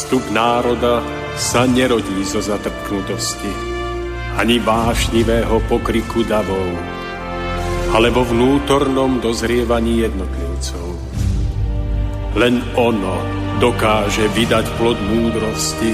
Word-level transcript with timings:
Zostup 0.00 0.32
národa 0.32 1.04
sa 1.36 1.68
nerodí 1.68 2.24
zo 2.24 2.40
zatrpknutosti, 2.40 3.52
ani 4.40 4.56
vášnivého 4.56 5.60
pokriku 5.68 6.24
davov, 6.24 6.72
ale 7.92 8.08
vo 8.08 8.24
vnútornom 8.24 9.20
dozrievaní 9.20 10.00
jednotlivcov. 10.00 10.96
Len 12.32 12.64
ono 12.80 13.20
dokáže 13.60 14.24
vydať 14.32 14.72
plod 14.80 14.96
múdrosti 15.04 15.92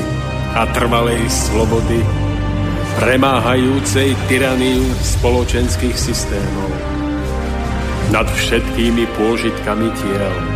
a 0.55 0.71
trvalej 0.71 1.27
slobody, 1.27 1.99
premáhajúcej 3.03 4.15
tyraniu 4.31 4.87
spoločenských 5.03 5.99
systémov. 5.99 6.71
Nad 8.15 8.31
všetkými 8.31 9.03
pôžitkami 9.19 9.91
tiel, 9.99 10.56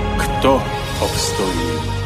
kto 0.41 0.63
obstojí? 0.99 2.00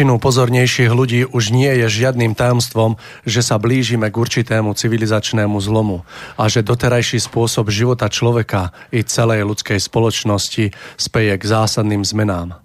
Väčšinu 0.00 0.16
pozornejších 0.16 0.96
ľudí 0.96 1.28
už 1.28 1.52
nie 1.52 1.68
je 1.84 2.00
žiadnym 2.00 2.32
tajomstvom, 2.32 2.96
že 3.28 3.44
sa 3.44 3.60
blížime 3.60 4.08
k 4.08 4.16
určitému 4.16 4.72
civilizačnému 4.72 5.60
zlomu 5.60 6.08
a 6.40 6.48
že 6.48 6.64
doterajší 6.64 7.20
spôsob 7.20 7.68
života 7.68 8.08
človeka 8.08 8.72
i 8.96 9.04
celej 9.04 9.44
ľudskej 9.44 9.76
spoločnosti 9.76 10.72
speje 10.96 11.32
k 11.36 11.44
zásadným 11.44 12.00
zmenám. 12.00 12.56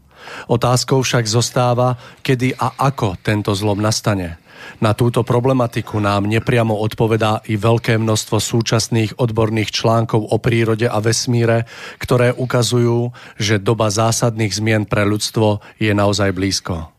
Otázkou 0.47 1.03
však 1.03 1.27
zostáva, 1.27 1.99
kedy 2.23 2.55
a 2.55 2.71
ako 2.79 3.19
tento 3.19 3.51
zlom 3.51 3.83
nastane. 3.83 4.39
Na 4.79 4.95
túto 4.95 5.27
problematiku 5.27 5.99
nám 5.99 6.31
nepriamo 6.31 6.71
odpovedá 6.71 7.43
i 7.51 7.59
veľké 7.59 7.99
množstvo 7.99 8.39
súčasných 8.39 9.19
odborných 9.19 9.75
článkov 9.75 10.23
o 10.31 10.39
prírode 10.39 10.87
a 10.87 11.03
vesmíre, 11.03 11.67
ktoré 11.99 12.31
ukazujú, 12.31 13.11
že 13.35 13.59
doba 13.59 13.91
zásadných 13.91 14.55
zmien 14.55 14.87
pre 14.87 15.03
ľudstvo 15.03 15.59
je 15.83 15.91
naozaj 15.91 16.31
blízko. 16.31 16.94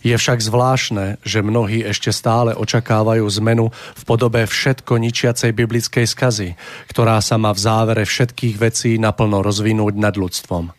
Je 0.00 0.16
však 0.16 0.40
zvláštne, 0.40 1.20
že 1.20 1.44
mnohí 1.44 1.84
ešte 1.84 2.08
stále 2.08 2.56
očakávajú 2.56 3.24
zmenu 3.40 3.68
v 3.72 4.02
podobe 4.08 4.48
všetko 4.48 4.96
ničiacej 4.96 5.52
biblickej 5.52 6.08
skazy, 6.08 6.56
ktorá 6.88 7.20
sa 7.20 7.36
má 7.36 7.52
v 7.52 7.60
závere 7.60 8.04
všetkých 8.08 8.56
vecí 8.56 8.96
naplno 8.96 9.44
rozvinúť 9.44 9.94
nad 10.00 10.16
ľudstvom. 10.16 10.72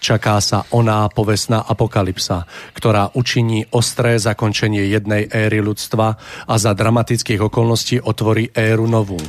Čaká 0.00 0.40
sa 0.40 0.64
oná 0.72 1.08
povestná 1.12 1.60
apokalypsa, 1.60 2.48
ktorá 2.72 3.12
učiní 3.12 3.68
ostré 3.68 4.16
zakončenie 4.16 4.88
jednej 4.88 5.28
éry 5.28 5.60
ľudstva 5.60 6.16
a 6.48 6.54
za 6.56 6.72
dramatických 6.72 7.40
okolností 7.52 8.00
otvorí 8.00 8.48
éru 8.56 8.88
novú. 8.88 9.20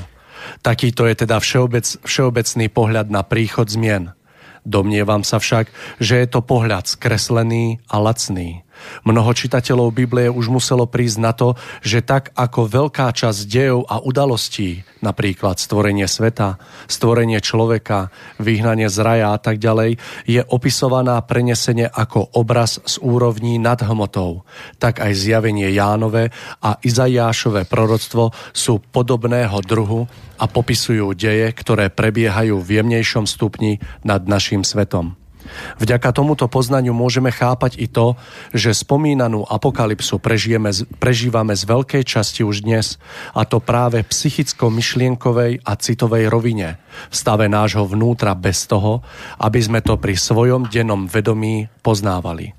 Takýto 0.63 1.07
je 1.07 1.27
teda 1.27 1.43
všeobec, 1.43 2.03
všeobecný 2.07 2.67
pohľad 2.71 3.07
na 3.11 3.23
príchod 3.23 3.67
zmien. 3.67 4.15
Domnievam 4.63 5.27
sa 5.27 5.43
však, 5.43 5.73
že 5.99 6.23
je 6.23 6.27
to 6.29 6.39
pohľad 6.39 6.87
skreslený 6.87 7.83
a 7.91 7.99
lacný. 7.99 8.63
Mnoho 9.07 9.31
čitateľov 9.33 9.93
Biblie 9.93 10.27
už 10.27 10.51
muselo 10.51 10.85
prísť 10.89 11.17
na 11.21 11.31
to, 11.31 11.53
že 11.85 12.01
tak 12.01 12.33
ako 12.33 12.67
veľká 12.67 13.09
časť 13.13 13.39
dejov 13.45 13.85
a 13.85 14.01
udalostí, 14.01 14.83
napríklad 14.99 15.57
stvorenie 15.57 16.05
sveta, 16.05 16.57
stvorenie 16.89 17.39
človeka, 17.41 18.09
vyhnanie 18.41 18.89
z 18.89 18.97
raja 19.01 19.27
a 19.33 19.39
tak 19.39 19.57
ďalej, 19.61 19.97
je 20.25 20.41
opisovaná 20.43 21.21
prenesenie 21.23 21.85
ako 21.85 22.33
obraz 22.37 22.81
z 22.83 22.97
úrovní 23.01 23.61
nad 23.61 23.81
hmotou, 23.81 24.43
tak 24.81 24.99
aj 24.99 25.13
zjavenie 25.13 25.69
Jánové 25.73 26.33
a 26.61 26.77
Izajášové 26.81 27.69
proroctvo 27.69 28.33
sú 28.51 28.81
podobného 28.81 29.57
druhu 29.63 30.09
a 30.41 30.49
popisujú 30.49 31.13
deje, 31.13 31.53
ktoré 31.53 31.93
prebiehajú 31.93 32.57
v 32.57 32.81
jemnejšom 32.81 33.29
stupni 33.29 33.77
nad 34.01 34.25
našim 34.25 34.65
svetom. 34.65 35.20
Vďaka 35.79 36.11
tomuto 36.15 36.45
poznaniu 36.47 36.95
môžeme 36.95 37.31
chápať 37.31 37.79
i 37.79 37.87
to, 37.87 38.15
že 38.55 38.75
spomínanú 38.75 39.43
apokalypsu 39.47 40.17
prežijeme, 40.21 40.71
prežívame 40.97 41.53
z 41.57 41.63
veľkej 41.67 42.03
časti 42.05 42.41
už 42.45 42.63
dnes, 42.65 43.01
a 43.35 43.43
to 43.47 43.63
práve 43.63 44.03
psychicko-myšlienkovej 44.05 45.63
a 45.63 45.71
citovej 45.77 46.27
rovine, 46.31 46.77
v 47.09 47.15
stave 47.15 47.47
nášho 47.47 47.87
vnútra 47.87 48.35
bez 48.35 48.67
toho, 48.67 49.03
aby 49.39 49.59
sme 49.59 49.79
to 49.79 49.97
pri 49.97 50.15
svojom 50.15 50.67
dennom 50.69 51.07
vedomí 51.07 51.67
poznávali. 51.81 52.53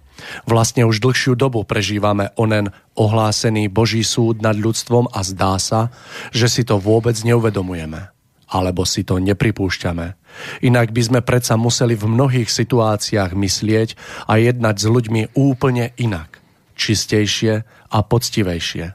Vlastne 0.47 0.87
už 0.87 1.03
dlhšiu 1.03 1.35
dobu 1.35 1.67
prežívame 1.67 2.31
onen 2.39 2.71
ohlásený 2.95 3.67
Boží 3.67 4.07
súd 4.07 4.39
nad 4.39 4.55
ľudstvom 4.55 5.11
a 5.11 5.21
zdá 5.27 5.59
sa, 5.59 5.91
že 6.31 6.47
si 6.47 6.63
to 6.63 6.79
vôbec 6.79 7.19
neuvedomujeme 7.27 8.13
alebo 8.53 8.85
si 8.85 9.01
to 9.01 9.17
nepripúšťame. 9.17 10.22
Inak 10.65 10.91
by 10.91 11.03
sme 11.03 11.21
predsa 11.21 11.55
museli 11.61 11.97
v 11.97 12.09
mnohých 12.09 12.49
situáciách 12.49 13.33
myslieť 13.37 13.89
a 14.27 14.39
jednať 14.39 14.77
s 14.79 14.87
ľuďmi 14.87 15.23
úplne 15.39 15.93
inak, 15.99 16.41
čistejšie 16.77 17.65
a 17.93 17.99
poctivejšie. 18.01 18.87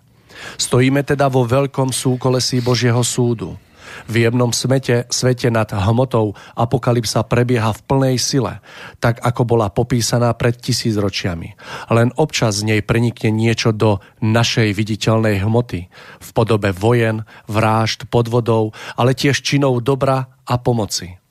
Stojíme 0.62 1.02
teda 1.02 1.34
vo 1.34 1.46
veľkom 1.50 1.90
súkolesí 1.90 2.62
Božieho 2.62 3.02
súdu– 3.02 3.58
v 4.06 4.28
jemnom 4.28 4.54
smete, 4.54 5.10
svete 5.10 5.50
nad 5.50 5.72
hmotou 5.72 6.38
apokalypsa 6.54 7.26
prebieha 7.26 7.74
v 7.74 7.82
plnej 7.88 8.16
sile, 8.22 8.62
tak 9.02 9.24
ako 9.24 9.42
bola 9.48 9.74
popísaná 9.74 10.30
pred 10.38 10.54
tisícročiami. 10.60 11.58
Len 11.90 12.14
občas 12.20 12.62
z 12.62 12.76
nej 12.76 12.82
prenikne 12.86 13.34
niečo 13.34 13.74
do 13.74 14.04
našej 14.22 14.76
viditeľnej 14.76 15.42
hmoty, 15.42 15.90
v 16.22 16.30
podobe 16.36 16.70
vojen, 16.76 17.26
vrážd, 17.50 18.06
podvodov, 18.12 18.78
ale 19.00 19.18
tiež 19.18 19.42
činov 19.42 19.82
dobra 19.82 20.30
a 20.46 20.56
pomoci. 20.62 21.27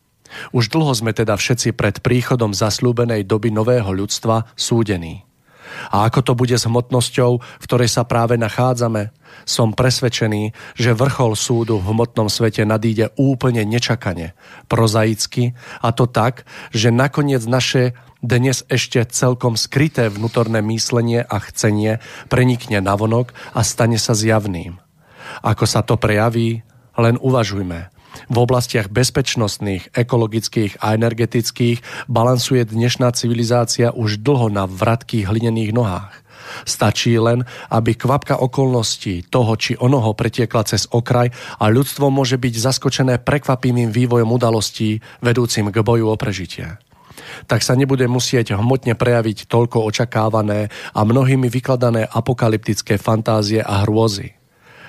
Už 0.52 0.72
dlho 0.72 0.92
sme 0.92 1.12
teda 1.12 1.36
všetci 1.36 1.74
pred 1.76 2.00
príchodom 2.00 2.52
zaslúbenej 2.52 3.24
doby 3.24 3.52
nového 3.52 3.90
ľudstva 3.92 4.50
súdení. 4.54 5.26
A 5.90 6.06
ako 6.08 6.20
to 6.22 6.32
bude 6.38 6.54
s 6.54 6.66
hmotnosťou, 6.66 7.30
v 7.42 7.64
ktorej 7.66 7.90
sa 7.90 8.06
práve 8.06 8.38
nachádzame? 8.38 9.12
Som 9.44 9.76
presvedčený, 9.76 10.54
že 10.78 10.96
vrchol 10.96 11.36
súdu 11.36 11.78
v 11.82 11.92
hmotnom 11.92 12.30
svete 12.30 12.64
nadíde 12.64 13.12
úplne 13.18 13.66
nečakane, 13.66 14.32
prozaicky, 14.70 15.58
a 15.82 15.92
to 15.92 16.08
tak, 16.08 16.48
že 16.72 16.94
nakoniec 16.94 17.44
naše 17.44 17.92
dnes 18.24 18.64
ešte 18.72 19.04
celkom 19.12 19.54
skryté 19.54 20.08
vnútorné 20.08 20.64
myslenie 20.64 21.22
a 21.22 21.36
chcenie 21.42 22.00
prenikne 22.32 22.80
navonok 22.80 23.36
a 23.52 23.60
stane 23.60 24.00
sa 24.00 24.16
zjavným. 24.16 24.80
Ako 25.44 25.68
sa 25.68 25.84
to 25.84 26.00
prejaví, 26.00 26.64
len 26.96 27.20
uvažujme– 27.20 27.92
v 28.26 28.36
oblastiach 28.36 28.88
bezpečnostných, 28.92 29.92
ekologických 29.94 30.82
a 30.82 30.96
energetických 30.96 32.08
balansuje 32.10 32.66
dnešná 32.66 33.12
civilizácia 33.12 33.92
už 33.92 34.20
dlho 34.20 34.48
na 34.52 34.64
vratkých 34.64 35.28
hlinených 35.28 35.72
nohách. 35.72 36.26
Stačí 36.62 37.18
len, 37.18 37.42
aby 37.74 37.98
kvapka 37.98 38.38
okolností 38.38 39.26
toho 39.26 39.58
či 39.58 39.74
onoho 39.74 40.14
pretiekla 40.14 40.62
cez 40.62 40.86
okraj 40.86 41.34
a 41.58 41.64
ľudstvo 41.66 42.06
môže 42.08 42.38
byť 42.38 42.54
zaskočené 42.54 43.14
prekvapivým 43.20 43.90
vývojom 43.90 44.30
udalostí 44.30 45.02
vedúcim 45.18 45.68
k 45.74 45.82
boju 45.82 46.06
o 46.06 46.16
prežitie 46.16 46.78
tak 47.46 47.60
sa 47.60 47.74
nebude 47.74 48.06
musieť 48.06 48.56
hmotne 48.56 48.94
prejaviť 48.94 49.50
toľko 49.50 49.82
očakávané 49.88 50.72
a 50.94 51.00
mnohými 51.02 51.50
vykladané 51.50 52.06
apokalyptické 52.06 52.96
fantázie 52.96 53.60
a 53.60 53.84
hrôzy. 53.84 54.36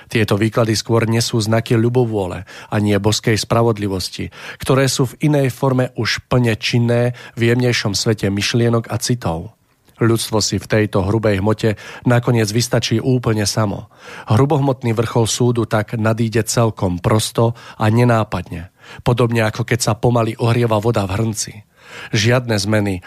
Tieto 0.08 0.40
výklady 0.40 0.74
skôr 0.74 1.04
nesú 1.04 1.40
znaky 1.40 1.76
ľubovôle 1.76 2.48
a 2.48 2.76
nie 2.80 2.96
boskej 2.96 3.36
spravodlivosti, 3.36 4.32
ktoré 4.60 4.88
sú 4.88 5.12
v 5.12 5.32
inej 5.32 5.52
forme 5.52 5.92
už 6.00 6.24
plne 6.32 6.56
činné 6.56 7.12
v 7.36 7.52
jemnejšom 7.52 7.92
svete 7.92 8.32
myšlienok 8.32 8.88
a 8.88 8.96
citov. 9.04 9.58
Ľudstvo 9.98 10.38
si 10.46 10.62
v 10.62 10.70
tejto 10.70 11.10
hrubej 11.10 11.42
hmote 11.42 11.74
nakoniec 12.06 12.46
vystačí 12.54 13.02
úplne 13.02 13.50
samo. 13.50 13.90
Hrubohmotný 14.30 14.94
vrchol 14.94 15.26
súdu 15.26 15.66
tak 15.66 15.98
nadíde 15.98 16.46
celkom 16.46 17.02
prosto 17.02 17.58
a 17.82 17.90
nenápadne. 17.90 18.70
Podobne 19.02 19.42
ako 19.50 19.66
keď 19.66 19.80
sa 19.82 19.94
pomaly 19.98 20.38
ohrieva 20.38 20.78
voda 20.78 21.04
v 21.10 21.18
hrnci. 21.18 21.54
Žiadne 22.14 22.56
zmeny 22.62 23.02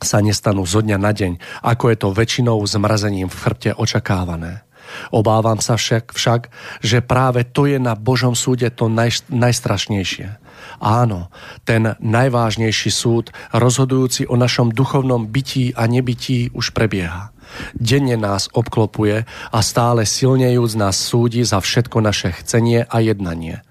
sa 0.00 0.24
nestanú 0.24 0.64
zo 0.64 0.80
dňa 0.80 0.98
na 1.00 1.12
deň, 1.12 1.32
ako 1.64 1.84
je 1.92 1.96
to 2.00 2.08
väčšinou 2.12 2.58
zmrazením 2.64 3.28
v 3.28 3.36
chrbte 3.36 3.70
očakávané. 3.76 4.65
Obávam 5.10 5.58
sa 5.62 5.78
však, 5.78 6.12
však, 6.14 6.52
že 6.82 7.04
práve 7.04 7.44
to 7.46 7.66
je 7.66 7.78
na 7.78 7.94
Božom 7.94 8.34
súde 8.34 8.68
to 8.72 8.90
naj, 8.90 9.26
najstrašnejšie. 9.28 10.42
Áno, 10.80 11.32
ten 11.64 11.96
najvážnejší 12.00 12.90
súd, 12.92 13.32
rozhodujúci 13.52 14.28
o 14.28 14.36
našom 14.36 14.72
duchovnom 14.72 15.28
bytí 15.28 15.72
a 15.76 15.88
nebytí, 15.88 16.52
už 16.52 16.76
prebieha. 16.76 17.32
Denne 17.78 18.18
nás 18.18 18.50
obklopuje 18.52 19.22
a 19.52 19.58
stále 19.62 20.02
silnejúc 20.04 20.74
nás 20.74 20.98
súdi 20.98 21.46
za 21.46 21.62
všetko 21.62 22.02
naše 22.02 22.34
chcenie 22.42 22.82
a 22.84 22.98
jednanie. 23.00 23.62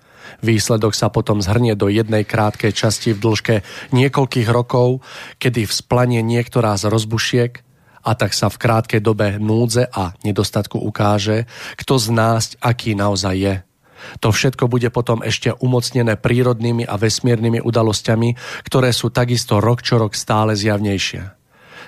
Výsledok 0.43 0.93
sa 0.95 1.07
potom 1.09 1.39
zhrnie 1.39 1.79
do 1.79 1.87
jednej 1.87 2.27
krátkej 2.27 2.75
časti 2.75 3.15
v 3.15 3.21
dĺžke 3.21 3.55
niekoľkých 3.95 4.49
rokov, 4.51 5.01
kedy 5.39 5.67
vzplanie 5.67 6.21
niektorá 6.21 6.75
z 6.75 6.91
rozbušiek 6.91 7.64
a 8.05 8.13
tak 8.13 8.37
sa 8.37 8.53
v 8.53 8.61
krátkej 8.61 9.01
dobe 9.01 9.41
núdze 9.41 9.89
a 9.89 10.13
nedostatku 10.21 10.77
ukáže, 10.77 11.49
kto 11.81 11.97
z 11.97 12.07
nás 12.13 12.53
aký 12.61 12.93
naozaj 12.93 13.35
je. 13.35 13.55
To 14.21 14.29
všetko 14.29 14.69
bude 14.69 14.93
potom 14.93 15.25
ešte 15.25 15.49
umocnené 15.57 16.13
prírodnými 16.13 16.85
a 16.85 16.93
vesmírnymi 16.95 17.65
udalosťami, 17.65 18.61
ktoré 18.69 18.93
sú 18.93 19.09
takisto 19.09 19.57
rok 19.57 19.81
čo 19.81 19.97
rok 19.97 20.13
stále 20.13 20.53
zjavnejšie. 20.53 21.33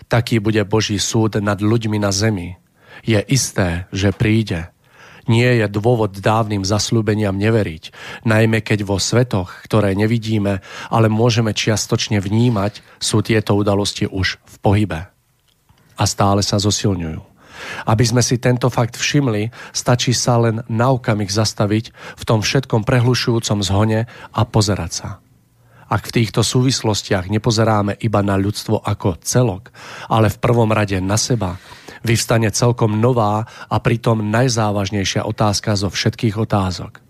Taký 0.09 0.41
bude 0.41 0.65
Boží 0.65 0.97
súd 0.97 1.37
nad 1.37 1.61
ľuďmi 1.61 2.01
na 2.01 2.09
zemi. 2.09 2.57
Je 3.05 3.21
isté, 3.29 3.85
že 3.93 4.15
príde. 4.15 4.73
Nie 5.27 5.59
je 5.59 5.67
dôvod 5.67 6.23
dávnym 6.23 6.63
zaslúbeniam 6.63 7.35
neveriť, 7.35 7.91
najmä 8.23 8.63
keď 8.63 8.87
vo 8.87 8.95
svetoch, 8.95 9.59
ktoré 9.67 9.91
nevidíme, 9.91 10.63
ale 10.87 11.11
môžeme 11.11 11.51
čiastočne 11.51 12.23
vnímať, 12.23 12.79
sú 13.03 13.19
tieto 13.19 13.59
udalosti 13.59 14.07
už 14.07 14.39
v 14.39 14.55
pohybe. 14.63 15.16
A 15.97 16.03
stále 16.05 16.45
sa 16.45 16.61
zosilňujú. 16.61 17.21
Aby 17.89 18.05
sme 18.05 18.21
si 18.21 18.37
tento 18.37 18.69
fakt 18.69 18.95
všimli, 18.95 19.49
stačí 19.73 20.13
sa 20.13 20.37
len 20.37 20.61
na 20.69 20.93
okamih 20.93 21.29
zastaviť 21.29 21.89
v 22.15 22.23
tom 22.23 22.45
všetkom 22.45 22.85
prehlušujúcom 22.85 23.59
zhone 23.65 24.05
a 24.09 24.41
pozerať 24.45 24.91
sa. 24.93 25.09
Ak 25.87 26.11
v 26.11 26.21
týchto 26.21 26.43
súvislostiach 26.43 27.31
nepozeráme 27.31 27.95
iba 28.03 28.19
na 28.19 28.35
ľudstvo 28.35 28.83
ako 28.83 29.23
celok, 29.23 29.71
ale 30.11 30.27
v 30.27 30.37
prvom 30.37 30.67
rade 30.69 30.99
na 30.99 31.15
seba, 31.15 31.55
vyvstane 32.03 32.51
celkom 32.51 32.99
nová 32.99 33.47
a 33.71 33.77
pritom 33.79 34.19
najzávažnejšia 34.27 35.23
otázka 35.23 35.79
zo 35.79 35.87
všetkých 35.87 36.35
otázok. 36.35 37.06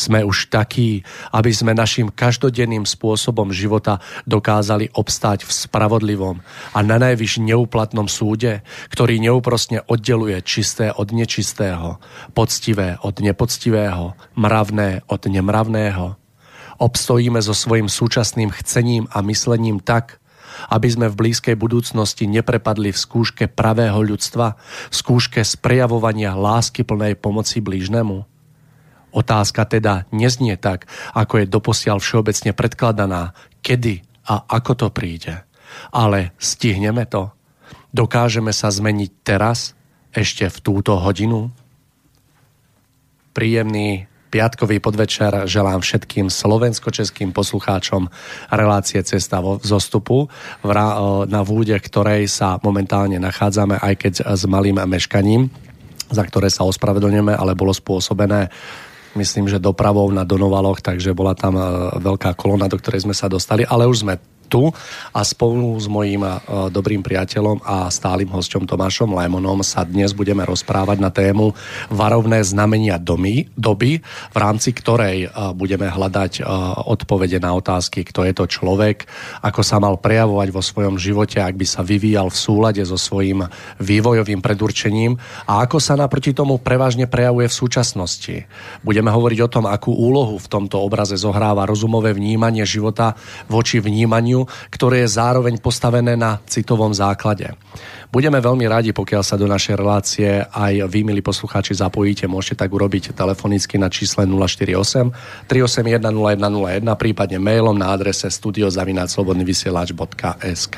Sme 0.00 0.24
už 0.24 0.48
takí, 0.48 1.04
aby 1.28 1.52
sme 1.52 1.76
našim 1.76 2.08
každodenným 2.08 2.88
spôsobom 2.88 3.52
života 3.52 4.00
dokázali 4.24 4.88
obstáť 4.96 5.44
v 5.44 5.52
spravodlivom 5.52 6.40
a 6.72 6.78
na 6.80 6.96
najvyš 6.96 7.44
neúplatnom 7.44 8.08
súde, 8.08 8.64
ktorý 8.88 9.20
neúprosne 9.20 9.84
oddeluje 9.84 10.40
čisté 10.40 10.88
od 10.88 11.12
nečistého, 11.12 12.00
poctivé 12.32 12.96
od 13.04 13.20
nepoctivého, 13.20 14.16
mravné 14.40 15.04
od 15.04 15.20
nemravného. 15.28 16.16
Obstojíme 16.80 17.44
so 17.44 17.52
svojim 17.52 17.92
súčasným 17.92 18.48
chcením 18.56 19.04
a 19.12 19.20
myslením 19.20 19.84
tak, 19.84 20.16
aby 20.72 20.88
sme 20.88 21.12
v 21.12 21.28
blízkej 21.28 21.60
budúcnosti 21.60 22.24
neprepadli 22.24 22.88
v 22.88 23.02
skúške 23.04 23.52
pravého 23.52 24.00
ľudstva, 24.00 24.56
v 24.88 24.94
skúške 24.96 25.44
sprejavovania 25.44 26.32
lásky 26.32 26.88
plnej 26.88 27.20
pomoci 27.20 27.60
blížnemu. 27.60 28.29
Otázka 29.10 29.66
teda 29.66 30.06
neznie 30.14 30.54
tak, 30.54 30.86
ako 31.14 31.42
je 31.42 31.50
doposiaľ 31.50 31.98
všeobecne 31.98 32.54
predkladaná, 32.54 33.34
kedy 33.60 34.06
a 34.30 34.46
ako 34.46 34.72
to 34.74 34.88
príde. 34.94 35.42
Ale 35.90 36.34
stihneme 36.38 37.06
to? 37.10 37.34
Dokážeme 37.90 38.54
sa 38.54 38.70
zmeniť 38.70 39.10
teraz, 39.26 39.74
ešte 40.14 40.46
v 40.46 40.58
túto 40.62 40.94
hodinu? 40.98 41.50
Príjemný 43.34 44.10
piatkový 44.30 44.78
podvečer 44.78 45.50
želám 45.50 45.82
všetkým 45.82 46.30
slovensko-českým 46.30 47.34
poslucháčom 47.34 48.06
relácie 48.54 49.02
Cesta 49.02 49.42
vo 49.42 49.58
zostupu, 49.58 50.30
na 51.26 51.40
vúde 51.42 51.74
ktorej 51.74 52.30
sa 52.30 52.62
momentálne 52.62 53.18
nachádzame, 53.18 53.82
aj 53.82 53.94
keď 53.98 54.14
s 54.38 54.46
malým 54.46 54.78
meškaním, 54.86 55.50
za 56.10 56.22
ktoré 56.22 56.46
sa 56.46 56.62
ospravedlňujeme, 56.62 57.34
ale 57.34 57.58
bolo 57.58 57.74
spôsobené 57.74 58.50
myslím, 59.14 59.50
že 59.50 59.62
dopravou 59.62 60.10
na 60.10 60.22
Donovaloch, 60.22 60.82
takže 60.82 61.16
bola 61.16 61.34
tam 61.34 61.58
e, 61.58 61.62
veľká 61.98 62.34
kolona, 62.38 62.70
do 62.70 62.78
ktorej 62.78 63.06
sme 63.06 63.14
sa 63.16 63.26
dostali, 63.26 63.66
ale 63.66 63.86
už 63.86 64.06
sme 64.06 64.18
tu 64.50 64.74
a 65.14 65.20
spolu 65.22 65.78
s 65.78 65.86
mojím 65.86 66.26
e, 66.26 66.30
dobrým 66.74 67.06
priateľom 67.06 67.62
a 67.62 67.86
stálym 67.86 68.26
hosťom 68.26 68.66
Tomášom 68.66 69.14
Lémonom 69.14 69.62
sa 69.62 69.86
dnes 69.86 70.10
budeme 70.10 70.42
rozprávať 70.42 70.98
na 70.98 71.14
tému 71.14 71.54
varovné 71.86 72.42
znamenia 72.42 72.98
domy, 72.98 73.46
doby, 73.54 74.02
v 74.34 74.36
rámci 74.36 74.74
ktorej 74.74 75.30
e, 75.30 75.54
budeme 75.54 75.86
hľadať 75.86 76.42
e, 76.42 76.50
odpovede 76.90 77.38
na 77.38 77.54
otázky, 77.54 78.02
kto 78.02 78.26
je 78.26 78.34
to 78.34 78.44
človek, 78.50 79.06
ako 79.46 79.62
sa 79.62 79.78
mal 79.78 79.94
prejavovať 80.02 80.48
vo 80.50 80.60
svojom 80.60 80.98
živote, 80.98 81.38
ak 81.38 81.54
by 81.54 81.66
sa 81.70 81.86
vyvíjal 81.86 82.26
v 82.34 82.40
súlade 82.42 82.82
so 82.82 82.98
svojím 82.98 83.46
vývojovým 83.78 84.42
predurčením 84.42 85.14
a 85.46 85.62
ako 85.62 85.78
sa 85.78 85.94
naproti 85.94 86.34
tomu 86.34 86.58
prevažne 86.58 87.06
prejavuje 87.06 87.46
v 87.46 87.58
súčasnosti. 87.62 88.36
Budeme 88.82 89.14
hovoriť 89.14 89.38
o 89.46 89.52
tom, 89.52 89.64
akú 89.70 89.94
úlohu 89.94 90.40
v 90.40 90.50
tomto 90.50 90.82
obraze 90.82 91.14
zohráva 91.14 91.68
rozumové 91.68 92.10
vnímanie 92.16 92.64
života 92.66 93.14
voči 93.46 93.78
vnímaniu 93.78 94.39
ktoré 94.46 95.02
je 95.04 95.16
zároveň 95.16 95.58
postavené 95.58 96.14
na 96.14 96.38
citovom 96.46 96.94
základe. 96.94 97.50
Budeme 98.10 98.42
veľmi 98.42 98.66
radi, 98.66 98.90
pokiaľ 98.90 99.22
sa 99.22 99.38
do 99.38 99.46
našej 99.46 99.78
relácie 99.78 100.42
aj 100.42 100.82
vy, 100.90 101.06
milí 101.06 101.22
poslucháči, 101.22 101.78
zapojíte. 101.78 102.26
Môžete 102.26 102.66
tak 102.66 102.74
urobiť 102.74 103.14
telefonicky 103.14 103.78
na 103.78 103.86
čísle 103.86 104.26
048 104.26 105.14
381 105.46 106.10
0101, 106.10 106.82
prípadne 106.98 107.38
mailom 107.38 107.78
na 107.78 107.94
adrese 107.94 108.26
studiozavináčslobodnyvysielač.sk 108.26 110.76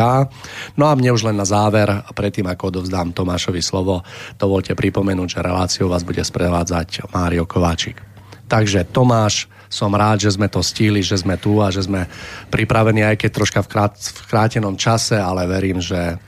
No 0.77 0.85
a 0.89 0.93
mne 0.93 1.13
už 1.17 1.33
len 1.33 1.41
na 1.41 1.49
záver, 1.49 1.89
predtým 2.13 2.45
ako 2.53 2.69
odovzdám 2.69 3.17
Tomášovi 3.17 3.65
slovo, 3.65 4.05
dovolte 4.37 4.77
pripomenúť, 4.77 5.41
že 5.41 5.41
reláciu 5.41 5.89
vás 5.89 6.05
bude 6.05 6.21
sprevádzať 6.21 7.09
Mário 7.17 7.49
Kováčik. 7.49 7.97
Takže 8.45 8.85
Tomáš, 8.93 9.49
som 9.73 9.89
rád, 9.97 10.29
že 10.29 10.37
sme 10.37 10.53
to 10.53 10.61
stíli, 10.61 11.01
že 11.01 11.17
sme 11.17 11.41
tu 11.41 11.57
a 11.65 11.73
že 11.73 11.89
sme 11.89 12.05
pripravení, 12.53 13.01
aj 13.09 13.25
keď 13.25 13.31
troška 13.33 13.61
v, 13.65 13.69
krát, 13.73 13.97
v 13.97 14.25
krátenom 14.29 14.77
čase, 14.77 15.17
ale 15.17 15.49
verím, 15.49 15.81
že 15.81 16.21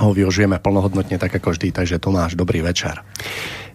ho 0.00 0.10
využijeme 0.16 0.56
plnohodnotne 0.56 1.20
tak 1.20 1.36
ako 1.36 1.52
vždy. 1.52 1.68
Takže 1.76 2.00
Tomáš, 2.00 2.32
dobrý 2.32 2.64
večer. 2.64 3.04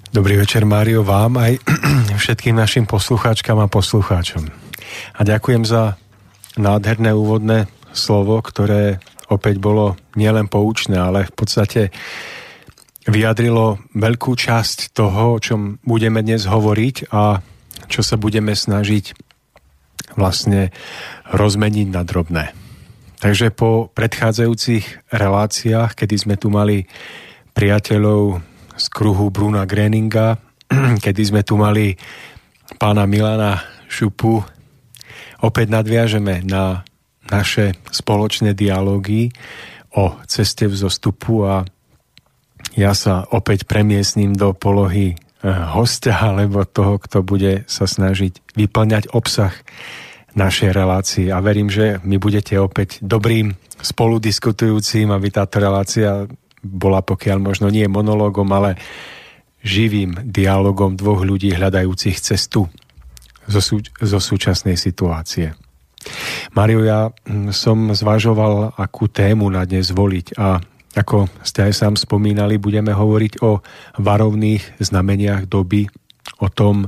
Dobrý 0.09 0.41
večer, 0.41 0.65
Mário, 0.65 1.05
vám 1.05 1.37
aj 1.37 1.61
všetkým 2.25 2.57
našim 2.57 2.89
poslucháčkam 2.89 3.61
a 3.61 3.69
poslucháčom. 3.69 4.49
A 5.13 5.21
ďakujem 5.21 5.61
za 5.61 5.93
nádherné 6.57 7.13
úvodné 7.13 7.69
slovo, 7.93 8.41
ktoré 8.41 8.97
opäť 9.29 9.61
bolo 9.61 9.97
nielen 10.17 10.49
poučné, 10.49 10.97
ale 10.97 11.29
v 11.29 11.33
podstate 11.33 11.81
vyjadrilo 13.05 13.77
veľkú 13.93 14.31
časť 14.33 14.93
toho, 14.93 15.37
o 15.37 15.41
čom 15.41 15.77
budeme 15.85 16.21
dnes 16.25 16.49
hovoriť 16.49 17.13
a 17.13 17.52
čo 17.87 18.05
sa 18.05 18.15
budeme 18.19 18.53
snažiť 18.55 19.15
vlastne 20.13 20.69
rozmeniť 21.31 21.87
na 21.89 22.01
drobné. 22.05 22.53
Takže 23.23 23.55
po 23.55 23.87
predchádzajúcich 23.95 25.09
reláciách, 25.15 25.95
kedy 25.95 26.15
sme 26.19 26.35
tu 26.35 26.51
mali 26.51 26.83
priateľov 27.55 28.43
z 28.75 28.85
kruhu 28.91 29.31
Bruna 29.31 29.63
Greninga, 29.63 30.35
kedy 31.05 31.21
sme 31.23 31.41
tu 31.47 31.55
mali 31.55 31.95
pána 32.75 33.07
Milana 33.07 33.63
Šupu, 33.87 34.43
opäť 35.39 35.67
nadviažeme 35.71 36.43
na 36.43 36.83
naše 37.31 37.79
spoločné 37.87 38.51
dialógy 38.51 39.31
o 39.95 40.19
ceste 40.27 40.67
vzostupu 40.67 41.47
a 41.47 41.63
ja 42.73 42.91
sa 42.97 43.23
opäť 43.29 43.69
premiesním 43.69 44.33
do 44.33 44.51
polohy 44.51 45.15
hostia 45.43 46.15
alebo 46.15 46.63
toho, 46.63 46.95
kto 46.97 47.19
bude 47.19 47.67
sa 47.67 47.83
snažiť 47.83 48.55
vyplňať 48.55 49.11
obsah 49.11 49.51
našej 50.33 50.71
relácie 50.73 51.27
a 51.29 51.43
verím, 51.43 51.69
že 51.69 51.99
mi 52.01 52.17
budete 52.17 52.57
opäť 52.57 53.03
dobrým 53.03 53.53
spoludiskutujúcim, 53.83 55.11
aby 55.11 55.27
táto 55.29 55.61
relácia 55.61 56.25
bola 56.63 57.03
pokiaľ 57.03 57.37
možno 57.43 57.67
nie 57.67 57.85
monológom, 57.91 58.47
ale 58.55 58.79
živým 59.61 60.31
dialogom 60.31 60.95
dvoch 60.95 61.27
ľudí 61.27 61.51
hľadajúcich 61.51 62.17
cestu 62.23 62.71
zo, 63.47 63.59
sú, 63.59 63.83
zo 63.83 64.19
súčasnej 64.19 64.79
situácie. 64.79 65.55
Mario, 66.55 66.83
ja 66.83 67.11
mm, 67.11 67.55
som 67.55 67.91
zvažoval, 67.91 68.75
akú 68.75 69.07
tému 69.07 69.47
na 69.47 69.63
dnes 69.63 69.91
voliť 69.91 70.35
a 70.35 70.59
ako 70.93 71.25
ste 71.41 71.69
aj 71.69 71.73
sám 71.73 71.93
spomínali, 71.97 72.61
budeme 72.61 72.93
hovoriť 72.93 73.41
o 73.41 73.65
varovných 73.97 74.77
znameniach 74.77 75.49
doby, 75.49 75.89
o 76.37 76.47
tom, 76.47 76.87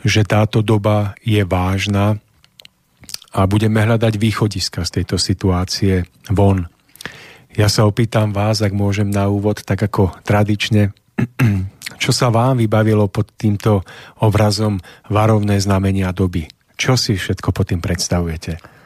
že 0.00 0.24
táto 0.24 0.64
doba 0.64 1.12
je 1.20 1.44
vážna 1.44 2.16
a 3.30 3.46
budeme 3.46 3.84
hľadať 3.84 4.16
východiska 4.16 4.82
z 4.82 4.90
tejto 5.00 5.16
situácie 5.20 6.08
von. 6.32 6.66
Ja 7.54 7.68
sa 7.68 7.84
opýtam 7.84 8.32
vás, 8.32 8.62
ak 8.62 8.72
môžem 8.72 9.10
na 9.10 9.28
úvod, 9.28 9.62
tak 9.62 9.82
ako 9.84 10.16
tradične, 10.24 10.96
čo 12.02 12.10
sa 12.10 12.32
vám 12.32 12.58
vybavilo 12.62 13.10
pod 13.12 13.30
týmto 13.36 13.84
obrazom 14.22 14.80
varovné 15.12 15.60
znamenia 15.60 16.14
doby? 16.16 16.48
Čo 16.80 16.96
si 16.96 17.20
všetko 17.20 17.52
pod 17.52 17.68
tým 17.68 17.84
predstavujete? 17.84 18.79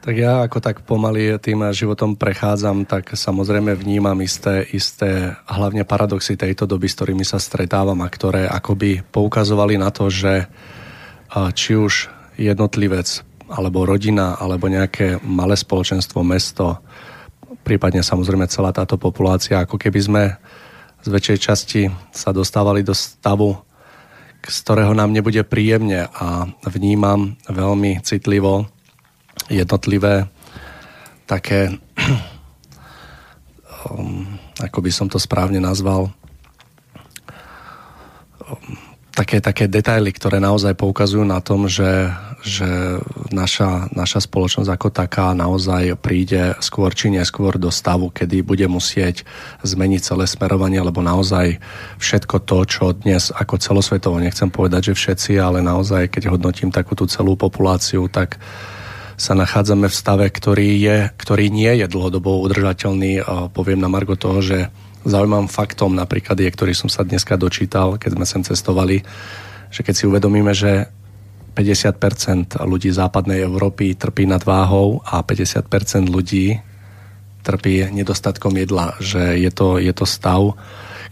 Tak 0.00 0.16
ja 0.16 0.48
ako 0.48 0.64
tak 0.64 0.80
pomaly 0.88 1.36
tým 1.44 1.60
životom 1.76 2.16
prechádzam, 2.16 2.88
tak 2.88 3.12
samozrejme 3.12 3.76
vnímam 3.76 4.16
isté, 4.24 4.64
isté 4.72 5.36
hlavne 5.44 5.84
paradoxy 5.84 6.40
tejto 6.40 6.64
doby, 6.64 6.88
s 6.88 6.96
ktorými 6.96 7.20
sa 7.20 7.36
stretávam 7.36 8.00
a 8.00 8.08
ktoré 8.08 8.48
akoby 8.48 9.04
poukazovali 9.12 9.76
na 9.76 9.92
to, 9.92 10.08
že 10.08 10.48
či 11.52 11.76
už 11.76 12.08
jednotlivec, 12.40 13.20
alebo 13.52 13.84
rodina, 13.84 14.40
alebo 14.40 14.72
nejaké 14.72 15.20
malé 15.20 15.52
spoločenstvo, 15.52 16.24
mesto, 16.24 16.80
prípadne 17.60 18.00
samozrejme 18.00 18.48
celá 18.48 18.72
táto 18.72 18.96
populácia, 18.96 19.60
ako 19.60 19.76
keby 19.76 20.00
sme 20.00 20.22
z 21.04 21.06
väčšej 21.12 21.38
časti 21.44 21.82
sa 22.08 22.32
dostávali 22.32 22.80
do 22.80 22.96
stavu, 22.96 23.52
z 24.40 24.56
ktorého 24.64 24.96
nám 24.96 25.12
nebude 25.12 25.44
príjemne. 25.44 26.08
A 26.16 26.48
vnímam 26.72 27.36
veľmi 27.52 28.00
citlivo 28.00 28.64
jednotlivé 29.50 30.30
také, 31.26 31.74
um, 33.90 34.38
ako 34.62 34.78
by 34.80 34.90
som 34.94 35.10
to 35.10 35.18
správne 35.18 35.58
nazval, 35.58 36.14
um, 38.46 38.90
také, 39.20 39.42
také 39.44 39.68
detaily, 39.68 40.16
ktoré 40.16 40.40
naozaj 40.40 40.72
poukazujú 40.78 41.28
na 41.28 41.44
tom, 41.44 41.68
že, 41.68 42.08
že 42.40 42.96
naša, 43.28 43.92
naša 43.92 44.24
spoločnosť 44.24 44.70
ako 44.70 44.88
taká 44.88 45.36
naozaj 45.36 45.98
príde 46.00 46.56
skôr 46.64 46.94
či 46.96 47.12
neskôr 47.12 47.60
do 47.60 47.68
stavu, 47.68 48.08
kedy 48.08 48.40
bude 48.40 48.64
musieť 48.64 49.28
zmeniť 49.60 50.00
celé 50.00 50.24
smerovanie, 50.24 50.80
lebo 50.80 51.04
naozaj 51.04 51.60
všetko 52.00 52.36
to, 52.48 52.58
čo 52.64 52.84
dnes 52.96 53.28
ako 53.34 53.60
celosvetovo, 53.60 54.16
nechcem 54.22 54.48
povedať, 54.48 54.94
že 54.94 54.98
všetci, 54.98 55.36
ale 55.36 55.60
naozaj, 55.60 56.08
keď 56.08 56.32
hodnotím 56.32 56.72
takú 56.72 56.96
tú 56.96 57.04
celú 57.04 57.36
populáciu, 57.36 58.08
tak 58.08 58.40
sa 59.20 59.36
nachádzame 59.36 59.92
v 59.92 59.98
stave, 60.00 60.26
ktorý, 60.32 60.80
je, 60.80 60.96
ktorý 61.20 61.52
nie 61.52 61.68
je 61.84 61.84
dlhodobo 61.84 62.40
udržateľný. 62.40 63.20
Poviem 63.52 63.84
na 63.84 63.92
Margo 63.92 64.16
toho, 64.16 64.40
že 64.40 64.72
zaujímavým 65.04 65.52
faktom 65.52 65.92
napríklad 65.92 66.40
je, 66.40 66.48
ktorý 66.48 66.72
som 66.72 66.88
sa 66.88 67.04
dneska 67.04 67.36
dočítal, 67.36 68.00
keď 68.00 68.16
sme 68.16 68.24
sem 68.24 68.40
cestovali, 68.40 69.04
že 69.68 69.84
keď 69.84 69.94
si 69.94 70.08
uvedomíme, 70.08 70.56
že 70.56 70.88
50% 71.52 72.56
ľudí 72.64 72.88
západnej 72.88 73.44
Európy 73.44 73.92
trpí 73.92 74.24
nad 74.24 74.40
váhou 74.40 75.04
a 75.04 75.20
50% 75.20 76.08
ľudí 76.08 76.56
trpí 77.44 77.92
nedostatkom 77.92 78.56
jedla, 78.56 78.96
že 79.04 79.36
je 79.36 79.52
to, 79.52 79.76
je 79.76 79.92
to 79.92 80.08
stav, 80.08 80.56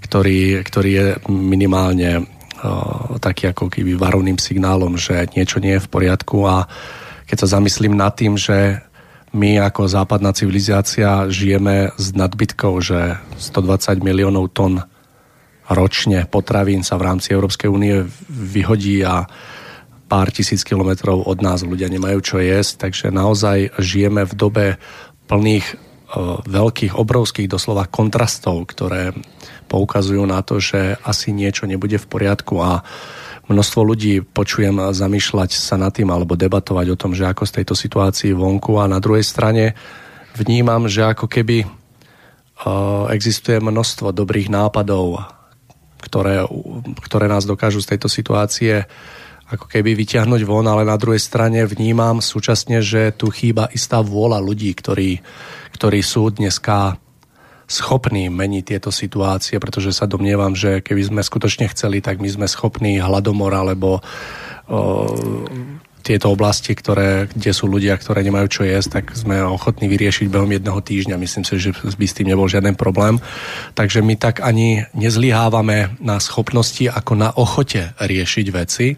ktorý, 0.00 0.64
ktorý 0.64 0.90
je 0.92 1.06
minimálne 1.28 2.24
uh, 2.24 3.20
taký 3.20 3.52
ako 3.52 3.68
keby 3.68 4.00
varovným 4.00 4.40
signálom, 4.40 4.96
že 4.96 5.28
niečo 5.36 5.60
nie 5.60 5.76
je 5.76 5.84
v 5.84 5.92
poriadku 5.92 6.48
a 6.48 6.68
keď 7.28 7.36
sa 7.44 7.60
zamyslím 7.60 7.92
nad 7.92 8.16
tým, 8.16 8.40
že 8.40 8.80
my 9.36 9.60
ako 9.60 9.84
západná 9.84 10.32
civilizácia 10.32 11.28
žijeme 11.28 11.92
s 12.00 12.16
nadbytkou, 12.16 12.80
že 12.80 13.20
120 13.36 14.00
miliónov 14.00 14.48
tón 14.56 14.80
ročne 15.68 16.24
potravín 16.24 16.80
sa 16.80 16.96
v 16.96 17.12
rámci 17.12 17.36
Európskej 17.36 17.68
únie 17.68 18.08
vyhodí 18.32 19.04
a 19.04 19.28
pár 20.08 20.32
tisíc 20.32 20.64
kilometrov 20.64 21.28
od 21.28 21.44
nás 21.44 21.60
ľudia 21.60 21.92
nemajú 21.92 22.18
čo 22.24 22.36
jesť, 22.40 22.88
takže 22.88 23.12
naozaj 23.12 23.76
žijeme 23.76 24.24
v 24.24 24.32
dobe 24.32 24.66
plných 25.28 25.66
e, 25.68 25.74
veľkých, 26.48 26.96
obrovských 26.96 27.52
doslova 27.52 27.84
kontrastov, 27.84 28.64
ktoré 28.72 29.12
poukazujú 29.68 30.24
na 30.24 30.40
to, 30.40 30.56
že 30.56 30.96
asi 31.04 31.36
niečo 31.36 31.68
nebude 31.68 32.00
v 32.00 32.08
poriadku. 32.08 32.56
A 32.64 32.80
množstvo 33.48 33.80
ľudí 33.80 34.20
počujem 34.22 34.92
zamýšľať 34.92 35.50
sa 35.56 35.80
nad 35.80 35.90
tým 35.90 36.12
alebo 36.12 36.36
debatovať 36.36 36.86
o 36.92 37.00
tom, 37.00 37.16
že 37.16 37.24
ako 37.24 37.48
z 37.48 37.52
tejto 37.60 37.74
situácii 37.74 38.36
vonku. 38.36 38.76
A 38.76 38.86
na 38.86 39.00
druhej 39.00 39.24
strane 39.24 39.72
vnímam, 40.36 40.86
že 40.86 41.08
ako 41.08 41.26
keby 41.26 41.64
uh, 41.64 43.08
existuje 43.10 43.56
množstvo 43.58 44.12
dobrých 44.12 44.52
nápadov, 44.52 45.24
ktoré, 46.04 46.44
ktoré 47.02 47.26
nás 47.26 47.48
dokážu 47.48 47.80
z 47.80 47.96
tejto 47.96 48.06
situácie 48.06 48.86
ako 49.48 49.64
keby 49.64 49.96
vyťahnuť 49.96 50.44
von, 50.44 50.68
ale 50.68 50.84
na 50.84 51.00
druhej 51.00 51.20
strane 51.24 51.64
vnímam 51.64 52.20
súčasne, 52.20 52.84
že 52.84 53.16
tu 53.16 53.32
chýba 53.32 53.72
istá 53.72 54.04
vôľa 54.04 54.44
ľudí, 54.44 54.76
ktorí, 54.76 55.24
ktorí 55.72 56.00
sú 56.04 56.28
dneska 56.28 57.00
schopní 57.68 58.32
meniť 58.32 58.64
tieto 58.64 58.88
situácie, 58.88 59.60
pretože 59.60 59.92
sa 59.92 60.08
domnievam, 60.08 60.56
že 60.56 60.80
keby 60.80 61.02
sme 61.04 61.20
skutočne 61.20 61.68
chceli, 61.68 62.00
tak 62.00 62.16
my 62.16 62.26
sme 62.26 62.46
schopní 62.48 62.96
hladomor 62.96 63.52
alebo 63.52 64.00
o, 64.00 64.80
tieto 66.00 66.32
oblasti, 66.32 66.72
ktoré, 66.72 67.28
kde 67.28 67.52
sú 67.52 67.68
ľudia, 67.68 67.92
ktoré 68.00 68.24
nemajú 68.24 68.48
čo 68.48 68.62
jesť, 68.64 69.04
tak 69.04 69.04
sme 69.12 69.44
ochotní 69.44 69.92
vyriešiť 69.92 70.32
behom 70.32 70.48
jedného 70.48 70.80
týždňa. 70.80 71.20
Myslím 71.20 71.44
si, 71.44 71.60
že 71.60 71.76
by 71.76 72.06
s 72.08 72.16
tým 72.16 72.32
nebol 72.32 72.48
žiaden 72.48 72.72
problém. 72.72 73.20
Takže 73.76 74.00
my 74.00 74.16
tak 74.16 74.40
ani 74.40 74.88
nezlyhávame 74.96 76.00
na 76.00 76.16
schopnosti 76.24 76.88
ako 76.88 77.12
na 77.12 77.28
ochote 77.36 77.92
riešiť 78.00 78.46
veci. 78.48 78.96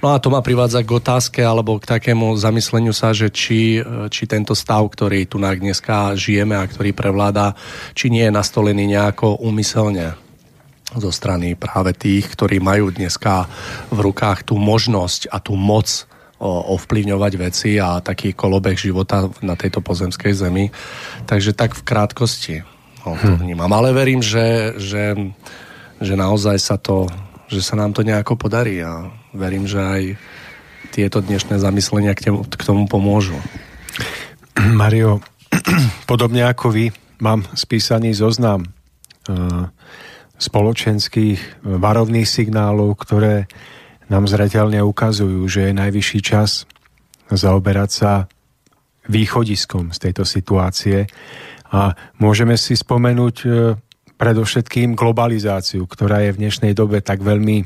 No 0.00 0.16
a 0.16 0.20
to 0.20 0.32
ma 0.32 0.40
privádza 0.40 0.80
k 0.80 0.96
otázke 0.96 1.40
alebo 1.44 1.76
k 1.76 1.84
takému 1.84 2.32
zamysleniu 2.40 2.96
sa, 2.96 3.12
že 3.12 3.28
či, 3.28 3.84
či 4.08 4.22
tento 4.24 4.56
stav, 4.56 4.88
ktorý 4.88 5.28
tu 5.28 5.36
dneska 5.36 6.16
žijeme 6.16 6.56
a 6.56 6.64
ktorý 6.64 6.96
prevláda, 6.96 7.52
či 7.92 8.08
nie 8.08 8.24
je 8.24 8.32
nastolený 8.32 8.88
nejako 8.88 9.36
úmyselne 9.44 10.16
zo 10.96 11.12
strany 11.12 11.54
práve 11.54 11.92
tých, 11.94 12.32
ktorí 12.32 12.58
majú 12.58 12.90
dneska 12.90 13.46
v 13.92 13.98
rukách 14.00 14.48
tú 14.48 14.56
možnosť 14.56 15.28
a 15.30 15.38
tú 15.38 15.54
moc 15.54 16.08
ovplyvňovať 16.40 17.32
veci 17.36 17.76
a 17.76 18.00
taký 18.00 18.32
kolobeh 18.32 18.74
života 18.74 19.28
na 19.44 19.52
tejto 19.60 19.84
pozemskej 19.84 20.32
zemi. 20.32 20.72
Takže 21.28 21.52
tak 21.52 21.76
v 21.76 21.84
krátkosti 21.84 22.56
no, 23.04 23.20
to 23.20 23.36
hm. 23.36 23.40
vnímam. 23.44 23.68
Ale 23.68 23.92
verím, 23.92 24.24
že, 24.24 24.72
že, 24.80 25.12
že 26.00 26.14
naozaj 26.16 26.56
sa 26.56 26.80
to, 26.80 27.04
že 27.50 27.60
sa 27.66 27.74
nám 27.74 27.90
to 27.90 28.06
nejako 28.06 28.38
podarí 28.38 28.78
a 28.78 29.10
verím, 29.34 29.66
že 29.66 29.82
aj 29.82 30.02
tieto 30.94 31.18
dnešné 31.18 31.58
zamyslenia 31.58 32.14
k, 32.14 32.30
tomu 32.62 32.86
pomôžu. 32.86 33.34
Mario, 34.54 35.18
podobne 36.10 36.46
ako 36.46 36.70
vy, 36.70 36.86
mám 37.18 37.42
spísaný 37.52 38.14
zoznam 38.14 38.64
uh, 38.64 39.66
spoločenských 40.40 41.62
varovných 41.66 42.24
signálov, 42.24 42.96
ktoré 43.02 43.50
nám 44.08 44.30
zreteľne 44.30 44.82
ukazujú, 44.86 45.44
že 45.46 45.70
je 45.70 45.78
najvyšší 45.78 46.20
čas 46.22 46.64
zaoberať 47.30 47.90
sa 47.90 48.12
východiskom 49.06 49.90
z 49.90 49.98
tejto 50.10 50.22
situácie 50.22 51.06
a 51.70 51.94
môžeme 52.18 52.54
si 52.54 52.78
spomenúť 52.78 53.36
uh, 53.46 53.74
predovšetkým 54.20 54.92
globalizáciu, 54.92 55.88
ktorá 55.88 56.20
je 56.28 56.36
v 56.36 56.40
dnešnej 56.44 56.76
dobe 56.76 57.00
tak 57.00 57.24
veľmi 57.24 57.64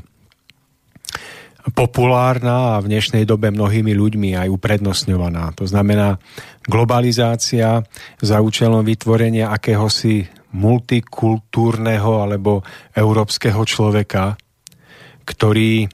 populárna 1.75 2.77
a 2.77 2.81
v 2.81 2.95
dnešnej 2.95 3.27
dobe 3.27 3.51
mnohými 3.51 3.91
ľuďmi 3.91 4.39
aj 4.39 4.47
uprednostňovaná. 4.47 5.51
To 5.59 5.67
znamená 5.67 6.15
globalizácia 6.63 7.83
za 8.23 8.37
účelom 8.39 8.87
vytvorenia 8.87 9.51
akéhosi 9.51 10.29
multikultúrneho 10.55 12.23
alebo 12.23 12.63
európskeho 12.95 13.59
človeka, 13.67 14.39
ktorý 15.27 15.91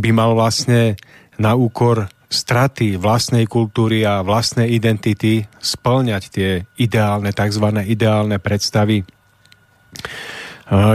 by 0.00 0.10
mal 0.14 0.32
vlastne 0.32 0.96
na 1.36 1.52
úkor 1.58 2.08
straty 2.30 2.94
vlastnej 2.96 3.50
kultúry 3.50 4.06
a 4.06 4.22
vlastnej 4.22 4.70
identity 4.70 5.42
splňať 5.58 6.22
tie 6.30 6.50
ideálne, 6.78 7.34
tzv. 7.34 7.66
ideálne 7.90 8.38
predstavy 8.38 9.02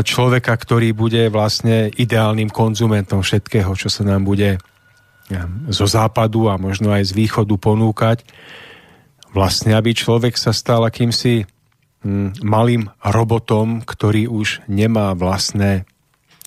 človeka, 0.08 0.56
ktorý 0.56 0.96
bude 0.96 1.28
vlastne 1.28 1.92
ideálnym 1.92 2.48
konzumentom 2.48 3.20
všetkého, 3.20 3.76
čo 3.76 3.92
sa 3.92 4.08
nám 4.08 4.24
bude 4.24 4.56
zo 5.74 5.86
západu 5.90 6.48
a 6.48 6.56
možno 6.56 6.94
aj 6.94 7.12
z 7.12 7.18
východu 7.18 7.56
ponúkať. 7.58 8.24
Vlastne, 9.36 9.76
aby 9.76 9.92
človek 9.92 10.40
sa 10.40 10.56
stal 10.56 10.88
akýmsi 10.88 11.44
hm, 12.06 12.40
malým 12.46 12.88
robotom, 13.04 13.84
ktorý 13.84 14.32
už 14.32 14.64
nemá 14.72 15.12
vlastné 15.12 15.84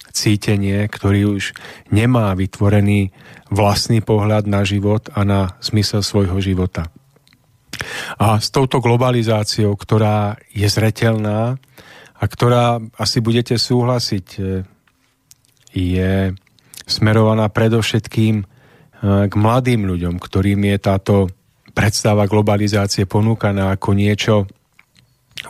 cítenie, 0.09 0.89
ktorý 0.89 1.37
už 1.37 1.53
nemá 1.93 2.33
vytvorený 2.33 3.13
vlastný 3.53 4.01
pohľad 4.01 4.49
na 4.49 4.65
život 4.65 5.13
a 5.13 5.23
na 5.23 5.41
zmysel 5.61 6.01
svojho 6.01 6.41
života. 6.41 6.89
A 8.19 8.41
s 8.41 8.51
touto 8.51 8.81
globalizáciou, 8.81 9.77
ktorá 9.77 10.41
je 10.51 10.67
zretelná 10.67 11.61
a 12.19 12.25
ktorá, 12.27 12.83
asi 12.99 13.23
budete 13.23 13.55
súhlasiť, 13.55 14.27
e, 14.37 14.41
je 15.71 16.35
smerovaná 16.89 17.47
predovšetkým 17.47 18.43
e, 18.43 18.45
k 19.31 19.35
mladým 19.39 19.87
ľuďom, 19.87 20.19
ktorým 20.19 20.61
je 20.75 20.77
táto 20.83 21.15
predstava 21.71 22.27
globalizácie 22.27 23.07
ponúkaná 23.07 23.71
ako 23.79 23.95
niečo 23.95 24.51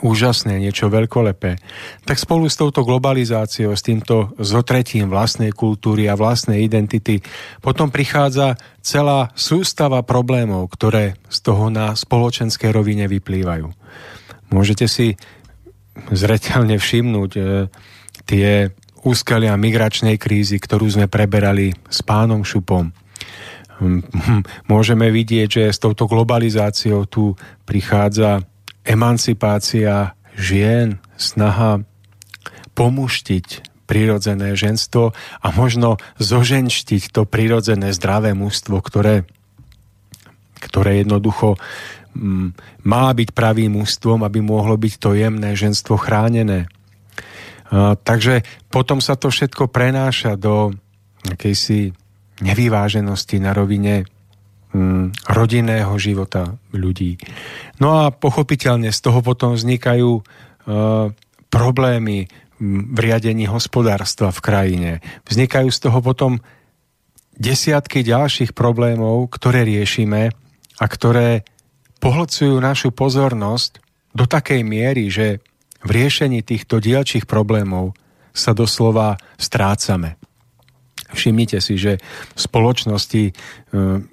úžasné, 0.05 0.61
niečo 0.61 0.85
veľkolepé, 0.93 1.57
tak 2.05 2.21
spolu 2.21 2.45
s 2.45 2.61
touto 2.61 2.85
globalizáciou, 2.85 3.73
s 3.73 3.81
týmto 3.81 4.37
zotretím 4.37 5.09
vlastnej 5.09 5.49
kultúry 5.49 6.05
a 6.05 6.13
vlastnej 6.13 6.61
identity, 6.61 7.25
potom 7.57 7.89
prichádza 7.89 8.53
celá 8.85 9.33
sústava 9.33 10.05
problémov, 10.05 10.69
ktoré 10.69 11.17
z 11.25 11.37
toho 11.41 11.73
na 11.73 11.97
spoločenskej 11.97 12.69
rovine 12.69 13.09
vyplývajú. 13.09 13.67
Môžete 14.53 14.85
si 14.85 15.17
zreteľne 16.11 16.79
všimnúť 16.79 17.31
e, 17.35 17.41
tie 18.25 18.71
úskalia 19.03 19.55
migračnej 19.55 20.19
krízy, 20.19 20.59
ktorú 20.59 20.87
sme 20.87 21.07
preberali 21.07 21.71
s 21.87 22.03
pánom 22.03 22.43
Šupom. 22.43 22.91
Môžeme 24.71 25.07
vidieť, 25.07 25.47
že 25.47 25.63
s 25.71 25.79
touto 25.79 26.03
globalizáciou 26.03 27.07
tu 27.07 27.39
prichádza 27.63 28.43
emancipácia 28.83 30.19
žien, 30.35 30.99
snaha 31.15 31.83
pomuštiť 32.75 33.47
prirodzené 33.87 34.53
ženstvo 34.53 35.11
a 35.15 35.47
možno 35.49 35.97
zoženštiť 36.21 37.09
to 37.09 37.25
prirodzené 37.25 37.89
zdravé 37.95 38.37
mužstvo, 38.37 38.77
ktoré, 38.85 39.25
ktoré 40.61 41.01
jednoducho 41.01 41.57
má 42.83 43.05
byť 43.13 43.29
pravým 43.31 43.77
mužstvom, 43.79 44.25
aby 44.25 44.41
mohlo 44.41 44.75
byť 44.75 44.93
to 44.97 45.13
jemné 45.13 45.53
ženstvo 45.53 45.95
chránené. 45.99 46.65
Takže 48.01 48.41
potom 48.73 48.97
sa 48.97 49.13
to 49.13 49.29
všetko 49.29 49.69
prenáša 49.69 50.33
do 50.33 50.73
akejsi 51.29 51.93
nevyváženosti 52.41 53.37
na 53.37 53.53
rovine 53.53 54.09
rodinného 55.29 55.93
života 55.97 56.57
ľudí. 56.73 57.17
No 57.81 58.05
a 58.05 58.13
pochopiteľne 58.13 58.93
z 58.93 58.99
toho 59.01 59.21
potom 59.21 59.57
vznikajú 59.57 60.21
problémy 61.49 62.29
v 62.59 62.97
riadení 62.99 63.49
hospodárstva 63.49 64.29
v 64.29 64.39
krajine. 64.43 64.91
Vznikajú 65.25 65.69
z 65.73 65.79
toho 65.79 65.99
potom 66.03 66.43
desiatky 67.39 68.03
ďalších 68.03 68.51
problémov, 68.51 69.31
ktoré 69.31 69.63
riešime 69.63 70.29
a 70.79 70.85
ktoré 70.85 71.47
pohlcujú 71.99 72.55
našu 72.57 72.95
pozornosť 72.95 73.83
do 74.15 74.25
takej 74.25 74.63
miery, 74.65 75.11
že 75.11 75.43
v 75.83 75.89
riešení 75.95 76.43
týchto 76.43 76.83
dielčích 76.83 77.23
problémov 77.23 77.95
sa 78.35 78.51
doslova 78.55 79.19
strácame. 79.39 80.19
Všimnite 81.09 81.57
si, 81.63 81.75
že 81.79 81.97
v 82.35 82.39
spoločnosti 82.39 83.23
e, 83.25 83.31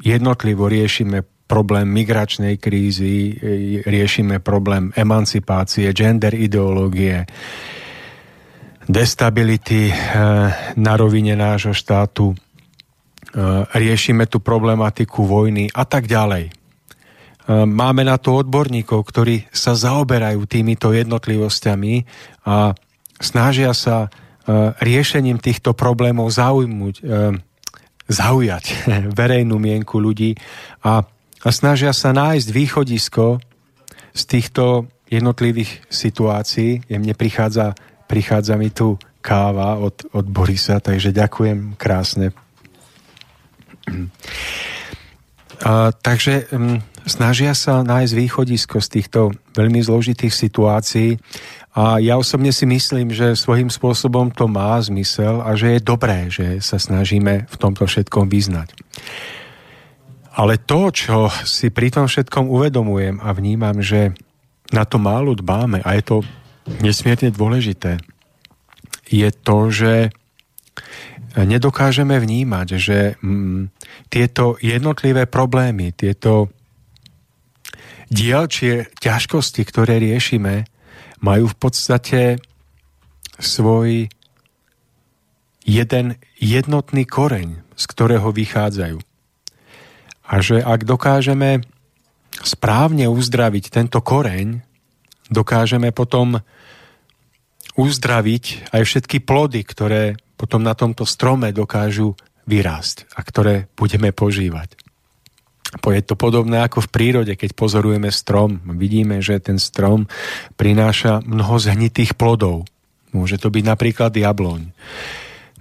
jednotlivo 0.01 0.65
riešime 0.67 1.23
problém 1.47 1.87
migračnej 1.93 2.57
krízy, 2.57 3.31
e, 3.31 3.85
riešime 3.85 4.41
problém 4.41 4.91
emancipácie, 4.97 5.93
gender 5.93 6.33
ideológie, 6.33 7.29
destability 8.89 9.93
e, 9.93 9.95
na 10.81 10.93
rovine 10.97 11.37
nášho 11.37 11.77
štátu, 11.77 12.33
riešime 13.77 14.25
tú 14.33 14.41
problematiku 14.41 15.29
vojny 15.29 15.69
a 15.77 15.85
tak 15.85 16.09
ďalej. 16.09 16.49
Máme 17.51 18.03
na 18.03 18.19
to 18.19 18.43
odborníkov, 18.43 19.07
ktorí 19.07 19.47
sa 19.55 19.79
zaoberajú 19.79 20.43
týmito 20.51 20.91
jednotlivosťami 20.91 21.95
a 22.43 22.75
snažia 23.23 23.71
sa 23.71 24.11
Eh, 24.47 24.71
riešením 24.79 25.43
týchto 25.43 25.75
problémov 25.75 26.31
zaujmuť, 26.31 26.95
eh, 27.03 27.35
zaujať 28.07 28.65
verejnú 29.19 29.59
mienku 29.59 29.99
ľudí 29.99 30.39
a, 30.87 31.03
snažia 31.51 31.91
sa 31.91 32.15
nájsť 32.15 32.55
východisko 32.55 33.43
z 34.15 34.23
týchto 34.23 34.87
jednotlivých 35.11 35.91
situácií. 35.91 36.87
Mne 36.87 37.19
prichádza, 37.19 37.75
prichádza 38.07 38.55
mi 38.55 38.71
tu 38.71 39.03
káva 39.19 39.83
od, 39.83 40.07
od 40.15 40.27
Borisa, 40.31 40.79
takže 40.79 41.11
ďakujem 41.11 41.75
krásne. 41.75 42.31
Takže 46.03 46.53
um, 46.53 46.85
snažia 47.09 47.57
sa 47.57 47.81
nájsť 47.81 48.13
východisko 48.13 48.77
z 48.83 48.89
týchto 49.01 49.21
veľmi 49.57 49.81
zložitých 49.81 50.35
situácií 50.35 51.17
a 51.77 52.01
ja 52.01 52.17
osobne 52.17 52.57
si 52.57 52.65
myslím, 52.65 53.13
že 53.13 53.37
svojím 53.37 53.69
spôsobom 53.69 54.33
to 54.33 54.49
má 54.49 54.81
zmysel 54.81 55.45
a 55.45 55.53
že 55.57 55.77
je 55.77 55.81
dobré, 55.85 56.33
že 56.33 56.61
sa 56.65 56.81
snažíme 56.81 57.45
v 57.49 57.57
tomto 57.61 57.85
všetkom 57.85 58.33
vyznať. 58.33 58.73
Ale 60.37 60.61
to, 60.61 60.93
čo 60.93 61.33
si 61.49 61.73
pri 61.73 61.93
tom 61.93 62.09
všetkom 62.09 62.49
uvedomujem 62.49 63.21
a 63.21 63.33
vnímam, 63.33 63.81
že 63.81 64.13
na 64.73 64.85
to 64.85 65.01
málo 65.01 65.33
dbáme 65.37 65.81
a 65.81 65.91
je 65.97 66.03
to 66.05 66.17
nesmierne 66.81 67.33
dôležité, 67.33 68.01
je 69.09 69.29
to, 69.31 69.69
že 69.69 69.93
nedokážeme 71.45 72.17
vnímať, 72.17 72.69
že 72.81 72.99
mm, 73.21 73.69
tieto 74.09 74.57
jednotlivé 74.65 75.29
problémy, 75.29 75.93
tieto 75.93 76.49
dielčie 78.09 78.89
ťažkosti, 79.03 79.63
ktoré 79.69 80.01
riešime, 80.01 80.65
majú 81.21 81.51
v 81.53 81.57
podstate 81.59 82.21
svoj 83.37 84.09
jeden 85.67 86.07
jednotný 86.39 87.05
koreň, 87.05 87.61
z 87.75 87.85
ktorého 87.85 88.31
vychádzajú. 88.33 88.99
A 90.27 90.35
že 90.41 90.63
ak 90.63 90.89
dokážeme 90.89 91.67
správne 92.41 93.11
uzdraviť 93.11 93.65
tento 93.69 94.01
koreň, 94.01 94.63
dokážeme 95.29 95.91
potom 95.91 96.41
uzdraviť 97.77 98.73
aj 98.73 98.83
všetky 98.87 99.21
plody, 99.27 99.61
ktoré 99.67 100.17
potom 100.37 100.63
na 100.63 100.77
tomto 100.77 101.09
strome 101.09 101.51
dokážu 101.51 102.15
vyrásť 102.47 103.11
a 103.17 103.21
ktoré 103.25 103.67
budeme 103.75 104.15
požívať. 104.15 104.79
Je 105.77 106.03
to 106.07 106.15
podobné 106.15 106.63
ako 106.63 106.87
v 106.87 106.93
prírode, 106.95 107.33
keď 107.35 107.53
pozorujeme 107.59 108.09
strom. 108.15 108.63
Vidíme, 108.79 109.19
že 109.19 109.43
ten 109.43 109.59
strom 109.59 110.07
prináša 110.55 111.21
mnoho 111.27 111.59
zhnitých 111.59 112.15
plodov. 112.15 112.65
Môže 113.11 113.37
to 113.37 113.51
byť 113.51 113.65
napríklad 113.67 114.15
jabloň. 114.15 114.71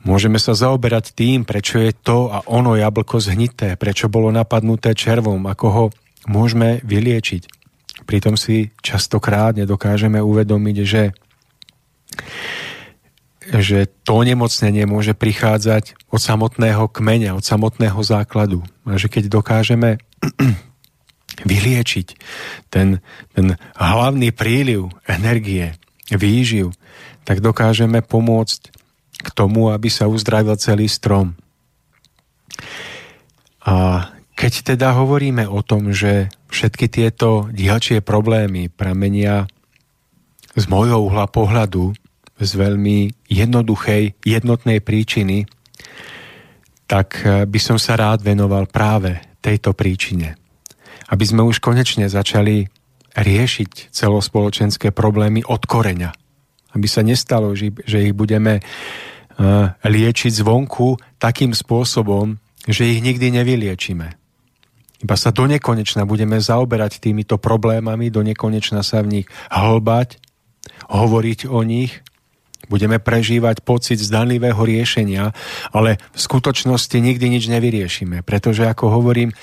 Môžeme 0.06 0.38
sa 0.38 0.54
zaoberať 0.54 1.18
tým, 1.18 1.42
prečo 1.42 1.82
je 1.82 1.90
to 1.90 2.30
a 2.30 2.46
ono 2.46 2.78
jablko 2.78 3.18
zhnité, 3.18 3.74
prečo 3.74 4.06
bolo 4.06 4.30
napadnuté 4.30 4.94
červom, 4.94 5.42
ako 5.50 5.66
ho 5.74 5.86
môžeme 6.30 6.86
vyliečiť. 6.86 7.50
Pritom 8.06 8.38
si 8.38 8.70
častokrát 8.86 9.58
nedokážeme 9.58 10.22
uvedomiť, 10.22 10.78
že 10.86 11.02
že 13.46 13.86
to 14.02 14.26
nemocnenie 14.26 14.90
môže 14.90 15.14
prichádzať 15.14 15.98
od 16.10 16.22
samotného 16.22 16.90
kmeňa, 16.90 17.38
od 17.38 17.46
samotného 17.46 18.02
základu. 18.02 18.66
A 18.90 18.98
že 18.98 19.06
keď 19.06 19.30
dokážeme 19.30 20.02
vyliečiť 21.50 22.08
ten, 22.74 23.04
ten 23.38 23.60
hlavný 23.78 24.34
príliv 24.34 24.90
energie, 25.06 25.78
výživ, 26.10 26.74
tak 27.26 27.42
dokážeme 27.42 28.06
pomôcť 28.06 28.62
k 29.26 29.28
tomu, 29.34 29.74
aby 29.74 29.90
sa 29.90 30.06
uzdravil 30.06 30.54
celý 30.62 30.86
strom. 30.86 31.34
A 33.66 34.08
keď 34.38 34.76
teda 34.76 34.94
hovoríme 34.94 35.50
o 35.50 35.66
tom, 35.66 35.90
že 35.90 36.30
všetky 36.54 36.86
tieto 36.92 37.50
dielčie 37.50 38.06
problémy 38.06 38.70
pramenia 38.70 39.50
z 40.54 40.66
môjho 40.70 41.02
uhla 41.02 41.26
pohľadu 41.26 41.98
z 42.36 42.52
veľmi 42.60 43.28
jednoduchej, 43.32 44.20
jednotnej 44.28 44.84
príčiny, 44.84 45.48
tak 46.86 47.24
eh, 47.24 47.44
by 47.48 47.60
som 47.60 47.78
sa 47.80 47.96
rád 47.96 48.22
venoval 48.22 48.68
práve 48.68 49.40
tejto 49.40 49.72
príčine. 49.78 50.36
Aby 51.06 51.24
sme 51.26 51.42
už 51.46 51.62
konečne 51.62 52.10
začali 52.10 52.66
riešiť 53.16 53.94
celospoločenské 53.94 54.92
problémy 54.92 55.46
od 55.46 55.64
koreňa. 55.64 56.12
Aby 56.76 56.88
sa 56.92 57.06
nestalo, 57.06 57.56
že 57.56 57.98
ich 58.04 58.14
budeme 58.14 58.60
eh, 58.60 58.64
liečiť 59.86 60.32
zvonku 60.32 61.20
takým 61.22 61.56
spôsobom, 61.56 62.36
že 62.66 62.90
ich 62.90 63.00
nikdy 63.00 63.32
nevyliečíme. 63.42 64.08
Iba 65.06 65.16
sa 65.20 65.30
do 65.30 65.46
nekonečna 65.46 66.08
budeme 66.08 66.42
zaoberať 66.42 66.98
týmito 66.98 67.38
problémami, 67.38 68.10
do 68.10 68.26
nekonečna 68.26 68.82
sa 68.82 69.06
v 69.06 69.22
nich 69.22 69.28
hlbať, 69.54 70.18
hovoriť 70.90 71.46
o 71.46 71.62
nich 71.62 72.02
Budeme 72.66 72.98
prežívať 72.98 73.62
pocit 73.62 74.02
zdanlivého 74.02 74.58
riešenia, 74.58 75.36
ale 75.70 76.02
v 76.16 76.20
skutočnosti 76.20 76.98
nikdy 76.98 77.38
nič 77.38 77.46
nevyriešime, 77.52 78.26
pretože 78.26 78.66
ako 78.66 78.90
hovorím, 78.90 79.36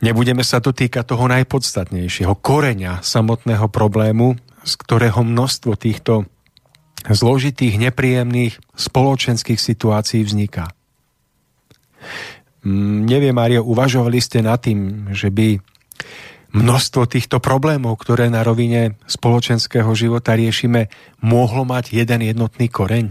Nebudeme 0.00 0.40
sa 0.40 0.64
dotýkať 0.64 1.12
toho 1.12 1.28
najpodstatnejšieho, 1.28 2.32
koreňa 2.40 3.04
samotného 3.04 3.68
problému, 3.68 4.40
z 4.64 4.72
ktorého 4.80 5.20
množstvo 5.20 5.76
týchto 5.76 6.24
zložitých, 7.04 7.76
nepríjemných 7.76 8.56
spoločenských 8.76 9.60
situácií 9.60 10.24
vzniká. 10.24 10.72
Mm, 12.64 13.08
neviem, 13.08 13.36
Mário, 13.36 13.60
uvažovali 13.64 14.20
ste 14.24 14.40
nad 14.40 14.60
tým, 14.60 15.12
že 15.12 15.28
by 15.28 15.60
množstvo 16.50 17.06
týchto 17.06 17.38
problémov, 17.38 17.98
ktoré 18.02 18.26
na 18.26 18.42
rovine 18.42 18.98
spoločenského 19.06 19.90
života 19.94 20.34
riešime, 20.34 20.90
mohlo 21.22 21.62
mať 21.62 21.94
jeden 21.94 22.26
jednotný 22.26 22.66
koreň? 22.70 23.10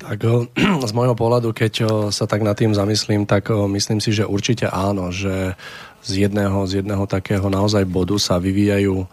Tak 0.00 0.18
z 0.88 0.92
môjho 0.96 1.14
pohľadu, 1.14 1.54
keď 1.54 1.74
sa 2.10 2.24
tak 2.26 2.42
nad 2.42 2.56
tým 2.56 2.74
zamyslím, 2.74 3.28
tak 3.28 3.50
myslím 3.52 4.02
si, 4.02 4.10
že 4.10 4.26
určite 4.26 4.66
áno, 4.66 5.14
že 5.14 5.54
z 6.00 6.28
jedného, 6.28 6.64
z 6.64 6.82
jedného 6.82 7.04
takého 7.04 7.46
naozaj 7.52 7.84
bodu 7.84 8.16
sa 8.16 8.40
vyvíjajú 8.40 9.04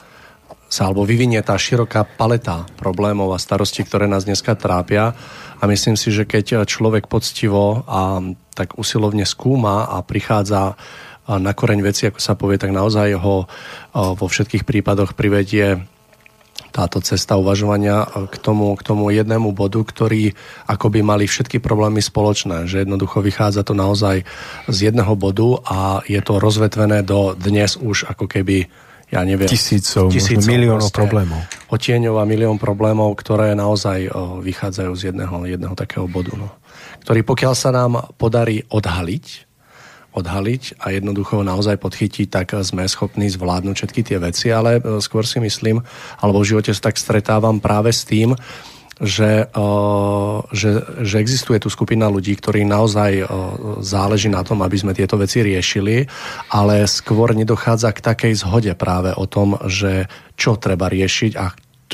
sa 0.67 0.91
alebo 0.91 1.08
vyvinie 1.08 1.39
tá 1.39 1.56
široká 1.56 2.04
paleta 2.04 2.67
problémov 2.76 3.32
a 3.32 3.39
starostí, 3.39 3.88
ktoré 3.88 4.04
nás 4.04 4.28
dneska 4.28 4.52
trápia. 4.60 5.15
A 5.58 5.63
myslím 5.65 5.96
si, 5.96 6.12
že 6.12 6.28
keď 6.28 6.67
človek 6.67 7.08
poctivo 7.08 7.88
a 7.88 8.20
tak 8.52 8.76
usilovne 8.76 9.24
skúma 9.24 9.88
a 9.88 10.04
prichádza 10.04 10.76
na 11.28 11.52
koreň 11.52 11.84
veci, 11.84 12.08
ako 12.08 12.24
sa 12.24 12.40
povie, 12.40 12.56
tak 12.56 12.72
naozaj 12.72 13.20
ho 13.20 13.46
vo 13.94 14.26
všetkých 14.32 14.63
prípadoch 14.63 15.12
privedie 15.13 15.84
táto 16.74 17.02
cesta 17.02 17.38
uvažovania 17.38 18.06
k 18.30 18.36
tomu, 18.38 18.74
k 18.78 18.82
tomu 18.82 19.10
jednému 19.13 19.54
bodu, 19.54 19.82
ktorý 19.82 20.34
ako 20.66 20.90
by 20.90 21.00
mali 21.06 21.26
všetky 21.30 21.62
problémy 21.62 22.02
spoločné, 22.02 22.66
že 22.66 22.86
jednoducho 22.86 23.22
vychádza 23.22 23.66
to 23.66 23.74
naozaj 23.78 24.26
z 24.70 24.78
jedného 24.78 25.13
bodu 25.18 25.62
a 25.66 26.02
je 26.06 26.22
to 26.22 26.38
rozvetvené 26.38 27.02
do 27.06 27.34
dnes 27.38 27.78
už 27.78 28.10
ako 28.10 28.26
keby 28.30 28.70
ja 29.08 29.24
neviem, 29.24 29.48
tisícov, 29.48 30.12
tisícov 30.12 30.52
miliónov 30.52 30.92
problémov. 30.92 31.40
Otieňov 31.72 32.20
a 32.20 32.28
milión 32.28 32.60
problémov, 32.60 33.16
ktoré 33.16 33.56
naozaj 33.56 34.12
vychádzajú 34.44 34.92
z 35.00 35.02
jedného, 35.16 35.48
jedného 35.48 35.76
takého 35.80 36.12
bodu. 36.12 36.36
No. 36.36 36.52
Ktorý 37.08 37.24
pokiaľ 37.24 37.54
sa 37.56 37.72
nám 37.72 38.12
podarí 38.20 38.68
odhaliť, 38.68 39.47
odhaliť 40.17 40.82
a 40.82 40.97
jednoducho 40.97 41.45
naozaj 41.45 41.77
podchytiť, 41.77 42.27
tak 42.34 42.58
sme 42.65 42.89
schopní 42.89 43.30
zvládnuť 43.30 43.75
všetky 43.77 44.01
tie 44.01 44.17
veci, 44.17 44.49
ale 44.49 44.82
e, 44.82 44.97
skôr 44.97 45.21
si 45.23 45.38
myslím, 45.38 45.86
alebo 46.17 46.41
v 46.41 46.49
živote 46.58 46.73
sa 46.73 46.89
tak 46.89 46.97
stretávam 46.97 47.62
práve 47.62 47.93
s 47.93 48.01
tým, 48.01 48.34
že, 48.97 49.45
že, 50.58 50.71
že 51.06 51.15
existuje 51.21 51.62
tu 51.62 51.69
skupina 51.69 52.10
ľudí, 52.10 52.34
ktorí 52.34 52.65
naozaj 52.65 53.30
záleží 53.86 54.25
na 54.25 54.41
tom, 54.41 54.65
aby 54.65 54.73
sme 54.73 54.97
tieto 54.97 55.21
veci 55.21 55.45
riešili, 55.45 56.10
ale 56.49 56.89
skôr 56.89 57.38
nedochádza 57.38 57.93
k 57.93 58.01
takej 58.01 58.34
zhode 58.41 58.73
práve 58.73 59.13
o 59.13 59.30
tom, 59.30 59.62
že 59.69 60.10
čo 60.34 60.58
treba 60.58 60.89
riešiť 60.89 61.32
a 61.38 61.53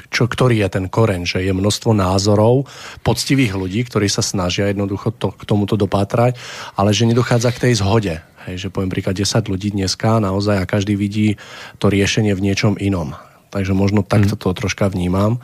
čo, 0.09 0.25
ktorý 0.25 0.65
je 0.65 0.69
ten 0.69 0.85
koreň, 0.89 1.25
že 1.25 1.45
je 1.45 1.53
množstvo 1.53 1.93
názorov 1.93 2.65
poctivých 3.05 3.53
ľudí, 3.53 3.85
ktorí 3.85 4.09
sa 4.09 4.25
snažia 4.25 4.69
jednoducho 4.69 5.13
to, 5.13 5.33
k 5.33 5.43
tomuto 5.45 5.77
dopátrať, 5.77 6.37
ale 6.77 6.93
že 6.93 7.09
nedochádza 7.09 7.49
k 7.53 7.69
tej 7.69 7.73
zhode. 7.81 8.15
Hej, 8.43 8.67
že 8.67 8.73
poviem 8.73 8.91
príklad 8.91 9.15
10 9.15 9.47
ľudí 9.47 9.71
dneska 9.71 10.19
naozaj 10.19 10.59
a 10.59 10.69
každý 10.69 10.99
vidí 10.99 11.39
to 11.79 11.87
riešenie 11.87 12.35
v 12.35 12.43
niečom 12.43 12.75
inom. 12.75 13.15
Takže 13.53 13.71
možno 13.77 14.01
takto 14.01 14.35
mm. 14.35 14.41
to 14.41 14.49
troška 14.57 14.89
vnímam. 14.89 15.39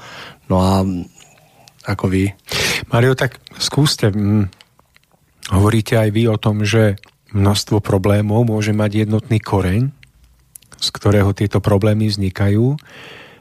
No 0.52 0.60
a 0.60 0.82
ako 1.86 2.06
vy? 2.12 2.34
Mario, 2.92 3.16
tak 3.16 3.40
skúste. 3.56 4.12
Hm, 4.12 4.52
hovoríte 5.54 5.96
aj 5.96 6.10
vy 6.12 6.28
o 6.28 6.38
tom, 6.42 6.68
že 6.68 7.00
množstvo 7.32 7.80
problémov 7.80 8.50
môže 8.50 8.74
mať 8.74 9.08
jednotný 9.08 9.38
koreň, 9.40 9.94
z 10.80 10.88
ktorého 10.90 11.32
tieto 11.38 11.62
problémy 11.62 12.10
vznikajú. 12.10 12.76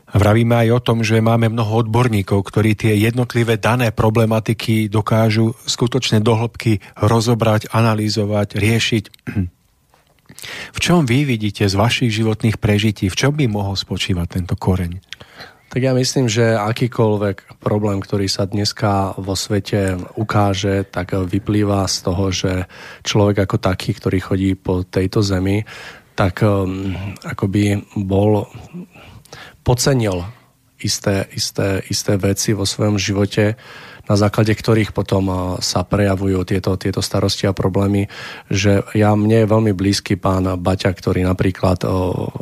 Vravíme 0.08 0.56
aj 0.64 0.68
o 0.72 0.80
tom, 0.80 0.98
že 1.04 1.20
máme 1.20 1.52
mnoho 1.52 1.84
odborníkov, 1.84 2.40
ktorí 2.48 2.72
tie 2.72 2.96
jednotlivé 2.96 3.60
dané 3.60 3.92
problematiky 3.92 4.88
dokážu 4.88 5.52
skutočne 5.68 6.24
dohlbky 6.24 6.80
rozobrať, 6.96 7.68
analyzovať, 7.68 8.48
riešiť. 8.56 9.04
V 10.70 10.78
čom 10.78 11.02
vy 11.02 11.26
vidíte 11.26 11.66
z 11.66 11.74
vašich 11.74 12.14
životných 12.14 12.62
prežití, 12.62 13.10
v 13.10 13.18
čom 13.18 13.34
by 13.34 13.50
mohol 13.50 13.74
spočívať 13.74 14.38
tento 14.38 14.54
koreň? 14.54 15.02
Tak 15.68 15.84
ja 15.84 15.92
myslím, 15.92 16.30
že 16.30 16.56
akýkoľvek 16.56 17.60
problém, 17.60 18.00
ktorý 18.00 18.30
sa 18.30 18.48
dneska 18.48 19.18
vo 19.20 19.36
svete 19.36 20.00
ukáže, 20.16 20.88
tak 20.88 21.12
vyplýva 21.12 21.84
z 21.90 21.96
toho, 22.00 22.24
že 22.32 22.52
človek 23.04 23.44
ako 23.44 23.56
taký, 23.60 23.92
ktorý 23.92 24.18
chodí 24.22 24.50
po 24.56 24.86
tejto 24.86 25.20
zemi, 25.20 25.66
tak 26.16 26.40
um, 26.40 26.96
akoby 27.20 27.84
bol 28.00 28.48
podcenil 29.68 30.24
isté, 30.80 31.28
isté, 31.36 31.84
isté 31.92 32.16
veci 32.16 32.56
vo 32.56 32.64
svojom 32.64 32.96
živote, 32.96 33.60
na 34.08 34.16
základe 34.16 34.56
ktorých 34.56 34.96
potom 34.96 35.28
sa 35.60 35.84
prejavujú 35.84 36.40
tieto, 36.48 36.80
tieto 36.80 37.04
starosti 37.04 37.44
a 37.44 37.52
problémy, 37.52 38.08
že 38.48 38.80
ja, 38.96 39.12
mne 39.12 39.44
je 39.44 39.52
veľmi 39.52 39.76
blízky 39.76 40.16
pán 40.16 40.48
Baťa, 40.48 40.96
ktorý 40.96 41.20
napríklad 41.28 41.84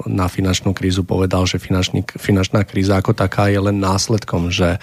na 0.06 0.30
finančnú 0.30 0.70
krízu 0.70 1.02
povedal, 1.02 1.50
že 1.50 1.58
finančný, 1.58 2.06
finančná 2.06 2.62
kríza 2.62 3.02
ako 3.02 3.18
taká 3.18 3.50
je 3.50 3.58
len 3.58 3.82
následkom, 3.82 4.54
že 4.54 4.78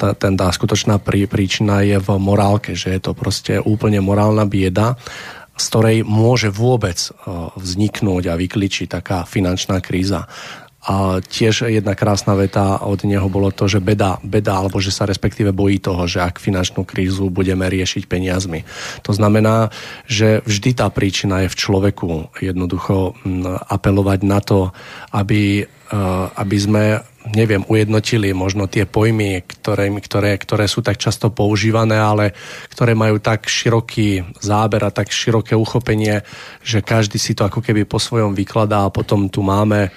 tá, 0.00 0.16
ten, 0.16 0.40
tá 0.40 0.48
skutočná 0.48 0.96
prí, 0.96 1.28
príčina 1.28 1.84
je 1.84 2.00
v 2.00 2.08
morálke, 2.16 2.72
že 2.72 2.96
je 2.96 3.00
to 3.04 3.12
proste 3.12 3.60
úplne 3.60 4.00
morálna 4.00 4.48
bieda 4.48 4.96
z 5.56 5.64
ktorej 5.72 5.98
môže 6.04 6.52
vôbec 6.52 7.00
vzniknúť 7.56 8.28
a 8.28 8.36
vykličiť 8.36 8.92
taká 8.92 9.24
finančná 9.24 9.80
kríza. 9.80 10.28
A 10.86 11.18
tiež 11.18 11.66
jedna 11.66 11.98
krásna 11.98 12.38
veta 12.38 12.78
od 12.78 13.02
neho 13.02 13.26
bolo 13.26 13.50
to, 13.50 13.66
že 13.66 13.82
beda, 13.82 14.22
beda, 14.22 14.62
alebo 14.62 14.78
že 14.78 14.94
sa 14.94 15.02
respektíve 15.02 15.50
bojí 15.50 15.82
toho, 15.82 16.06
že 16.06 16.22
ak 16.22 16.38
finančnú 16.38 16.86
krízu 16.86 17.26
budeme 17.26 17.66
riešiť 17.66 18.06
peniazmi. 18.06 18.62
To 19.02 19.10
znamená, 19.10 19.74
že 20.06 20.46
vždy 20.46 20.78
tá 20.78 20.86
príčina 20.94 21.42
je 21.42 21.50
v 21.50 21.58
človeku. 21.58 22.38
Jednoducho 22.38 23.18
apelovať 23.66 24.20
na 24.22 24.38
to, 24.38 24.70
aby, 25.10 25.66
e, 25.66 25.98
aby 26.38 26.56
sme 26.56 27.02
neviem, 27.34 27.66
ujednotili 27.66 28.30
možno 28.30 28.70
tie 28.70 28.86
pojmy, 28.86 29.42
ktoré, 29.42 29.90
ktoré, 29.90 30.38
ktoré 30.38 30.64
sú 30.70 30.78
tak 30.86 31.02
často 31.02 31.34
používané, 31.34 31.98
ale 31.98 32.30
ktoré 32.70 32.94
majú 32.94 33.18
tak 33.18 33.50
široký 33.50 34.38
záber 34.38 34.86
a 34.86 34.94
tak 34.94 35.10
široké 35.10 35.58
uchopenie, 35.58 36.22
že 36.62 36.86
každý 36.86 37.18
si 37.18 37.34
to 37.34 37.42
ako 37.42 37.58
keby 37.58 37.82
po 37.82 37.98
svojom 37.98 38.38
vykladá 38.38 38.86
a 38.86 38.94
potom 38.94 39.26
tu 39.26 39.42
máme 39.42 39.90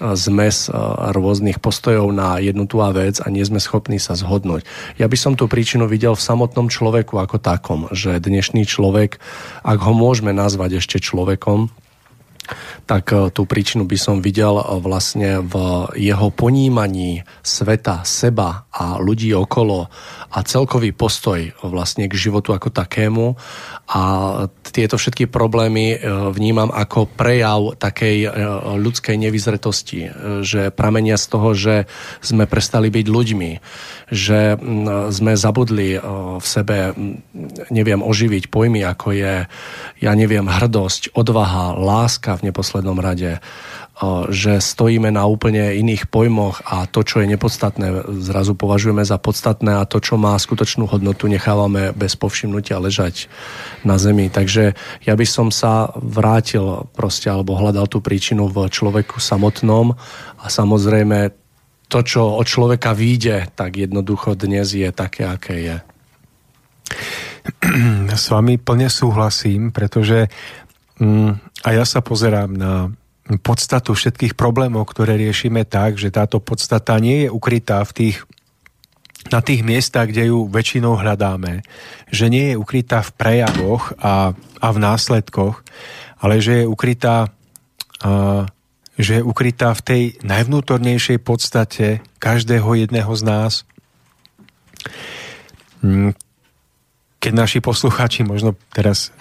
zmes 0.00 0.68
rôznych 1.12 1.60
postojov 1.62 2.12
na 2.12 2.36
jednu 2.42 2.68
tú 2.68 2.84
vec 2.92 3.20
a 3.22 3.32
nie 3.32 3.44
sme 3.46 3.62
schopní 3.62 3.96
sa 3.96 4.12
zhodnúť. 4.12 4.66
Ja 5.00 5.08
by 5.08 5.16
som 5.16 5.32
tú 5.34 5.48
príčinu 5.48 5.88
videl 5.88 6.12
v 6.12 6.24
samotnom 6.24 6.68
človeku 6.68 7.16
ako 7.16 7.40
takom, 7.40 7.88
že 7.94 8.20
dnešný 8.20 8.68
človek, 8.68 9.16
ak 9.64 9.78
ho 9.80 9.92
môžeme 9.96 10.36
nazvať 10.36 10.84
ešte 10.84 11.00
človekom, 11.00 11.72
tak 12.84 13.10
e, 13.12 13.30
tú 13.34 13.44
príčinu 13.44 13.84
by 13.84 13.98
som 13.98 14.16
videl 14.22 14.56
e, 14.58 14.64
vlastne 14.80 15.42
v 15.42 15.54
jeho 15.98 16.28
ponímaní 16.30 17.26
sveta, 17.42 18.06
seba 18.06 18.68
a 18.70 19.00
ľudí 19.02 19.32
okolo 19.32 19.88
a 20.30 20.38
celkový 20.44 20.92
postoj 20.92 21.52
vlastne 21.64 22.06
k 22.06 22.14
životu 22.14 22.52
ako 22.52 22.68
takému. 22.70 23.36
A 23.86 24.02
tieto 24.74 24.98
všetky 24.98 25.30
problémy 25.30 25.96
vnímam 26.34 26.68
ako 26.74 27.06
prejav 27.06 27.78
takej 27.78 28.26
ľudskej 28.76 29.16
nevyzretosti, 29.16 30.10
že 30.42 30.74
pramenia 30.74 31.14
z 31.16 31.26
toho, 31.30 31.48
že 31.54 31.74
sme 32.18 32.50
prestali 32.50 32.90
byť 32.90 33.06
ľuďmi, 33.06 33.50
že 34.10 34.58
sme 35.14 35.32
zabudli 35.38 35.96
v 36.36 36.46
sebe, 36.46 36.92
neviem, 37.70 38.02
oživiť 38.02 38.50
pojmy, 38.50 38.82
ako 38.84 39.14
je, 39.14 39.34
ja 40.02 40.12
neviem, 40.12 40.44
hrdosť, 40.44 41.14
odvaha, 41.16 41.78
láska 41.78 42.35
v 42.36 42.52
neposlednom 42.52 43.00
rade, 43.00 43.40
že 44.28 44.60
stojíme 44.60 45.08
na 45.08 45.24
úplne 45.24 45.72
iných 45.72 46.12
pojmoch 46.12 46.60
a 46.68 46.84
to, 46.84 47.00
čo 47.00 47.24
je 47.24 47.32
nepodstatné, 47.32 48.20
zrazu 48.20 48.52
považujeme 48.52 49.00
za 49.00 49.16
podstatné 49.16 49.80
a 49.80 49.88
to, 49.88 50.04
čo 50.04 50.20
má 50.20 50.36
skutočnú 50.36 50.84
hodnotu, 50.84 51.32
nechávame 51.32 51.96
bez 51.96 52.12
povšimnutia 52.20 52.76
ležať 52.76 53.32
na 53.88 53.96
zemi. 53.96 54.28
Takže 54.28 54.76
ja 55.08 55.14
by 55.16 55.26
som 55.26 55.48
sa 55.48 55.96
vrátil 55.96 56.84
proste 56.92 57.32
alebo 57.32 57.56
hľadal 57.56 57.88
tú 57.88 58.04
príčinu 58.04 58.52
v 58.52 58.68
človeku 58.68 59.16
samotnom 59.16 59.96
a 60.40 60.46
samozrejme 60.52 61.32
to, 61.88 62.02
čo 62.02 62.36
od 62.36 62.44
človeka 62.44 62.92
vyjde, 62.92 63.48
tak 63.54 63.78
jednoducho 63.78 64.34
dnes 64.34 64.74
je 64.74 64.90
také, 64.90 65.24
aké 65.24 65.54
je. 65.62 65.76
S 68.20 68.26
vami 68.28 68.58
plne 68.58 68.90
súhlasím, 68.90 69.70
pretože 69.70 70.26
mm, 70.98 71.55
a 71.64 71.68
ja 71.72 71.84
sa 71.88 72.04
pozerám 72.04 72.52
na 72.52 72.92
podstatu 73.42 73.96
všetkých 73.96 74.38
problémov, 74.38 74.86
ktoré 74.86 75.18
riešime 75.18 75.66
tak, 75.66 75.98
že 75.98 76.14
táto 76.14 76.38
podstata 76.38 76.98
nie 77.02 77.26
je 77.26 77.28
ukrytá 77.32 77.82
v 77.86 77.92
tých 77.92 78.18
na 79.26 79.42
tých 79.42 79.66
miestach, 79.66 80.06
kde 80.06 80.30
ju 80.30 80.46
väčšinou 80.46 81.02
hľadáme, 81.02 81.66
že 82.14 82.30
nie 82.30 82.54
je 82.54 82.60
ukrytá 82.62 83.02
v 83.02 83.10
prejavoch 83.18 83.90
a, 83.98 84.38
a 84.62 84.68
v 84.70 84.78
následkoch, 84.78 85.66
ale 86.22 86.38
že 86.38 86.62
je 86.62 86.64
ukrytá 86.70 87.34
že 88.96 89.20
je 89.20 89.22
ukrytá 89.22 89.76
v 89.76 89.84
tej 89.84 90.02
najvnútornejšej 90.24 91.18
podstate 91.20 92.00
každého 92.16 92.64
jedného 92.80 93.12
z 93.12 93.22
nás. 93.24 93.52
Mm, 95.84 96.16
keď 97.20 97.32
naši 97.32 97.58
poslucháči 97.60 98.24
možno 98.24 98.56
teraz 98.72 99.12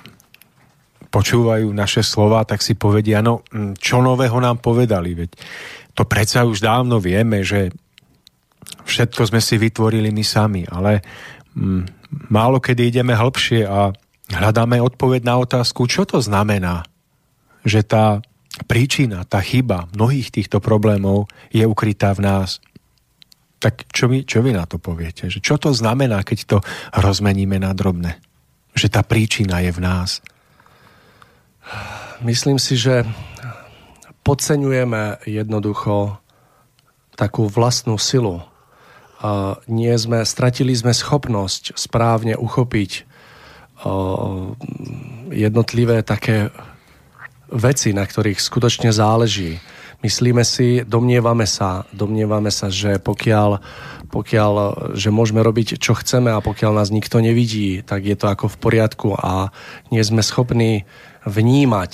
počúvajú 1.15 1.71
naše 1.71 2.03
slova, 2.03 2.43
tak 2.43 2.59
si 2.59 2.75
povedia, 2.75 3.23
no 3.23 3.47
čo 3.79 4.03
nového 4.03 4.35
nám 4.43 4.59
povedali, 4.59 5.15
veď 5.15 5.31
to 5.95 6.03
predsa 6.03 6.43
už 6.43 6.59
dávno 6.59 6.99
vieme, 6.99 7.39
že 7.39 7.71
všetko 8.83 9.31
sme 9.31 9.39
si 9.39 9.55
vytvorili 9.55 10.11
my 10.11 10.23
sami, 10.27 10.67
ale 10.67 10.99
mm, 11.55 12.11
málo 12.35 12.59
kedy 12.59 12.91
ideme 12.91 13.15
hĺbšie 13.15 13.63
a 13.63 13.95
hľadáme 14.27 14.75
odpoveď 14.83 15.23
na 15.23 15.39
otázku, 15.39 15.87
čo 15.87 16.03
to 16.03 16.19
znamená, 16.19 16.83
že 17.63 17.87
tá 17.87 18.19
príčina, 18.67 19.23
tá 19.23 19.39
chyba 19.39 19.87
mnohých 19.95 20.35
týchto 20.35 20.59
problémov 20.59 21.31
je 21.47 21.63
ukrytá 21.63 22.11
v 22.11 22.27
nás. 22.27 22.59
Tak 23.63 23.87
čo 23.87 24.11
vy, 24.11 24.27
čo 24.27 24.43
vy 24.43 24.51
na 24.51 24.67
to 24.67 24.83
poviete? 24.83 25.31
Že 25.31 25.39
čo 25.39 25.55
to 25.55 25.71
znamená, 25.71 26.27
keď 26.27 26.39
to 26.43 26.57
rozmeníme 26.91 27.55
na 27.55 27.71
drobné? 27.71 28.19
Že 28.75 28.87
tá 28.91 29.01
príčina 29.01 29.63
je 29.63 29.71
v 29.71 29.79
nás. 29.79 30.19
Myslím 32.21 32.61
si, 32.61 32.77
že 32.77 33.03
podceňujeme 34.25 35.25
jednoducho 35.29 36.17
takú 37.15 37.47
vlastnú 37.47 37.95
silu. 38.01 38.43
A 39.23 39.57
nie 39.71 39.93
sme, 39.95 40.21
stratili 40.27 40.75
sme 40.75 40.91
schopnosť 40.91 41.73
správne 41.79 42.35
uchopiť 42.35 43.07
jednotlivé 45.29 46.01
také 46.01 46.49
veci, 47.51 47.93
na 47.93 48.03
ktorých 48.07 48.39
skutočne 48.41 48.89
záleží. 48.89 49.61
Myslíme 50.03 50.45
si, 50.45 50.85
domnievame 50.85 51.49
sa, 51.49 51.89
domnievame 51.89 52.53
sa, 52.53 52.69
že 52.69 53.01
pokiaľ, 53.01 53.57
pokiaľ, 54.13 54.53
že 54.93 55.09
môžeme 55.09 55.41
robiť, 55.41 55.81
čo 55.81 55.97
chceme 55.97 56.29
a 56.29 56.43
pokiaľ 56.45 56.77
nás 56.77 56.93
nikto 56.93 57.17
nevidí, 57.23 57.81
tak 57.81 58.05
je 58.05 58.13
to 58.13 58.29
ako 58.29 58.51
v 58.53 58.57
poriadku 58.61 59.17
a 59.17 59.49
nie 59.89 60.03
sme 60.05 60.21
schopní 60.21 60.85
vnímať, 61.25 61.91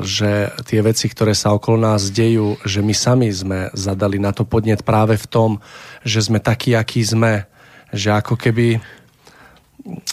že 0.00 0.48
tie 0.64 0.80
veci, 0.80 1.12
ktoré 1.12 1.36
sa 1.36 1.52
okolo 1.52 1.76
nás 1.76 2.08
dejú, 2.08 2.56
že 2.64 2.80
my 2.80 2.94
sami 2.96 3.28
sme 3.28 3.68
zadali 3.76 4.16
na 4.16 4.32
to 4.32 4.48
podnet 4.48 4.80
práve 4.80 5.20
v 5.20 5.26
tom, 5.28 5.50
že 6.06 6.24
sme 6.24 6.40
takí, 6.40 6.72
akí 6.72 7.04
sme, 7.04 7.44
že 7.92 8.16
ako 8.16 8.40
keby 8.40 8.80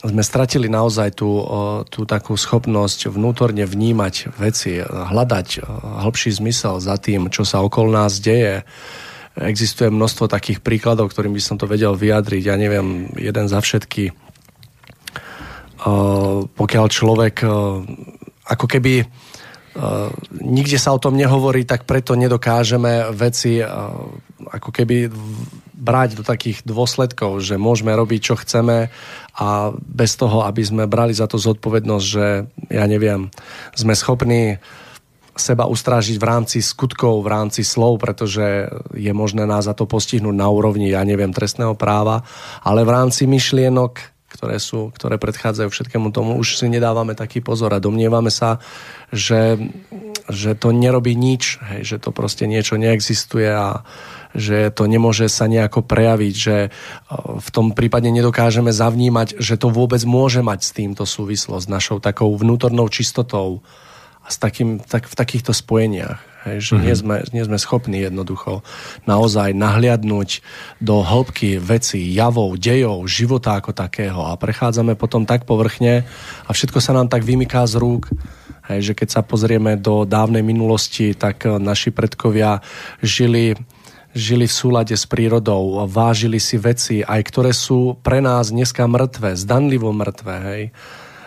sme 0.04 0.23
stratili 0.23 0.71
naozaj 0.71 1.19
tú, 1.19 1.43
tú 1.91 2.08
takú 2.08 2.36
schopnosť 2.39 3.12
vnútorne 3.12 3.63
vnímať 3.67 4.36
veci, 4.39 4.80
hľadať 4.84 5.63
hĺbší 6.04 6.32
zmysel 6.36 6.80
za 6.80 6.95
tým, 6.95 7.28
čo 7.28 7.43
sa 7.43 7.60
okolo 7.60 7.91
nás 7.91 8.19
deje. 8.23 8.63
Existuje 9.36 9.91
množstvo 9.91 10.32
takých 10.32 10.63
príkladov, 10.63 11.12
ktorým 11.12 11.36
by 11.36 11.43
som 11.43 11.60
to 11.60 11.67
vedel 11.67 11.91
vyjadriť. 11.91 12.43
Ja 12.47 12.56
neviem, 12.56 13.12
jeden 13.19 13.51
za 13.51 13.60
všetky. 13.60 14.15
Pokiaľ 16.49 16.85
človek 16.89 17.45
ako 18.45 18.65
keby 18.65 19.05
nikde 20.41 20.79
sa 20.79 20.95
o 20.95 21.01
tom 21.03 21.13
nehovorí, 21.19 21.67
tak 21.67 21.85
preto 21.85 22.17
nedokážeme 22.17 23.13
veci 23.13 23.59
ako 23.59 24.69
keby 24.71 25.11
brať 25.75 26.17
do 26.17 26.23
takých 26.25 26.63
dôsledkov, 26.65 27.43
že 27.43 27.61
môžeme 27.61 27.93
robiť, 27.93 28.19
čo 28.23 28.35
chceme 28.39 28.89
a 29.35 29.47
bez 29.75 30.15
toho, 30.17 30.47
aby 30.47 30.63
sme 30.63 30.89
brali 30.89 31.13
za 31.13 31.27
to 31.29 31.37
zodpovednosť, 31.37 32.05
že 32.07 32.47
ja 32.71 32.85
neviem, 32.87 33.29
sme 33.75 33.93
schopní 33.93 34.57
seba 35.35 35.67
ustrážiť 35.67 36.15
v 36.15 36.25
rámci 36.25 36.63
skutkov, 36.63 37.19
v 37.19 37.27
rámci 37.27 37.67
slov, 37.67 37.99
pretože 37.99 38.71
je 38.95 39.11
možné 39.11 39.43
nás 39.43 39.67
za 39.67 39.75
to 39.75 39.83
postihnúť 39.83 40.31
na 40.31 40.47
úrovni, 40.47 40.95
ja 40.95 41.03
neviem, 41.03 41.35
trestného 41.35 41.75
práva, 41.75 42.23
ale 42.63 42.87
v 42.87 42.95
rámci 42.95 43.27
myšlienok, 43.27 44.14
ktoré, 44.35 44.59
sú, 44.59 44.91
ktoré 44.91 45.15
predchádzajú 45.15 45.71
všetkému 45.71 46.11
tomu, 46.11 46.35
už 46.35 46.59
si 46.59 46.67
nedávame 46.67 47.15
taký 47.15 47.39
pozor 47.39 47.71
a 47.71 47.79
domnievame 47.79 48.27
sa, 48.27 48.59
že, 49.15 49.55
že 50.27 50.59
to 50.59 50.75
nerobí 50.75 51.15
nič, 51.15 51.63
hej, 51.63 51.95
že 51.95 51.97
to 52.03 52.11
proste 52.11 52.43
niečo 52.43 52.75
neexistuje 52.75 53.47
a 53.47 53.87
že 54.35 54.67
to 54.75 54.83
nemôže 54.91 55.31
sa 55.31 55.47
nejako 55.47 55.87
prejaviť, 55.87 56.33
že 56.35 56.57
e, 56.67 56.69
v 57.39 57.49
tom 57.55 57.71
prípade 57.71 58.11
nedokážeme 58.11 58.75
zavnímať, 58.75 59.39
že 59.39 59.55
to 59.55 59.71
vôbec 59.71 60.03
môže 60.03 60.43
mať 60.43 60.59
s 60.59 60.71
týmto 60.75 61.07
súvislosť, 61.07 61.65
s 61.65 61.71
našou 61.71 62.03
takou 62.03 62.35
vnútornou 62.35 62.91
čistotou 62.91 63.63
a 64.21 64.27
s 64.27 64.35
takým, 64.35 64.83
tak, 64.83 65.07
v 65.07 65.15
takýchto 65.15 65.55
spojeniach. 65.55 66.34
Hej, 66.45 66.58
že 66.62 66.73
mm-hmm. 66.77 66.86
nie, 66.86 66.93
sme, 66.93 67.15
nie 67.34 67.43
sme 67.43 67.58
schopní 67.58 68.05
jednoducho 68.05 68.62
naozaj 69.10 69.58
nahliadnúť 69.58 70.45
do 70.77 71.01
hĺbky 71.01 71.58
veci, 71.58 72.05
javov, 72.13 72.62
dejov, 72.62 73.10
života 73.10 73.58
ako 73.58 73.73
takého 73.73 74.21
a 74.21 74.38
prechádzame 74.38 74.93
potom 74.93 75.25
tak 75.25 75.49
povrchne 75.49 76.05
a 76.45 76.49
všetko 76.53 76.77
sa 76.77 76.93
nám 76.93 77.10
tak 77.10 77.25
vymyká 77.25 77.65
z 77.65 77.81
rúk, 77.81 78.13
hej, 78.69 78.93
že 78.93 78.93
keď 78.93 79.08
sa 79.10 79.21
pozrieme 79.25 79.73
do 79.73 80.05
dávnej 80.05 80.45
minulosti, 80.45 81.17
tak 81.17 81.49
naši 81.58 81.89
predkovia 81.89 82.62
žili 83.01 83.58
žili 84.15 84.47
v 84.47 84.55
súlade 84.55 84.95
s 84.95 85.03
prírodou, 85.03 85.84
vážili 85.91 86.39
si 86.39 86.55
veci, 86.55 87.03
aj 87.03 87.19
ktoré 87.27 87.51
sú 87.51 87.99
pre 87.99 88.23
nás 88.23 88.47
dneska 88.47 88.88
mŕtve, 88.88 89.36
zdanlivo 89.36 89.91
mŕtve, 89.91 90.36
hej. 90.39 90.63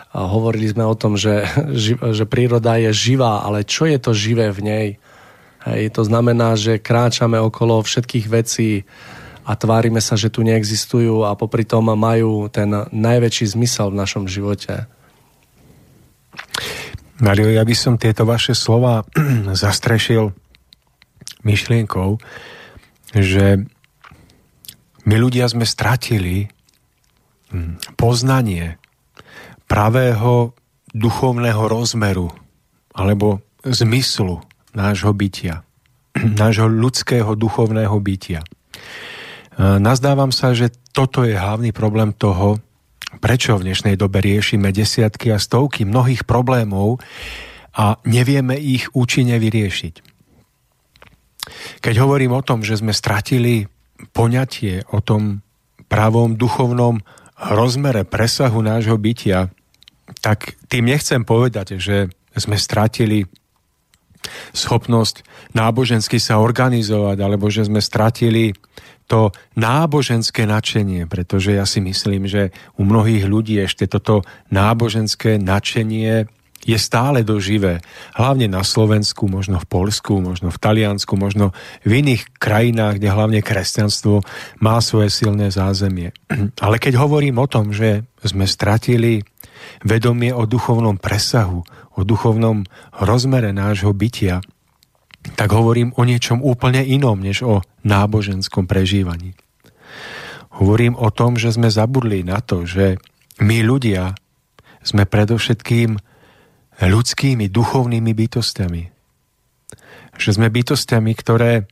A 0.09 0.25
hovorili 0.25 0.73
sme 0.73 0.89
o 0.89 0.97
tom, 0.97 1.21
že, 1.21 1.45
že 2.17 2.25
príroda 2.25 2.81
je 2.81 2.89
živá, 2.97 3.45
ale 3.45 3.69
čo 3.69 3.85
je 3.85 4.01
to 4.01 4.17
živé 4.17 4.49
v 4.49 4.61
nej? 4.65 4.89
Hej, 5.69 5.93
to 5.93 6.03
znamená, 6.09 6.57
že 6.57 6.81
kráčame 6.81 7.37
okolo 7.37 7.85
všetkých 7.85 8.27
vecí 8.33 8.89
a 9.45 9.53
tvárime 9.53 10.01
sa, 10.01 10.17
že 10.17 10.33
tu 10.33 10.41
neexistujú 10.41 11.29
a 11.29 11.37
popri 11.37 11.69
tom 11.69 11.93
majú 11.93 12.49
ten 12.49 12.69
najväčší 12.89 13.53
zmysel 13.53 13.93
v 13.93 14.01
našom 14.01 14.25
živote. 14.25 14.89
Mario, 17.21 17.51
ja 17.53 17.67
by 17.67 17.75
som 17.77 18.01
tieto 18.01 18.25
vaše 18.25 18.57
slova 18.57 19.05
zastrešil 19.65 20.33
myšlienkou, 21.45 22.17
že 23.13 23.61
my 25.05 25.17
ľudia 25.17 25.49
sme 25.49 25.69
stratili 25.69 26.49
hm, 27.53 27.97
poznanie 27.97 28.81
pravého 29.69 30.57
duchovného 30.97 31.69
rozmeru 31.69 32.33
alebo 32.97 33.45
zmyslu 33.65 34.48
nášho 34.75 35.13
bytia, 35.13 35.65
nášho 36.43 36.69
ľudského 36.69 37.33
duchovného 37.39 37.97
bytia. 38.01 38.41
E, 38.43 38.49
nazdávam 39.79 40.33
sa, 40.35 40.53
že 40.53 40.73
toto 40.93 41.25
je 41.25 41.37
hlavný 41.37 41.71
problém 41.71 42.13
toho, 42.13 42.59
prečo 43.25 43.57
v 43.57 43.73
dnešnej 43.73 43.97
dobe 43.97 44.21
riešime 44.21 44.69
desiatky 44.69 45.33
a 45.33 45.41
stovky 45.41 45.89
mnohých 45.89 46.29
problémov 46.29 47.01
a 47.73 47.97
nevieme 48.05 48.59
ich 48.59 48.93
účinne 48.93 49.41
vyriešiť. 49.41 49.95
Keď 51.81 51.95
hovorím 51.97 52.37
o 52.37 52.45
tom, 52.45 52.61
že 52.61 52.77
sme 52.77 52.93
stratili 52.93 53.65
poňatie 54.13 54.85
o 54.93 55.01
tom 55.01 55.41
pravom 55.89 56.37
duchovnom 56.37 57.01
rozmere 57.39 58.05
presahu 58.05 58.61
nášho 58.61 58.99
bytia, 59.01 59.49
tak 60.21 60.59
tým 60.69 60.91
nechcem 60.91 61.25
povedať, 61.25 61.81
že 61.81 62.13
sme 62.37 62.61
stratili 62.61 63.25
schopnosť 64.53 65.23
nábožensky 65.55 66.21
sa 66.21 66.41
organizovať, 66.43 67.17
alebo 67.19 67.49
že 67.49 67.67
sme 67.67 67.83
stratili 67.83 68.53
to 69.09 69.33
náboženské 69.57 70.45
nadšenie, 70.45 71.09
pretože 71.09 71.57
ja 71.57 71.65
si 71.65 71.81
myslím, 71.81 72.29
že 72.29 72.53
u 72.77 72.85
mnohých 72.85 73.25
ľudí 73.25 73.57
ešte 73.57 73.89
toto 73.89 74.21
náboženské 74.53 75.41
nadšenie 75.41 76.29
je 76.69 76.77
stále 76.77 77.25
doživé. 77.25 77.81
Hlavne 78.13 78.51
na 78.51 78.61
Slovensku, 78.61 79.25
možno 79.31 79.57
v 79.63 79.67
Polsku, 79.71 80.21
možno 80.21 80.53
v 80.53 80.59
Taliansku, 80.61 81.17
možno 81.17 81.57
v 81.87 82.05
iných 82.05 82.37
krajinách, 82.37 83.01
kde 83.01 83.09
hlavne 83.09 83.41
kresťanstvo 83.41 84.21
má 84.61 84.77
svoje 84.85 85.09
silné 85.09 85.49
zázemie. 85.49 86.13
Ale 86.65 86.77
keď 86.77 87.01
hovorím 87.01 87.41
o 87.41 87.49
tom, 87.49 87.73
že 87.73 88.05
sme 88.21 88.45
stratili 88.45 89.25
vedomie 89.87 90.35
o 90.35 90.45
duchovnom 90.45 90.99
presahu, 90.99 91.63
o 91.99 92.07
duchovnom 92.07 92.63
rozmere 92.95 93.51
nášho 93.51 93.91
bytia, 93.91 94.39
tak 95.35 95.51
hovorím 95.51 95.91
o 95.99 96.07
niečom 96.07 96.39
úplne 96.39 96.87
inom, 96.87 97.19
než 97.19 97.43
o 97.43 97.67
náboženskom 97.83 98.71
prežívaní. 98.71 99.35
Hovorím 100.55 100.95
o 100.95 101.11
tom, 101.11 101.35
že 101.35 101.51
sme 101.51 101.67
zabudli 101.67 102.23
na 102.23 102.39
to, 102.39 102.63
že 102.63 103.03
my 103.43 103.67
ľudia 103.67 104.15
sme 104.87 105.11
predovšetkým 105.11 105.99
ľudskými, 106.79 107.51
duchovnými 107.51 108.13
bytostiami. 108.15 108.83
Že 110.19 110.31
sme 110.35 110.49
bytostiami, 110.51 111.13
ktoré 111.19 111.67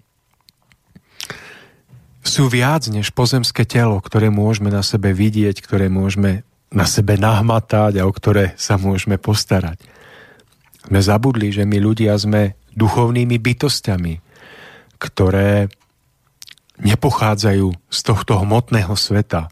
sú 2.27 2.51
viac 2.51 2.91
než 2.91 3.15
pozemské 3.15 3.63
telo, 3.63 4.03
ktoré 4.03 4.35
môžeme 4.35 4.75
na 4.75 4.83
sebe 4.83 5.15
vidieť, 5.15 5.63
ktoré 5.63 5.87
môžeme 5.87 6.43
na 6.75 6.83
sebe 6.83 7.15
nahmatať 7.15 8.03
a 8.03 8.07
o 8.07 8.11
ktoré 8.11 8.59
sa 8.59 8.75
môžeme 8.75 9.15
postarať. 9.15 9.79
Sme 10.87 11.01
zabudli, 11.03 11.51
že 11.51 11.67
my 11.67 11.83
ľudia 11.83 12.15
sme 12.15 12.55
duchovnými 12.79 13.37
bytostiami, 13.43 14.15
ktoré 15.03 15.67
nepochádzajú 16.79 17.69
z 17.89 17.99
tohto 18.05 18.39
hmotného 18.45 18.95
sveta, 18.95 19.49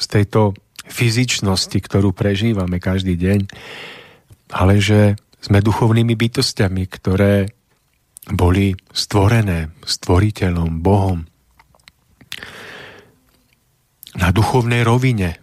z 0.00 0.06
tejto 0.08 0.56
fyzičnosti, 0.88 1.76
ktorú 1.78 2.12
prežívame 2.12 2.80
každý 2.82 3.16
deň, 3.16 3.40
ale 4.52 4.80
že 4.80 5.16
sme 5.44 5.60
duchovnými 5.60 6.16
bytostiami, 6.16 6.88
ktoré 6.88 7.52
boli 8.32 8.72
stvorené 8.90 9.76
stvoriteľom, 9.84 10.80
Bohom. 10.80 11.28
Na 14.16 14.32
duchovnej 14.32 14.80
rovine 14.80 15.36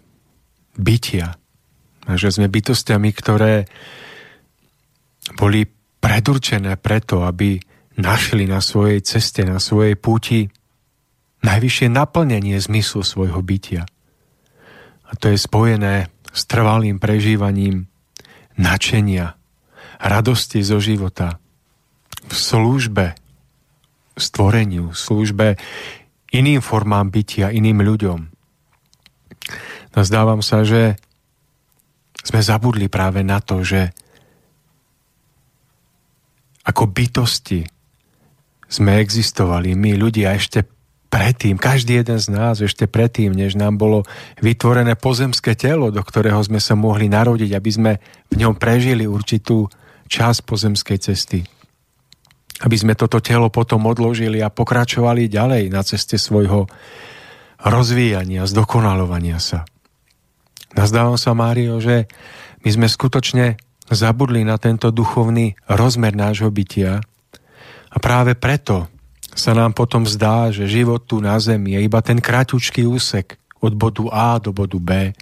bytia. 0.73 1.37
A 2.09 2.17
že 2.17 2.33
sme 2.33 2.49
bytostiami, 2.49 3.13
ktoré 3.13 3.69
boli 5.35 5.67
predurčené 6.01 6.75
preto, 6.81 7.23
aby 7.23 7.61
našli 7.99 8.47
na 8.49 8.63
svojej 8.63 9.03
ceste, 9.03 9.45
na 9.45 9.61
svojej 9.61 9.99
púti 9.99 10.49
najvyššie 11.41 11.87
naplnenie 11.91 12.57
zmyslu 12.57 13.01
svojho 13.05 13.41
bytia. 13.41 13.83
A 15.09 15.11
to 15.19 15.33
je 15.33 15.37
spojené 15.37 16.07
s 16.31 16.41
trvalým 16.47 16.97
prežívaním 17.01 17.91
načenia, 18.55 19.35
radosti 19.99 20.63
zo 20.63 20.79
života, 20.79 21.37
v 22.25 22.33
službe 22.33 23.05
stvoreniu, 24.15 24.93
službe 24.93 25.57
iným 26.31 26.61
formám 26.63 27.11
bytia, 27.11 27.51
iným 27.51 27.83
ľuďom. 27.83 28.19
Nazdávam 29.91 30.39
sa, 30.39 30.63
že 30.63 30.95
sme 32.21 32.39
zabudli 32.39 32.87
práve 32.87 33.25
na 33.25 33.43
to, 33.43 33.65
že 33.65 33.91
ako 36.71 36.87
bytosti 36.87 37.67
sme 38.71 39.03
existovali, 39.03 39.75
my 39.75 39.99
ľudia 39.99 40.31
ešte 40.31 40.63
predtým, 41.11 41.59
každý 41.59 41.99
jeden 41.99 42.15
z 42.15 42.31
nás 42.31 42.63
ešte 42.63 42.87
predtým, 42.87 43.35
než 43.35 43.59
nám 43.59 43.75
bolo 43.75 44.07
vytvorené 44.39 44.95
pozemské 44.95 45.59
telo, 45.59 45.91
do 45.91 45.99
ktorého 45.99 46.39
sme 46.39 46.63
sa 46.63 46.79
mohli 46.79 47.11
narodiť, 47.11 47.51
aby 47.51 47.71
sme 47.71 47.91
v 48.31 48.35
ňom 48.39 48.55
prežili 48.55 49.03
určitú 49.03 49.67
časť 50.07 50.39
pozemskej 50.47 50.97
cesty. 51.03 51.43
Aby 52.63 52.75
sme 52.79 52.93
toto 52.95 53.19
telo 53.19 53.51
potom 53.51 53.83
odložili 53.91 54.39
a 54.39 54.47
pokračovali 54.47 55.27
ďalej 55.27 55.67
na 55.67 55.83
ceste 55.83 56.15
svojho 56.15 56.71
rozvíjania, 57.59 58.47
zdokonalovania 58.47 59.43
sa. 59.43 59.67
Nazdávam 60.71 61.19
sa, 61.19 61.35
Mário, 61.35 61.83
že 61.83 62.07
my 62.63 62.69
sme 62.71 62.87
skutočne 62.87 63.59
zabudli 63.93 64.43
na 64.47 64.55
tento 64.55 64.91
duchovný 64.91 65.55
rozmer 65.67 66.15
nášho 66.15 66.51
bytia 66.51 67.03
a 67.91 67.97
práve 67.99 68.39
preto 68.39 68.87
sa 69.35 69.51
nám 69.55 69.75
potom 69.75 70.07
zdá, 70.07 70.51
že 70.51 70.67
život 70.67 71.03
tu 71.03 71.23
na 71.23 71.39
Zemi 71.39 71.75
je 71.75 71.87
iba 71.87 71.99
ten 72.03 72.19
kráťučký 72.19 72.87
úsek 72.87 73.39
od 73.63 73.75
bodu 73.75 74.07
A 74.11 74.39
do 74.39 74.51
bodu 74.51 74.79
B. 74.79 75.15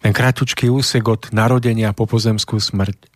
Ten 0.00 0.12
kráťučký 0.14 0.70
úsek 0.70 1.02
od 1.06 1.30
narodenia 1.34 1.90
po 1.94 2.06
pozemskú 2.06 2.58
smrť. 2.58 3.10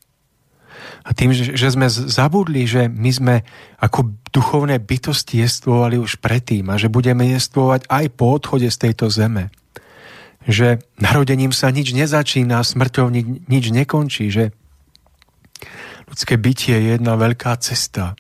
A 1.07 1.15
tým, 1.17 1.33
že 1.33 1.69
sme 1.71 1.89
zabudli, 1.89 2.67
že 2.67 2.91
my 2.91 3.11
sme 3.13 3.35
ako 3.79 4.15
duchovné 4.35 4.83
bytosti 4.83 5.41
jestvovali 5.45 5.97
už 6.01 6.19
predtým 6.19 6.69
a 6.69 6.77
že 6.77 6.93
budeme 6.93 7.25
jestvovať 7.31 7.89
aj 7.89 8.05
po 8.19 8.35
odchode 8.35 8.69
z 8.69 8.77
tejto 8.91 9.09
zeme. 9.09 9.55
Že 10.45 10.83
narodením 11.01 11.57
sa 11.57 11.73
nič 11.73 11.95
nezačína, 11.97 12.61
smrťou 12.61 13.09
nič 13.49 13.65
nekončí, 13.73 14.29
že 14.29 14.53
ľudské 16.15 16.39
bytie 16.39 16.79
je 16.79 16.95
jedna 16.95 17.19
veľká 17.19 17.59
cesta. 17.59 18.15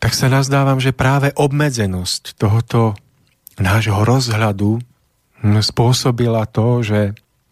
Tak 0.00 0.16
sa 0.16 0.32
nazdávam, 0.32 0.80
že 0.80 0.96
práve 0.96 1.28
obmedzenosť 1.36 2.40
tohoto 2.40 2.96
nášho 3.60 4.00
rozhľadu 4.00 4.80
spôsobila 5.60 6.48
to, 6.48 6.80
že 6.80 7.00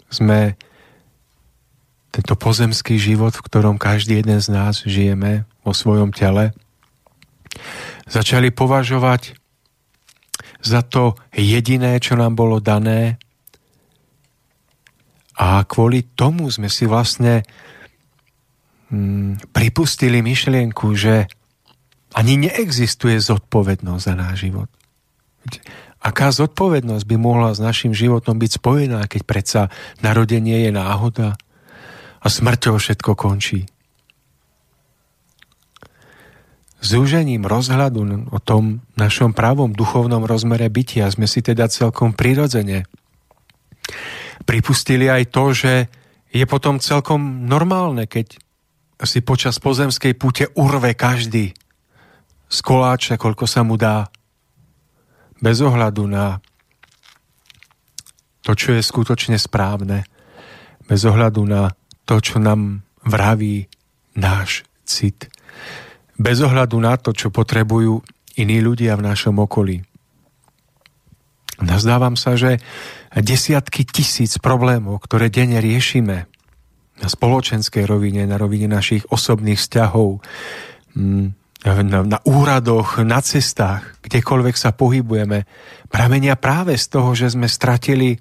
sme 0.09 0.57
tento 2.09 2.33
pozemský 2.41 2.97
život, 2.97 3.37
v 3.37 3.45
ktorom 3.53 3.77
každý 3.77 4.25
jeden 4.25 4.41
z 4.41 4.49
nás 4.49 4.81
žijeme 4.81 5.45
vo 5.61 5.77
svojom 5.77 6.09
tele, 6.09 6.57
začali 8.09 8.49
považovať 8.49 9.37
za 10.65 10.81
to 10.81 11.21
jediné, 11.37 12.01
čo 12.01 12.17
nám 12.17 12.33
bolo 12.33 12.65
dané. 12.65 13.21
A 15.37 15.69
kvôli 15.69 16.09
tomu 16.17 16.49
sme 16.49 16.73
si 16.73 16.89
vlastne 16.89 17.45
mm, 18.95 19.51
pripustili 19.51 20.23
myšlienku, 20.23 20.95
že 20.95 21.27
ani 22.15 22.39
neexistuje 22.39 23.19
zodpovednosť 23.19 24.03
za 24.07 24.15
náš 24.15 24.37
život. 24.47 24.71
Aká 25.99 26.31
zodpovednosť 26.31 27.05
by 27.11 27.17
mohla 27.19 27.51
s 27.51 27.59
našim 27.59 27.91
životom 27.91 28.39
byť 28.39 28.63
spojená, 28.63 29.03
keď 29.11 29.23
predsa 29.27 29.63
narodenie 29.99 30.69
je 30.69 30.71
náhoda 30.71 31.35
a 32.23 32.27
smrťou 32.31 32.79
všetko 32.79 33.13
končí? 33.19 33.67
Zúžením 36.85 37.49
rozhľadu 37.49 38.29
o 38.29 38.39
tom 38.45 38.85
našom 39.01 39.33
pravom 39.33 39.73
duchovnom 39.73 40.29
rozmere 40.29 40.69
bytia 40.69 41.09
sme 41.09 41.25
si 41.25 41.41
teda 41.41 41.73
celkom 41.73 42.13
prirodzene 42.13 42.85
pripustili 44.45 45.09
aj 45.09 45.33
to, 45.33 45.45
že 45.57 45.73
je 46.29 46.45
potom 46.45 46.77
celkom 46.77 47.49
normálne, 47.49 48.05
keď 48.05 48.37
si 49.03 49.19
počas 49.27 49.59
pozemskej 49.59 50.15
púte 50.15 50.47
urve 50.55 50.95
každý 50.95 51.51
z 52.47 52.59
koláča, 52.63 53.19
koľko 53.19 53.51
sa 53.51 53.67
mu 53.67 53.75
dá, 53.75 54.07
bez 55.43 55.59
ohľadu 55.59 56.05
na 56.07 56.39
to, 58.45 58.55
čo 58.55 58.77
je 58.77 58.83
skutočne 58.85 59.35
správne, 59.35 60.07
bez 60.87 61.03
ohľadu 61.03 61.43
na 61.43 61.73
to, 62.07 62.21
čo 62.21 62.39
nám 62.39 62.85
vraví 63.03 63.67
náš 64.15 64.63
cit, 64.87 65.27
bez 66.15 66.39
ohľadu 66.45 66.79
na 66.79 66.95
to, 67.01 67.11
čo 67.11 67.35
potrebujú 67.35 67.99
iní 68.39 68.63
ľudia 68.63 68.95
v 68.95 69.07
našom 69.11 69.41
okolí. 69.43 69.83
Nazdávam 71.63 72.19
sa, 72.19 72.35
že 72.35 72.59
desiatky 73.15 73.87
tisíc 73.87 74.37
problémov, 74.43 75.03
ktoré 75.07 75.31
denne 75.31 75.63
riešime 75.63 76.27
na 77.03 77.09
spoločenskej 77.11 77.85
rovine, 77.89 78.27
na 78.27 78.39
rovine 78.39 78.71
našich 78.71 79.03
osobných 79.11 79.59
vzťahov, 79.59 80.23
mm, 80.95 81.27
na, 81.65 82.01
na 82.05 82.19
úradoch, 82.29 83.01
na 83.01 83.25
cestách, 83.25 83.97
kdekoľvek 84.05 84.55
sa 84.55 84.77
pohybujeme, 84.77 85.49
pramenia 85.89 86.37
práve 86.37 86.77
z 86.77 86.87
toho, 86.93 87.17
že 87.17 87.33
sme 87.33 87.49
stratili 87.49 88.21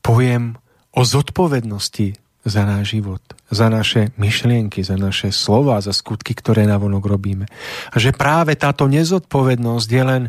pojem 0.00 0.56
o 0.96 1.04
zodpovednosti 1.04 2.16
za 2.48 2.62
náš 2.64 2.96
život, 2.96 3.20
za 3.52 3.68
naše 3.68 4.16
myšlienky, 4.16 4.80
za 4.80 4.96
naše 4.96 5.28
slova, 5.28 5.84
za 5.84 5.92
skutky, 5.92 6.32
ktoré 6.32 6.64
navonok 6.64 7.04
robíme. 7.04 7.44
A 7.92 7.96
že 8.00 8.16
práve 8.16 8.56
táto 8.56 8.88
nezodpovednosť 8.88 9.88
je 9.92 10.02
len 10.02 10.22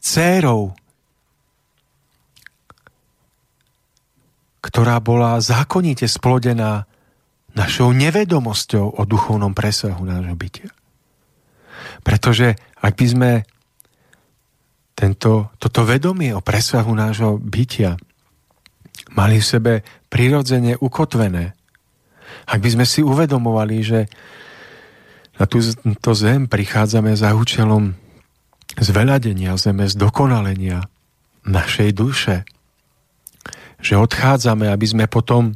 dcérou, 0.00 0.72
ktorá 4.64 4.96
bola 5.04 5.44
zákonite 5.44 6.08
splodená 6.08 6.88
našou 7.52 7.92
nevedomosťou 7.92 8.96
o 8.96 9.02
duchovnom 9.04 9.52
presahu 9.52 10.00
nášho 10.08 10.32
bytia. 10.32 10.72
Pretože 12.00 12.56
ak 12.80 12.92
by 12.96 13.06
sme 13.06 13.30
tento, 14.96 15.52
toto 15.60 15.84
vedomie 15.84 16.32
o 16.32 16.40
presahu 16.40 16.96
nášho 16.96 17.36
bytia 17.36 18.00
mali 19.12 19.38
v 19.38 19.46
sebe 19.46 19.72
prirodzene 20.08 20.80
ukotvené, 20.80 21.52
ak 22.48 22.58
by 22.58 22.68
sme 22.72 22.86
si 22.88 23.04
uvedomovali, 23.04 23.76
že 23.84 24.00
na 25.36 25.44
túto 25.44 26.10
zem 26.16 26.46
prichádzame 26.48 27.12
za 27.14 27.36
účelom 27.36 27.94
zveľadenia 28.78 29.54
zeme, 29.60 29.86
zdokonalenia 29.86 30.86
našej 31.44 31.90
duše, 31.94 32.36
že 33.84 34.00
odchádzame, 34.00 34.72
aby 34.72 34.86
sme 34.88 35.04
potom 35.04 35.52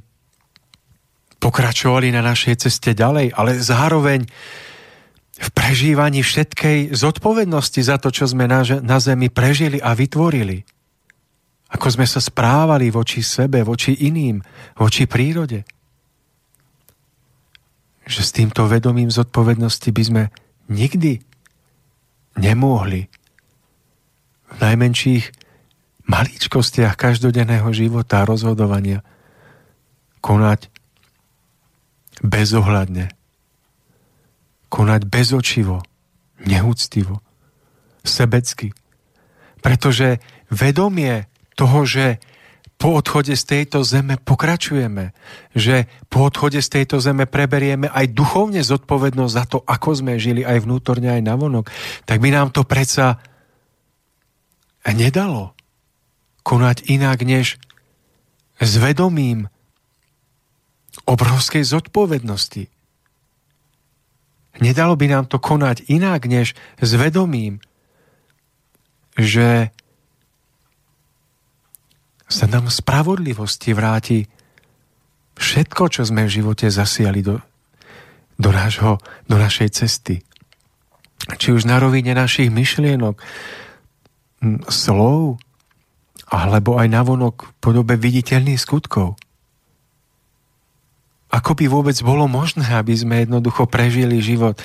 pokračovali 1.40 2.12
na 2.12 2.20
našej 2.20 2.68
ceste 2.68 2.92
ďalej, 2.92 3.32
ale 3.32 3.56
zároveň 3.56 4.28
v 5.38 5.48
prežívaní 5.54 6.20
všetkej 6.20 6.92
zodpovednosti 6.92 7.80
za 7.80 7.96
to, 7.96 8.12
čo 8.12 8.28
sme 8.28 8.44
na, 8.44 8.60
na 8.84 8.98
zemi 9.00 9.32
prežili 9.32 9.80
a 9.80 9.96
vytvorili. 9.96 10.66
Ako 11.72 11.94
sme 11.94 12.04
sa 12.04 12.20
správali 12.20 12.92
voči 12.92 13.24
sebe, 13.24 13.64
voči 13.64 13.96
iným, 13.96 14.42
voči 14.76 15.08
prírode. 15.08 15.62
Že 18.08 18.20
s 18.24 18.34
týmto 18.34 18.66
vedomím 18.66 19.08
zodpovednosti 19.08 19.88
by 19.94 20.02
sme 20.02 20.22
nikdy 20.68 21.22
nemohli 22.36 23.06
v 24.48 24.56
najmenších 24.58 25.47
maličkostiach 26.08 26.96
každodenného 26.96 27.68
života 27.76 28.24
a 28.24 28.28
rozhodovania 28.28 29.04
konať 30.24 30.72
bezohľadne, 32.24 33.12
konať 34.72 35.02
bezočivo, 35.06 35.84
neúctivo, 36.42 37.22
sebecky. 38.02 38.74
Pretože 39.60 40.18
vedomie 40.48 41.28
toho, 41.54 41.84
že 41.84 42.18
po 42.78 42.94
odchode 42.94 43.34
z 43.34 43.44
tejto 43.44 43.82
zeme 43.82 44.22
pokračujeme, 44.22 45.10
že 45.50 45.90
po 46.06 46.30
odchode 46.30 46.62
z 46.62 46.68
tejto 46.78 47.02
zeme 47.02 47.26
preberieme 47.26 47.90
aj 47.90 48.14
duchovne 48.14 48.62
zodpovednosť 48.62 49.34
za 49.34 49.44
to, 49.50 49.58
ako 49.66 49.98
sme 49.98 50.14
žili 50.14 50.46
aj 50.46 50.62
vnútorne, 50.62 51.10
aj 51.10 51.26
navonok, 51.26 51.66
tak 52.06 52.22
by 52.22 52.30
nám 52.30 52.54
to 52.54 52.62
predsa 52.62 53.18
nedalo 54.86 55.57
konať 56.48 56.88
inak, 56.88 57.20
než 57.28 57.60
s 58.56 58.72
vedomím 58.80 59.52
obrovskej 61.04 61.60
zodpovednosti. 61.60 62.72
Nedalo 64.64 64.96
by 64.96 65.06
nám 65.12 65.24
to 65.28 65.36
konať 65.36 65.84
inak, 65.92 66.24
než 66.24 66.56
s 66.80 66.90
vedomím, 66.96 67.60
že 69.14 69.70
sa 72.28 72.44
nám 72.48 72.72
spravodlivosti 72.72 73.76
vráti 73.76 74.26
všetko, 75.36 75.82
čo 75.92 76.02
sme 76.02 76.26
v 76.26 76.34
živote 76.42 76.66
zasiali 76.72 77.22
do, 77.22 77.38
do, 78.40 78.50
nášho, 78.50 78.98
do 79.30 79.36
našej 79.38 79.68
cesty. 79.70 80.24
Či 81.38 81.54
už 81.54 81.68
na 81.68 81.78
rovine 81.78 82.16
našich 82.16 82.50
myšlienok, 82.50 83.20
slov, 84.70 85.38
alebo 86.28 86.76
aj 86.76 86.88
navonok 86.92 87.34
v 87.48 87.52
podobe 87.58 87.96
viditeľných 87.96 88.60
skutkov. 88.60 89.16
Ako 91.28 91.56
by 91.56 91.68
vôbec 91.68 91.96
bolo 92.00 92.24
možné, 92.28 92.64
aby 92.72 92.96
sme 92.96 93.24
jednoducho 93.24 93.68
prežili 93.68 94.20
život 94.20 94.56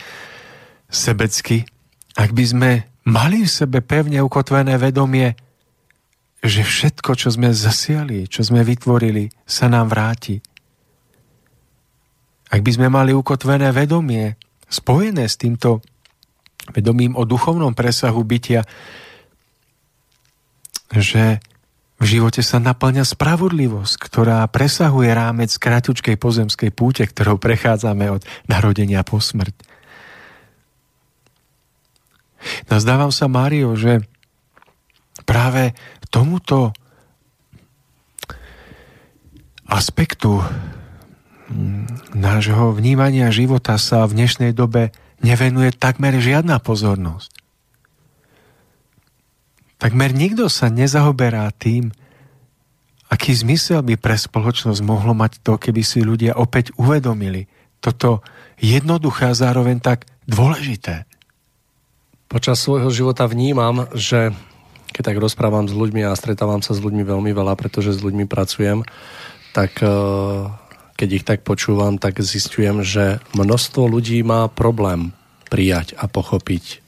sebecky, 0.88 1.68
ak 2.16 2.32
by 2.32 2.44
sme 2.46 2.72
mali 3.04 3.44
v 3.44 3.52
sebe 3.52 3.84
pevne 3.84 4.24
ukotvené 4.24 4.80
vedomie, 4.80 5.36
že 6.44 6.64
všetko, 6.64 7.16
čo 7.16 7.32
sme 7.32 7.56
zasiali, 7.56 8.28
čo 8.28 8.44
sme 8.44 8.64
vytvorili, 8.68 9.32
sa 9.48 9.72
nám 9.72 9.92
vráti. 9.92 10.44
Ak 12.52 12.60
by 12.60 12.72
sme 12.76 12.88
mali 12.92 13.16
ukotvené 13.16 13.72
vedomie, 13.72 14.36
spojené 14.68 15.26
s 15.26 15.40
týmto 15.40 15.80
vedomím 16.76 17.16
o 17.16 17.24
duchovnom 17.24 17.72
presahu 17.76 18.22
bytia, 18.24 18.68
že 20.94 21.42
v 22.04 22.20
živote 22.20 22.44
sa 22.44 22.60
naplňa 22.60 23.08
spravodlivosť, 23.08 23.96
ktorá 23.96 24.44
presahuje 24.52 25.08
rámec 25.16 25.56
kratučkej 25.56 26.20
pozemskej 26.20 26.76
púte, 26.76 27.08
ktorou 27.08 27.40
prechádzame 27.40 28.12
od 28.12 28.28
narodenia 28.44 29.08
po 29.08 29.24
smrť. 29.24 29.56
Nazdávam 32.68 33.08
sa, 33.08 33.32
Mário, 33.32 33.72
že 33.80 34.04
práve 35.24 35.72
tomuto 36.12 36.76
aspektu 39.64 40.44
mm, 41.48 42.20
nášho 42.20 42.76
vnímania 42.76 43.32
života 43.32 43.80
sa 43.80 44.04
v 44.04 44.20
dnešnej 44.20 44.52
dobe 44.52 44.92
nevenuje 45.24 45.72
takmer 45.72 46.20
žiadna 46.20 46.60
pozornosť. 46.60 47.43
Takmer 49.84 50.16
nikto 50.16 50.48
sa 50.48 50.72
nezaoberá 50.72 51.52
tým, 51.52 51.92
aký 53.12 53.36
zmysel 53.36 53.84
by 53.84 54.00
pre 54.00 54.16
spoločnosť 54.16 54.80
mohlo 54.80 55.12
mať 55.12 55.44
to, 55.44 55.60
keby 55.60 55.84
si 55.84 56.00
ľudia 56.00 56.40
opäť 56.40 56.72
uvedomili 56.80 57.52
toto 57.84 58.24
jednoduché 58.64 59.28
a 59.28 59.36
zároveň 59.36 59.84
tak 59.84 60.08
dôležité. 60.24 61.04
Počas 62.32 62.64
svojho 62.64 62.88
života 62.96 63.28
vnímam, 63.28 63.92
že 63.92 64.32
keď 64.96 65.04
tak 65.12 65.18
rozprávam 65.20 65.68
s 65.68 65.76
ľuďmi 65.76 66.08
a 66.08 66.16
stretávam 66.16 66.64
sa 66.64 66.72
s 66.72 66.80
ľuďmi 66.80 67.04
veľmi 67.04 67.36
veľa, 67.36 67.60
pretože 67.60 67.92
s 67.92 68.00
ľuďmi 68.00 68.24
pracujem, 68.24 68.88
tak 69.52 69.84
e, 69.84 69.92
keď 70.96 71.10
ich 71.12 71.28
tak 71.28 71.44
počúvam, 71.44 72.00
tak 72.00 72.24
zistujem, 72.24 72.88
že 72.88 73.20
množstvo 73.36 73.84
ľudí 73.84 74.24
má 74.24 74.48
problém 74.48 75.12
prijať 75.52 75.92
a 76.00 76.08
pochopiť 76.08 76.83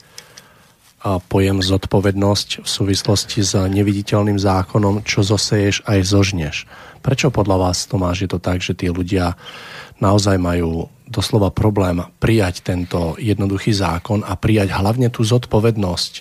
pojem 1.30 1.62
zodpovednosť 1.62 2.66
v 2.66 2.68
súvislosti 2.68 3.46
s 3.46 3.54
neviditeľným 3.54 4.42
zákonom, 4.42 5.06
čo 5.06 5.22
zoseješ 5.22 5.86
aj 5.86 6.00
zožneš. 6.02 6.56
Prečo 7.06 7.30
podľa 7.30 7.70
vás, 7.70 7.86
Tomáš, 7.86 8.26
je 8.26 8.30
to 8.34 8.40
tak, 8.42 8.66
že 8.66 8.74
tí 8.74 8.90
ľudia 8.90 9.38
naozaj 10.02 10.42
majú 10.42 10.90
doslova 11.06 11.54
problém 11.54 12.02
prijať 12.18 12.66
tento 12.66 13.14
jednoduchý 13.22 13.72
zákon 13.78 14.26
a 14.26 14.34
prijať 14.34 14.74
hlavne 14.74 15.14
tú 15.14 15.22
zodpovednosť, 15.22 16.14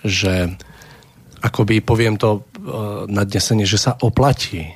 že 0.00 0.56
akoby 1.44 1.84
poviem 1.84 2.16
to 2.16 2.40
e, 2.40 2.40
nadnesenie, 3.12 3.68
že 3.68 3.76
sa 3.76 3.92
oplatí 4.00 4.72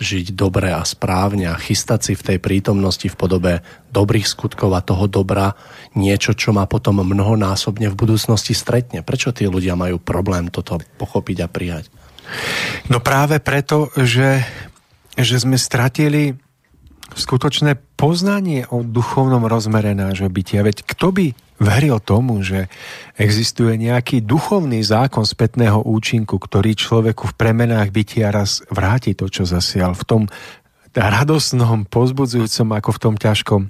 žiť 0.00 0.32
dobre 0.32 0.72
a 0.72 0.80
správne 0.80 1.52
a 1.52 1.60
chystať 1.60 2.00
si 2.00 2.12
v 2.16 2.24
tej 2.24 2.38
prítomnosti 2.40 3.04
v 3.04 3.18
podobe 3.20 3.52
dobrých 3.92 4.24
skutkov 4.24 4.72
a 4.72 4.80
toho 4.80 5.04
dobra 5.04 5.52
niečo, 5.92 6.32
čo 6.32 6.56
ma 6.56 6.64
potom 6.64 7.04
mnohonásobne 7.04 7.92
v 7.92 7.98
budúcnosti 8.00 8.56
stretne. 8.56 9.04
Prečo 9.04 9.36
tí 9.36 9.44
ľudia 9.44 9.76
majú 9.76 10.00
problém 10.00 10.48
toto 10.48 10.80
pochopiť 10.96 11.36
a 11.44 11.48
prijať? 11.52 11.92
No 12.88 13.04
práve 13.04 13.44
preto, 13.44 13.92
že, 14.00 14.40
že 15.20 15.36
sme 15.36 15.60
stratili 15.60 16.32
skutočné 17.12 17.76
poznanie 17.98 18.64
o 18.70 18.80
duchovnom 18.80 19.44
rozmere 19.44 19.92
nášho 19.92 20.30
bytia. 20.30 20.64
Veď 20.64 20.86
kto 20.86 21.12
by 21.12 21.26
veril 21.60 22.00
tomu, 22.00 22.40
že 22.40 22.72
existuje 23.20 23.76
nejaký 23.76 24.24
duchovný 24.24 24.80
zákon 24.80 25.28
spätného 25.28 25.84
účinku, 25.84 26.40
ktorý 26.40 26.72
človeku 26.72 27.30
v 27.30 27.36
premenách 27.36 27.92
bytia 27.92 28.32
raz 28.32 28.64
vráti 28.72 29.12
to, 29.12 29.28
čo 29.28 29.44
zasial 29.44 29.92
v 29.92 30.04
tom 30.08 30.22
radosnom, 30.96 31.84
pozbudzujúcom 31.86 32.68
ako 32.80 32.90
v 32.96 33.02
tom 33.04 33.14
ťažkom. 33.14 33.62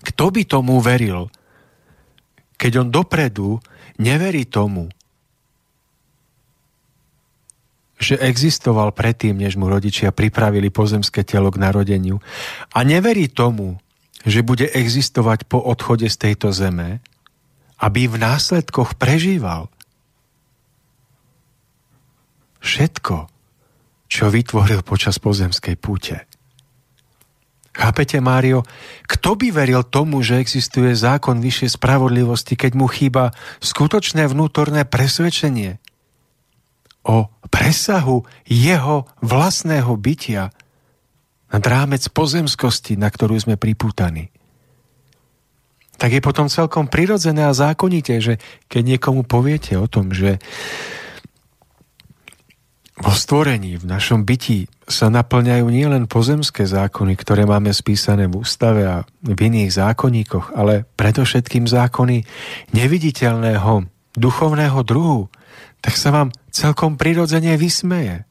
Kto 0.00 0.24
by 0.34 0.42
tomu 0.44 0.82
veril, 0.82 1.30
keď 2.58 2.84
on 2.84 2.88
dopredu 2.92 3.62
neverí 3.96 4.44
tomu, 4.44 4.90
že 8.00 8.16
existoval 8.16 8.96
predtým, 8.96 9.36
než 9.36 9.60
mu 9.60 9.68
rodičia 9.68 10.08
pripravili 10.08 10.72
pozemské 10.72 11.20
telo 11.20 11.52
k 11.52 11.60
narodeniu 11.60 12.18
a 12.72 12.80
neverí 12.80 13.28
tomu, 13.28 13.76
že 14.24 14.40
bude 14.40 14.68
existovať 14.72 15.44
po 15.44 15.60
odchode 15.60 16.08
z 16.08 16.16
tejto 16.16 16.48
zeme, 16.52 17.04
aby 17.80 18.06
v 18.06 18.16
následkoch 18.20 19.00
prežíval 19.00 19.72
všetko, 22.60 23.32
čo 24.10 24.24
vytvoril 24.28 24.84
počas 24.84 25.16
pozemskej 25.16 25.80
púte. 25.80 26.28
Chápete, 27.70 28.20
Mário? 28.20 28.66
Kto 29.08 29.38
by 29.38 29.48
veril 29.54 29.80
tomu, 29.86 30.20
že 30.20 30.42
existuje 30.42 30.92
zákon 30.92 31.40
vyššej 31.40 31.80
spravodlivosti, 31.80 32.58
keď 32.58 32.72
mu 32.76 32.90
chýba 32.90 33.32
skutočné 33.64 34.28
vnútorné 34.28 34.84
presvedčenie 34.84 35.80
o 37.06 37.32
presahu 37.48 38.28
jeho 38.44 39.08
vlastného 39.24 39.96
bytia 39.96 40.52
nad 41.48 41.62
rámec 41.64 42.04
pozemskosti, 42.12 43.00
na 43.00 43.08
ktorú 43.08 43.40
sme 43.40 43.56
pripútaní? 43.56 44.28
Tak 46.00 46.16
je 46.16 46.24
potom 46.24 46.48
celkom 46.48 46.88
prirodzené 46.88 47.44
a 47.44 47.52
zákonite, 47.52 48.24
že 48.24 48.40
keď 48.72 48.96
niekomu 48.96 49.28
poviete 49.28 49.76
o 49.76 49.84
tom, 49.84 50.16
že 50.16 50.40
vo 53.00 53.12
stvorení, 53.12 53.76
v 53.76 53.84
našom 53.84 54.24
byti 54.24 54.68
sa 54.88 55.12
naplňajú 55.12 55.64
nielen 55.68 56.04
pozemské 56.08 56.64
zákony, 56.68 57.16
ktoré 57.16 57.44
máme 57.48 57.72
spísané 57.72 58.28
v 58.28 58.44
ústave 58.44 58.84
a 58.84 59.04
v 59.24 59.38
iných 59.40 59.76
zákonníkoch, 59.76 60.52
ale 60.56 60.88
predovšetkým 60.96 61.64
zákony 61.68 62.24
neviditeľného, 62.76 63.88
duchovného 64.16 64.80
druhu, 64.84 65.32
tak 65.80 65.96
sa 65.96 66.12
vám 66.12 66.28
celkom 66.52 67.00
prirodzene 67.00 67.56
vysmeje. 67.56 68.28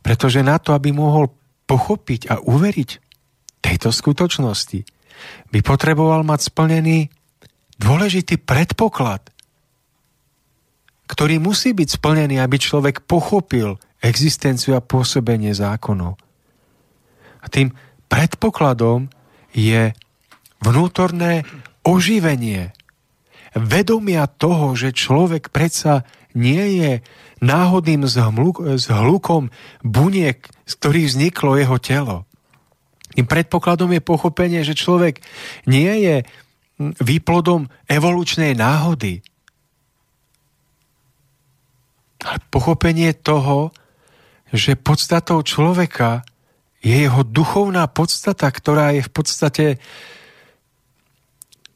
Pretože 0.00 0.44
na 0.44 0.60
to, 0.60 0.76
aby 0.76 0.92
mohol 0.92 1.32
pochopiť 1.64 2.28
a 2.28 2.40
uveriť 2.40 2.90
tejto 3.64 3.92
skutočnosti, 3.92 4.99
by 5.50 5.60
potreboval 5.64 6.22
mať 6.22 6.52
splnený 6.52 7.08
dôležitý 7.80 8.38
predpoklad, 8.40 9.32
ktorý 11.08 11.42
musí 11.42 11.74
byť 11.74 11.88
splnený, 11.98 12.38
aby 12.38 12.56
človek 12.60 13.02
pochopil 13.08 13.80
existenciu 13.98 14.78
a 14.78 14.84
pôsobenie 14.84 15.50
zákonov. 15.56 16.20
A 17.40 17.46
tým 17.48 17.72
predpokladom 18.06 19.10
je 19.50 19.90
vnútorné 20.60 21.42
oživenie, 21.82 22.70
vedomia 23.56 24.30
toho, 24.30 24.78
že 24.78 24.94
človek 24.94 25.50
predsa 25.50 26.06
nie 26.38 26.78
je 26.78 26.92
náhodným 27.42 28.06
zhlukom 28.78 29.50
buniek, 29.82 30.38
z 30.68 30.72
ktorých 30.78 31.08
vzniklo 31.10 31.58
jeho 31.58 31.78
telo 31.82 32.29
Tým 33.14 33.26
predpokladom 33.26 33.90
je 33.90 34.02
pochopenie, 34.02 34.60
že 34.62 34.78
človek 34.78 35.18
nie 35.66 35.90
je 36.06 36.16
výplodom 36.80 37.68
evolučnej 37.90 38.56
náhody. 38.56 39.20
Ale 42.20 42.38
pochopenie 42.52 43.12
toho, 43.16 43.72
že 44.52 44.78
podstatou 44.78 45.40
človeka 45.44 46.24
je 46.80 47.06
jeho 47.06 47.22
duchovná 47.22 47.84
podstata, 47.86 48.48
ktorá 48.48 48.96
je 48.96 49.02
v 49.04 49.10
podstate 49.12 49.66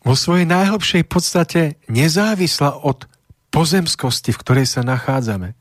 vo 0.05 0.13
svojej 0.13 0.45
najhlbšej 0.45 1.03
podstate 1.09 1.81
nezávislá 1.89 2.77
od 2.85 3.09
pozemskosti, 3.49 4.37
v 4.37 4.41
ktorej 4.45 4.67
sa 4.69 4.85
nachádzame. 4.85 5.57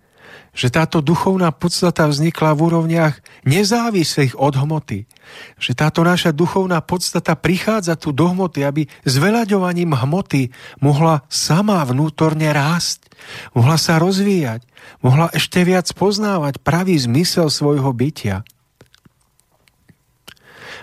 Že 0.53 0.67
táto 0.69 0.97
duchovná 1.01 1.49
podstata 1.49 2.05
vznikla 2.05 2.53
v 2.53 2.61
úrovniach 2.69 3.13
nezávislých 3.43 4.37
od 4.37 4.53
hmoty. 4.53 5.09
Že 5.57 5.71
táto 5.73 6.05
naša 6.05 6.29
duchovná 6.29 6.77
podstata 6.85 7.33
prichádza 7.33 7.97
tu 7.97 8.13
do 8.13 8.29
hmoty, 8.29 8.61
aby 8.61 8.85
s 9.01 9.13
veľaďovaním 9.17 9.97
hmoty 9.97 10.53
mohla 10.77 11.25
sama 11.25 11.81
vnútorne 11.81 12.53
rásť, 12.53 13.09
mohla 13.57 13.81
sa 13.81 13.97
rozvíjať, 13.97 14.61
mohla 15.01 15.33
ešte 15.33 15.65
viac 15.65 15.89
poznávať 15.97 16.61
pravý 16.61 17.01
zmysel 17.01 17.49
svojho 17.49 17.89
bytia 17.89 18.45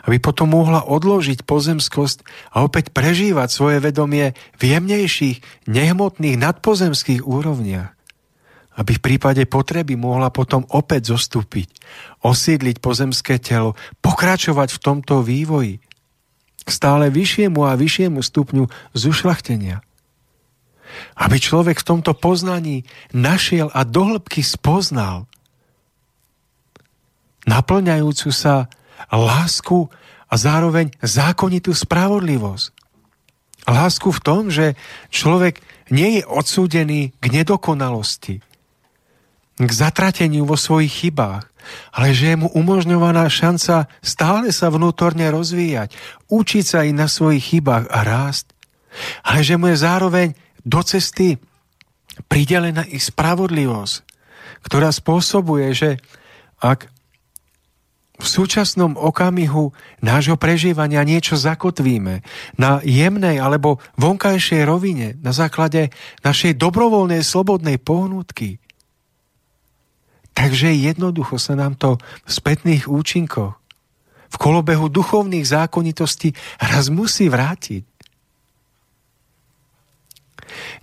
aby 0.05 0.17
potom 0.17 0.57
mohla 0.57 0.81
odložiť 0.85 1.45
pozemskosť 1.45 2.25
a 2.57 2.65
opäť 2.65 2.93
prežívať 2.93 3.49
svoje 3.53 3.79
vedomie 3.85 4.33
v 4.57 4.63
jemnejších, 4.77 5.69
nehmotných, 5.69 6.41
nadpozemských 6.41 7.25
úrovniach. 7.25 8.00
Aby 8.79 8.97
v 8.97 9.05
prípade 9.05 9.43
potreby 9.51 9.99
mohla 9.99 10.31
potom 10.31 10.63
opäť 10.71 11.11
zostúpiť, 11.11 11.69
osídliť 12.23 12.79
pozemské 12.79 13.43
telo, 13.43 13.75
pokračovať 13.99 14.69
v 14.71 14.83
tomto 14.83 15.27
vývoji 15.27 15.83
k 16.63 16.69
stále 16.69 17.11
vyššiemu 17.11 17.61
a 17.67 17.75
vyššiemu 17.75 18.21
stupňu 18.23 18.65
zušlachtenia. 18.95 19.83
Aby 21.19 21.37
človek 21.39 21.83
v 21.83 21.89
tomto 21.89 22.13
poznaní 22.15 22.87
našiel 23.11 23.71
a 23.75 23.87
dohlbky 23.87 24.43
spoznal 24.43 25.31
naplňajúcu 27.49 28.29
sa 28.31 28.69
lásku 29.11 29.89
a 30.31 30.35
zároveň 30.39 30.95
zákonitú 31.03 31.75
spravodlivosť. 31.75 32.67
Lásku 33.67 34.09
v 34.11 34.21
tom, 34.23 34.43
že 34.49 34.79
človek 35.11 35.61
nie 35.91 36.21
je 36.21 36.23
odsúdený 36.27 37.11
k 37.19 37.25
nedokonalosti, 37.35 38.41
k 39.61 39.71
zatrateniu 39.71 40.49
vo 40.49 40.57
svojich 40.57 41.05
chybách, 41.05 41.45
ale 41.93 42.17
že 42.17 42.33
je 42.33 42.37
mu 42.41 42.49
umožňovaná 42.49 43.29
šanca 43.29 43.87
stále 44.01 44.49
sa 44.51 44.73
vnútorne 44.73 45.29
rozvíjať, 45.29 45.93
učiť 46.33 46.65
sa 46.65 46.81
i 46.89 46.97
na 46.97 47.05
svojich 47.05 47.57
chybách 47.57 47.93
a 47.93 47.99
rásť, 48.01 48.57
ale 49.21 49.45
že 49.45 49.61
mu 49.61 49.69
je 49.69 49.77
zároveň 49.77 50.29
do 50.65 50.81
cesty 50.81 51.37
pridelená 52.27 52.89
i 52.89 52.97
spravodlivosť, 52.97 53.97
ktorá 54.65 54.89
spôsobuje, 54.93 55.73
že 55.77 55.91
ak 56.61 56.89
v 58.21 58.27
súčasnom 58.29 59.01
okamihu 59.01 59.73
nášho 60.05 60.37
prežívania 60.37 61.01
niečo 61.09 61.41
zakotvíme 61.41 62.21
na 62.61 62.85
jemnej 62.85 63.41
alebo 63.41 63.81
vonkajšej 63.97 64.63
rovine 64.69 65.17
na 65.25 65.33
základe 65.33 65.89
našej 66.21 66.61
dobrovoľnej 66.61 67.25
slobodnej 67.25 67.81
pohnutky. 67.81 68.61
Takže 70.41 70.73
jednoducho 70.73 71.37
sa 71.37 71.53
nám 71.53 71.77
to 71.77 72.01
v 72.25 72.31
spätných 72.33 72.89
účinkoch, 72.89 73.61
v 74.31 74.37
kolobehu 74.41 74.89
duchovných 74.89 75.45
zákonitostí 75.45 76.33
raz 76.57 76.89
musí 76.89 77.29
vrátiť. 77.29 77.85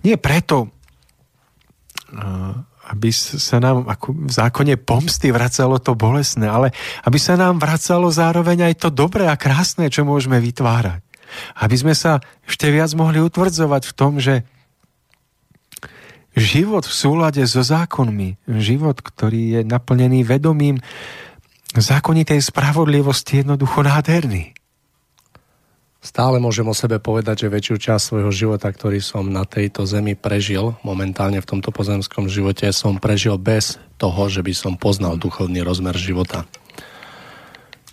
Nie 0.06 0.14
preto, 0.14 0.70
aby 2.86 3.10
sa 3.10 3.58
nám 3.58 3.90
ako 3.90 4.30
v 4.30 4.30
zákone 4.30 4.78
pomsty 4.78 5.34
vracalo 5.34 5.82
to 5.82 5.98
bolesné, 5.98 6.46
ale 6.46 6.70
aby 7.02 7.18
sa 7.18 7.34
nám 7.34 7.58
vracalo 7.58 8.14
zároveň 8.14 8.70
aj 8.70 8.86
to 8.86 8.88
dobré 8.94 9.26
a 9.26 9.34
krásne, 9.34 9.90
čo 9.90 10.06
môžeme 10.06 10.38
vytvárať. 10.38 11.02
Aby 11.58 11.76
sme 11.82 11.98
sa 11.98 12.22
ešte 12.46 12.70
viac 12.70 12.94
mohli 12.94 13.18
utvrdzovať 13.18 13.82
v 13.90 13.96
tom, 13.98 14.22
že 14.22 14.46
život 16.38 16.86
v 16.86 16.94
súlade 16.94 17.42
so 17.44 17.60
zákonmi, 17.60 18.38
život, 18.62 19.02
ktorý 19.02 19.42
je 19.58 19.60
naplnený 19.66 20.24
vedomím 20.24 20.80
zákonitej 21.76 22.40
spravodlivosti, 22.40 23.44
jednoducho 23.44 23.84
nádherný. 23.84 24.56
Stále 25.98 26.38
môžem 26.38 26.64
o 26.64 26.78
sebe 26.78 27.02
povedať, 27.02 27.44
že 27.44 27.52
väčšiu 27.52 27.76
časť 27.76 28.02
svojho 28.02 28.30
života, 28.30 28.70
ktorý 28.70 29.02
som 29.02 29.26
na 29.28 29.42
tejto 29.42 29.82
zemi 29.82 30.14
prežil, 30.14 30.78
momentálne 30.86 31.42
v 31.42 31.50
tomto 31.50 31.74
pozemskom 31.74 32.30
živote, 32.30 32.70
som 32.70 33.02
prežil 33.02 33.34
bez 33.34 33.82
toho, 33.98 34.30
že 34.30 34.46
by 34.46 34.54
som 34.54 34.72
poznal 34.78 35.18
duchovný 35.18 35.60
rozmer 35.66 35.98
života. 35.98 36.46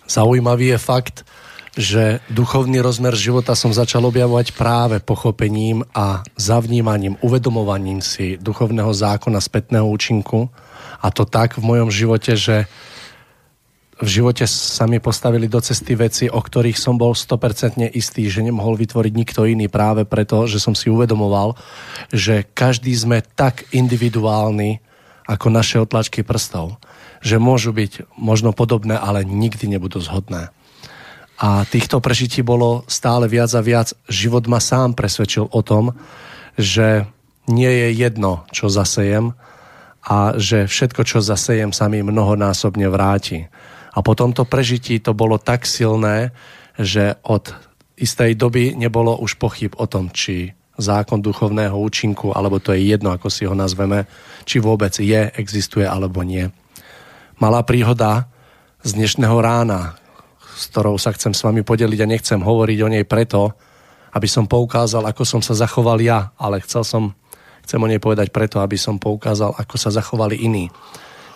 Zaujímavý 0.06 0.72
je 0.72 0.78
fakt, 0.78 1.26
že 1.76 2.24
duchovný 2.32 2.80
rozmer 2.80 3.12
života 3.12 3.52
som 3.52 3.68
začal 3.68 4.08
objavovať 4.08 4.56
práve 4.56 4.96
pochopením 5.04 5.84
a 5.92 6.24
zavnímaním, 6.40 7.20
uvedomovaním 7.20 8.00
si 8.00 8.40
duchovného 8.40 8.96
zákona 8.96 9.36
spätného 9.44 9.84
účinku 9.84 10.48
a 11.04 11.12
to 11.12 11.28
tak 11.28 11.60
v 11.60 11.68
mojom 11.68 11.92
živote, 11.92 12.32
že 12.32 12.64
v 13.96 14.08
živote 14.08 14.44
sa 14.44 14.84
mi 14.84 15.00
postavili 15.00 15.48
do 15.48 15.56
cesty 15.60 15.96
veci, 15.96 16.24
o 16.28 16.40
ktorých 16.40 16.76
som 16.76 17.00
bol 17.00 17.16
100% 17.16 17.92
istý, 17.96 18.28
že 18.28 18.44
nemohol 18.44 18.76
vytvoriť 18.76 19.12
nikto 19.12 19.48
iný 19.48 19.72
práve 19.72 20.04
preto, 20.04 20.44
že 20.44 20.60
som 20.60 20.76
si 20.76 20.92
uvedomoval, 20.92 21.56
že 22.12 22.44
každý 22.44 22.92
sme 22.92 23.24
tak 23.24 23.64
individuálni 23.72 24.84
ako 25.24 25.48
naše 25.48 25.80
otlačky 25.80 26.20
prstov, 26.24 26.76
že 27.24 27.40
môžu 27.40 27.72
byť 27.72 28.16
možno 28.20 28.52
podobné, 28.52 29.00
ale 29.00 29.24
nikdy 29.24 29.64
nebudú 29.76 30.00
zhodné. 30.00 30.52
A 31.36 31.68
týchto 31.68 32.00
prežití 32.00 32.40
bolo 32.40 32.88
stále 32.88 33.28
viac 33.28 33.52
a 33.52 33.60
viac. 33.60 33.92
Život 34.08 34.48
ma 34.48 34.56
sám 34.56 34.96
presvedčil 34.96 35.52
o 35.52 35.60
tom, 35.60 35.92
že 36.56 37.04
nie 37.46 37.68
je 37.68 37.88
jedno, 37.92 38.48
čo 38.50 38.72
zasejem 38.72 39.36
a 40.06 40.38
že 40.38 40.64
všetko, 40.64 41.02
čo 41.04 41.18
zasejem, 41.20 41.76
sa 41.76 41.92
mi 41.92 42.00
mnohonásobne 42.00 42.88
vráti. 42.88 43.44
A 43.92 44.00
po 44.00 44.16
tomto 44.16 44.48
prežití 44.48 44.96
to 45.02 45.12
bolo 45.12 45.36
tak 45.36 45.68
silné, 45.68 46.32
že 46.80 47.20
od 47.24 47.52
istej 47.96 48.36
doby 48.36 48.76
nebolo 48.76 49.16
už 49.20 49.40
pochyb 49.40 49.72
o 49.76 49.88
tom, 49.88 50.12
či 50.12 50.52
zákon 50.76 51.24
duchovného 51.24 51.72
účinku, 51.72 52.36
alebo 52.36 52.60
to 52.60 52.76
je 52.76 52.92
jedno, 52.92 53.12
ako 53.12 53.32
si 53.32 53.48
ho 53.48 53.56
nazveme, 53.56 54.04
či 54.44 54.60
vôbec 54.60 54.92
je, 55.00 55.32
existuje 55.36 55.88
alebo 55.88 56.20
nie. 56.20 56.52
Malá 57.40 57.64
príhoda 57.64 58.28
z 58.84 58.96
dnešného 58.96 59.36
rána, 59.40 59.96
s 60.56 60.72
ktorou 60.72 60.96
sa 60.96 61.12
chcem 61.12 61.36
s 61.36 61.44
vami 61.44 61.60
podeliť 61.60 62.00
a 62.00 62.08
nechcem 62.08 62.40
hovoriť 62.40 62.78
o 62.80 62.88
nej 62.88 63.04
preto, 63.04 63.52
aby 64.16 64.24
som 64.24 64.48
poukázal, 64.48 65.04
ako 65.04 65.28
som 65.28 65.40
sa 65.44 65.52
zachoval 65.52 66.00
ja, 66.00 66.32
ale 66.40 66.64
chcel 66.64 66.80
som, 66.88 67.12
chcem 67.68 67.76
o 67.76 67.84
nej 67.84 68.00
povedať 68.00 68.32
preto, 68.32 68.64
aby 68.64 68.80
som 68.80 68.96
poukázal, 68.96 69.52
ako 69.52 69.76
sa 69.76 69.92
zachovali 69.92 70.40
iní. 70.40 70.72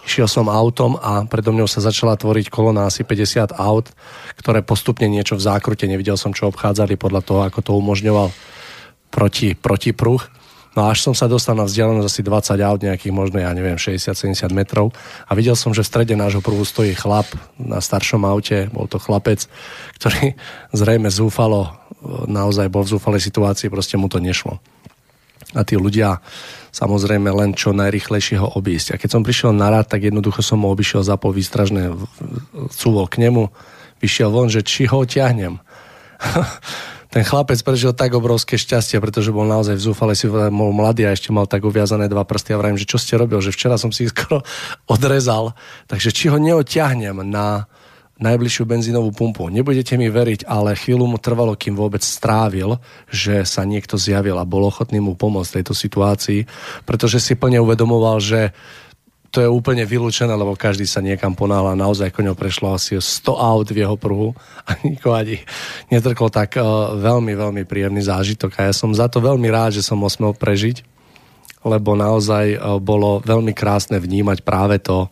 Šiel 0.09 0.25
som 0.25 0.49
autom 0.49 0.97
a 0.97 1.29
predo 1.29 1.53
mňou 1.53 1.68
sa 1.68 1.85
začala 1.85 2.16
tvoriť 2.16 2.49
kolona 2.49 2.89
asi 2.89 3.05
50 3.05 3.53
aut, 3.61 3.93
ktoré 4.41 4.64
postupne 4.64 5.05
niečo 5.12 5.37
v 5.37 5.45
zákrute, 5.45 5.85
nevidel 5.85 6.16
som, 6.16 6.33
čo 6.33 6.49
obchádzali 6.49 6.97
podľa 6.97 7.21
toho, 7.21 7.41
ako 7.45 7.61
to 7.61 7.77
umožňoval 7.77 8.33
proti, 9.12 9.53
proti 9.53 9.93
pruh. 9.93 10.25
No 10.79 10.87
až 10.87 11.03
som 11.03 11.14
sa 11.18 11.27
dostal 11.27 11.59
na 11.59 11.66
vzdialenosť 11.66 12.07
asi 12.07 12.23
20 12.23 12.62
aut, 12.62 12.81
nejakých 12.81 13.11
možno, 13.11 13.43
ja 13.43 13.51
neviem, 13.51 13.75
60-70 13.75 14.55
metrov 14.55 14.95
a 15.27 15.35
videl 15.35 15.59
som, 15.59 15.75
že 15.75 15.83
v 15.83 15.91
strede 15.91 16.14
nášho 16.14 16.39
prúhu 16.39 16.62
stojí 16.62 16.95
chlap 16.95 17.27
na 17.59 17.83
staršom 17.83 18.23
aute, 18.23 18.71
bol 18.71 18.87
to 18.87 19.03
chlapec, 19.03 19.51
ktorý 19.99 20.39
zrejme 20.81 21.11
zúfalo, 21.11 21.75
naozaj 22.31 22.71
bol 22.71 22.87
v 22.87 22.93
zúfalej 22.95 23.23
situácii, 23.23 23.66
proste 23.66 23.99
mu 23.99 24.07
to 24.07 24.23
nešlo. 24.23 24.62
A 25.59 25.66
tí 25.66 25.75
ľudia 25.75 26.23
samozrejme 26.71 27.27
len 27.35 27.51
čo 27.59 27.75
najrychlejšie 27.75 28.39
ho 28.39 28.55
obísť. 28.55 28.95
A 28.95 29.01
keď 29.03 29.18
som 29.18 29.27
prišiel 29.27 29.51
na 29.51 29.75
rád, 29.75 29.91
tak 29.91 30.07
jednoducho 30.07 30.47
som 30.47 30.62
ho 30.62 30.71
obišiel, 30.71 31.03
zapol 31.03 31.35
výstražné, 31.35 31.91
cúvol 32.71 33.11
k 33.11 33.27
nemu, 33.27 33.51
vyšiel 33.99 34.31
von, 34.31 34.47
že 34.47 34.62
či 34.62 34.87
ho 34.87 35.03
ťahnem. 35.03 35.59
Ten 37.11 37.27
chlapec 37.27 37.59
prežil 37.67 37.91
tak 37.91 38.15
obrovské 38.15 38.55
šťastie, 38.55 39.03
pretože 39.03 39.35
bol 39.35 39.43
naozaj 39.43 39.75
v 39.75 39.83
zúfale, 39.83 40.15
si 40.15 40.31
bol 40.31 40.71
mladý 40.71 41.11
a 41.11 41.15
ešte 41.15 41.35
mal 41.35 41.51
tak 41.51 41.67
uviazané 41.67 42.07
dva 42.07 42.23
prsty 42.23 42.55
a 42.55 42.61
vrajím, 42.63 42.79
že 42.79 42.87
čo 42.87 43.03
ste 43.03 43.19
robil, 43.19 43.43
že 43.43 43.51
včera 43.51 43.75
som 43.75 43.91
si 43.91 44.07
skoro 44.15 44.47
odrezal, 44.87 45.59
takže 45.91 46.15
či 46.15 46.31
ho 46.31 46.39
neoťahnem 46.39 47.19
na 47.27 47.67
najbližšiu 48.21 48.69
benzínovú 48.69 49.11
pumpu. 49.17 49.49
Nebudete 49.49 49.97
mi 49.97 50.13
veriť, 50.13 50.45
ale 50.45 50.77
chvíľu 50.77 51.09
mu 51.09 51.17
trvalo, 51.17 51.57
kým 51.57 51.73
vôbec 51.73 52.05
strávil, 52.05 52.77
že 53.09 53.49
sa 53.49 53.65
niekto 53.65 53.97
zjavil 53.97 54.37
a 54.37 54.45
bol 54.45 54.69
ochotný 54.69 55.01
mu 55.01 55.17
pomôcť 55.17 55.49
v 55.51 55.57
tejto 55.65 55.75
situácii, 55.75 56.41
pretože 56.85 57.17
si 57.17 57.33
plne 57.33 57.65
uvedomoval, 57.65 58.21
že 58.21 58.53
to 59.31 59.39
je 59.39 59.49
úplne 59.49 59.87
vylúčené, 59.87 60.35
lebo 60.35 60.59
každý 60.59 60.91
sa 60.91 60.99
niekam 60.99 61.39
ponáhla. 61.39 61.78
Naozaj 61.78 62.11
koňo 62.11 62.35
prešlo 62.35 62.74
asi 62.74 62.99
100 62.99 63.31
aut 63.31 63.68
v 63.70 63.87
jeho 63.87 63.95
pruhu 63.95 64.35
a 64.68 64.74
nikoho 64.83 65.14
ani 65.14 65.39
netrkol 65.89 66.28
tak 66.28 66.59
uh, 66.59 66.99
veľmi, 66.99 67.39
veľmi 67.39 67.62
príjemný 67.62 68.03
zážitok. 68.03 68.51
A 68.59 68.70
ja 68.70 68.74
som 68.74 68.91
za 68.91 69.07
to 69.07 69.22
veľmi 69.22 69.47
rád, 69.47 69.78
že 69.78 69.87
som 69.87 70.03
ho 70.03 70.11
smel 70.11 70.35
prežiť, 70.35 70.83
lebo 71.62 71.95
naozaj 71.95 72.59
uh, 72.59 72.83
bolo 72.83 73.22
veľmi 73.22 73.55
krásne 73.55 74.03
vnímať 74.03 74.43
práve 74.43 74.83
to, 74.83 75.07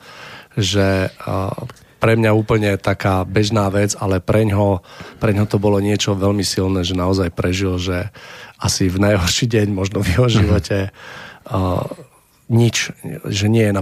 že 0.59 1.15
uh, 1.15 1.55
pre 1.99 2.15
mňa 2.19 2.31
úplne 2.35 2.75
taká 2.79 3.23
bežná 3.23 3.71
vec, 3.71 3.95
ale 3.99 4.19
pre 4.19 4.47
ňo, 4.47 4.83
pre 5.19 5.35
ňo 5.35 5.47
to 5.47 5.59
bolo 5.63 5.79
niečo 5.83 6.15
veľmi 6.15 6.47
silné, 6.47 6.83
že 6.83 6.99
naozaj 6.99 7.35
prežil, 7.35 7.79
že 7.79 8.11
asi 8.59 8.91
v 8.91 8.99
najhorší 8.99 9.47
deň 9.47 9.67
možno 9.71 10.03
v 10.03 10.19
jeho 10.19 10.27
živote 10.43 10.91
uh, 10.91 11.87
nič, 12.49 12.97
že 13.29 13.47
nie 13.47 13.69
je 13.69 13.77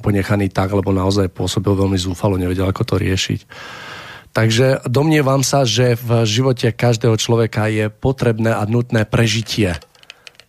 ponechaný 0.00 0.52
tak, 0.52 0.72
lebo 0.76 0.92
naozaj 0.92 1.32
pôsobil 1.32 1.72
veľmi 1.72 1.96
zúfalo, 1.96 2.36
nevedel, 2.36 2.68
ako 2.68 2.84
to 2.84 2.94
riešiť. 3.00 3.40
Takže 4.36 4.84
domnievam 4.84 5.40
sa, 5.40 5.64
že 5.64 5.96
v 5.96 6.28
živote 6.28 6.68
každého 6.68 7.16
človeka 7.16 7.72
je 7.72 7.88
potrebné 7.88 8.52
a 8.52 8.68
nutné 8.68 9.08
prežitie. 9.08 9.80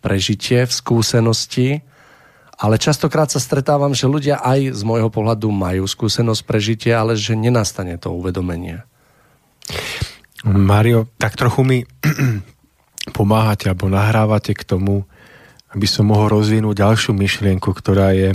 Prežitie 0.04 0.68
v 0.68 0.72
skúsenosti, 0.72 1.68
ale 2.60 2.76
častokrát 2.76 3.32
sa 3.32 3.40
stretávam, 3.40 3.96
že 3.96 4.04
ľudia 4.04 4.44
aj 4.44 4.76
z 4.76 4.82
môjho 4.84 5.08
pohľadu 5.08 5.48
majú 5.48 5.88
skúsenosť 5.88 6.42
prežitia, 6.44 7.00
ale 7.00 7.16
že 7.16 7.32
nenastane 7.32 7.96
to 7.96 8.12
uvedomenie. 8.12 8.84
Mario, 10.44 11.08
tak 11.16 11.40
trochu 11.40 11.64
mi 11.64 11.78
pomáhate 13.16 13.72
alebo 13.72 13.88
nahrávate 13.88 14.52
k 14.52 14.68
tomu, 14.68 15.08
aby 15.72 15.86
som 15.88 16.08
mohol 16.08 16.40
rozvinúť 16.40 16.80
ďalšiu 16.80 17.12
myšlienku, 17.12 17.68
ktorá 17.72 18.16
je 18.16 18.32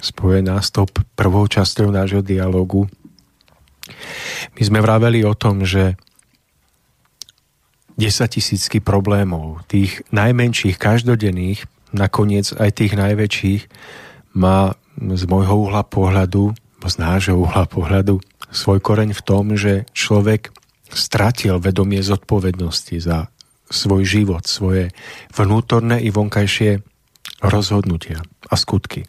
spojená 0.00 0.56
s 0.64 0.72
tou 0.72 0.88
prvou 1.16 1.44
časťou 1.44 1.92
nášho 1.92 2.24
dialogu. 2.24 2.88
My 4.56 4.62
sme 4.64 4.80
vraveli 4.80 5.20
o 5.28 5.36
tom, 5.36 5.68
že 5.68 6.00
10 8.00 8.32
tisícky 8.32 8.80
problémov, 8.80 9.60
tých 9.68 10.00
najmenších, 10.08 10.80
každodenných, 10.80 11.68
nakoniec 11.92 12.48
aj 12.56 12.70
tých 12.72 12.96
najväčších, 12.96 13.62
má 14.32 14.72
z 14.96 15.22
môjho 15.28 15.68
uhla 15.68 15.84
pohľadu, 15.84 16.56
z 16.80 16.94
nášho 16.96 17.36
uhla 17.36 17.68
pohľadu, 17.68 18.24
svoj 18.48 18.80
koreň 18.80 19.12
v 19.12 19.22
tom, 19.22 19.52
že 19.52 19.84
človek 19.92 20.48
stratil 20.90 21.60
vedomie 21.60 22.00
zodpovednosti 22.00 22.96
za 23.04 23.28
svoj 23.70 24.02
život, 24.02 24.44
svoje 24.44 24.90
vnútorné 25.30 26.02
i 26.02 26.10
vonkajšie 26.10 26.82
rozhodnutia 27.40 28.20
a 28.50 28.54
skutky. 28.58 29.06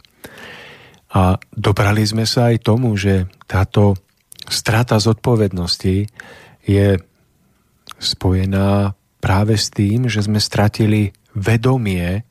A 1.11 1.35
dobrali 1.51 2.07
sme 2.07 2.23
sa 2.23 2.53
aj 2.53 2.63
tomu, 2.63 2.95
že 2.95 3.27
táto 3.49 3.99
strata 4.47 5.01
zodpovednosti 5.01 6.07
je 6.63 6.87
spojená 7.99 8.95
práve 9.19 9.59
s 9.59 9.69
tým, 9.69 10.07
že 10.07 10.23
sme 10.23 10.39
stratili 10.39 11.11
vedomie 11.35 12.23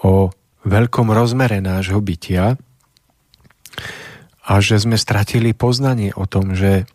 o 0.00 0.32
veľkom 0.66 1.12
rozmere 1.12 1.60
nášho 1.60 2.00
bytia 2.00 2.56
a 4.46 4.52
že 4.62 4.82
sme 4.82 4.98
stratili 4.98 5.52
poznanie 5.52 6.10
o 6.14 6.24
tom, 6.26 6.54
že 6.56 6.88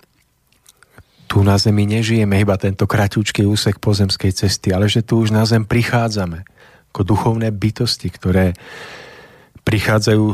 tu 1.32 1.40
na 1.48 1.56
Zemi 1.56 1.88
nežijeme 1.88 2.44
iba 2.44 2.60
tento 2.60 2.84
kraťúčký 2.84 3.48
úsek 3.48 3.80
pozemskej 3.80 4.36
cesty, 4.36 4.76
ale 4.76 4.92
že 4.92 5.00
tu 5.00 5.24
už 5.24 5.32
na 5.32 5.48
Zem 5.48 5.64
prichádzame 5.64 6.44
ako 6.92 7.08
duchovné 7.08 7.56
bytosti, 7.56 8.12
ktoré 8.12 8.52
prichádzajú 9.64 10.26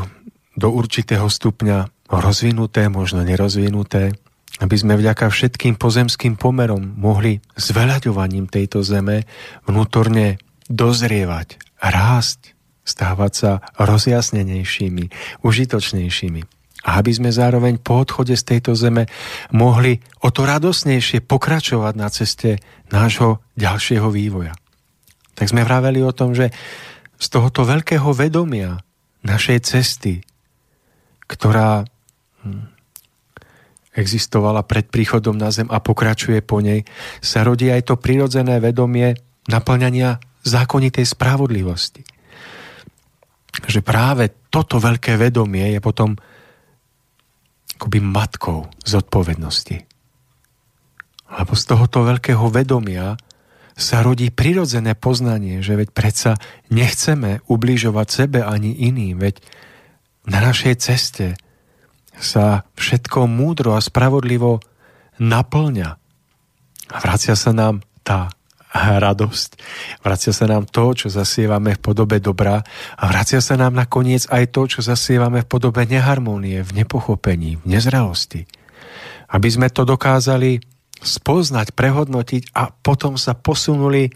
do 0.58 0.68
určitého 0.74 1.30
stupňa 1.30 2.10
rozvinuté, 2.10 2.90
možno 2.90 3.22
nerozvinuté, 3.22 4.10
aby 4.58 4.74
sme 4.74 4.98
vďaka 4.98 5.30
všetkým 5.30 5.78
pozemským 5.78 6.34
pomerom 6.34 6.98
mohli 6.98 7.38
s 7.54 7.70
veľaďovaním 7.70 8.50
tejto 8.50 8.82
zeme 8.82 9.22
vnútorne 9.70 10.42
dozrievať, 10.66 11.62
rásť, 11.78 12.58
stávať 12.82 13.32
sa 13.38 13.52
rozjasnenejšími, 13.78 15.04
užitočnejšími 15.46 16.57
a 16.86 17.02
aby 17.02 17.10
sme 17.10 17.34
zároveň 17.34 17.82
po 17.82 17.98
odchode 17.98 18.38
z 18.38 18.44
tejto 18.54 18.78
zeme 18.78 19.10
mohli 19.50 19.98
o 20.22 20.30
to 20.30 20.46
radosnejšie 20.46 21.26
pokračovať 21.26 21.94
na 21.98 22.08
ceste 22.10 22.62
nášho 22.94 23.42
ďalšieho 23.58 24.06
vývoja. 24.14 24.54
Tak 25.34 25.50
sme 25.50 25.66
vraveli 25.66 26.02
o 26.02 26.14
tom, 26.14 26.34
že 26.38 26.54
z 27.18 27.26
tohoto 27.34 27.66
veľkého 27.66 28.14
vedomia 28.14 28.78
našej 29.26 29.58
cesty, 29.66 30.22
ktorá 31.26 31.82
hm, 32.46 32.78
existovala 33.98 34.62
pred 34.62 34.86
príchodom 34.86 35.34
na 35.34 35.50
zem 35.50 35.66
a 35.66 35.82
pokračuje 35.82 36.38
po 36.46 36.62
nej, 36.62 36.86
sa 37.18 37.42
rodí 37.42 37.66
aj 37.66 37.90
to 37.90 37.94
prirodzené 37.98 38.62
vedomie 38.62 39.18
naplňania 39.50 40.22
zákonitej 40.46 41.02
spravodlivosti. 41.02 42.06
Že 43.66 43.82
práve 43.82 44.30
toto 44.54 44.78
veľké 44.78 45.18
vedomie 45.18 45.74
je 45.74 45.80
potom 45.82 46.14
akoby 47.78 48.02
matkou 48.02 48.66
zodpovednosti. 48.82 49.86
Lebo 51.30 51.52
z 51.54 51.62
tohoto 51.62 52.02
veľkého 52.02 52.50
vedomia 52.50 53.14
sa 53.78 54.02
rodí 54.02 54.34
prirodzené 54.34 54.98
poznanie, 54.98 55.62
že 55.62 55.78
veď 55.78 55.94
predsa 55.94 56.32
nechceme 56.74 57.46
ubližovať 57.46 58.06
sebe 58.10 58.40
ani 58.42 58.74
iným, 58.74 59.22
veď 59.22 59.38
na 60.26 60.42
našej 60.42 60.74
ceste 60.82 61.38
sa 62.18 62.66
všetko 62.74 63.30
múdro 63.30 63.78
a 63.78 63.80
spravodlivo 63.80 64.58
naplňa. 65.22 65.90
A 66.90 66.96
vracia 66.98 67.38
sa 67.38 67.54
nám 67.54 67.86
tá 68.02 68.34
radosť. 68.74 69.50
Vracia 70.04 70.32
sa 70.32 70.44
nám 70.44 70.68
to, 70.68 70.92
čo 70.92 71.08
zasievame 71.08 71.76
v 71.76 71.80
podobe 71.80 72.20
dobra 72.20 72.60
a 72.96 73.04
vracia 73.08 73.40
sa 73.40 73.56
nám 73.56 73.72
nakoniec 73.72 74.28
aj 74.28 74.52
to, 74.52 74.68
čo 74.68 74.80
zasievame 74.84 75.44
v 75.44 75.50
podobe 75.50 75.88
neharmónie, 75.88 76.60
v 76.60 76.84
nepochopení, 76.84 77.56
v 77.60 77.64
nezrelosti. 77.64 78.44
Aby 79.32 79.48
sme 79.48 79.68
to 79.72 79.88
dokázali 79.88 80.60
spoznať, 81.00 81.72
prehodnotiť 81.72 82.52
a 82.52 82.68
potom 82.72 83.16
sa 83.16 83.32
posunuli 83.32 84.10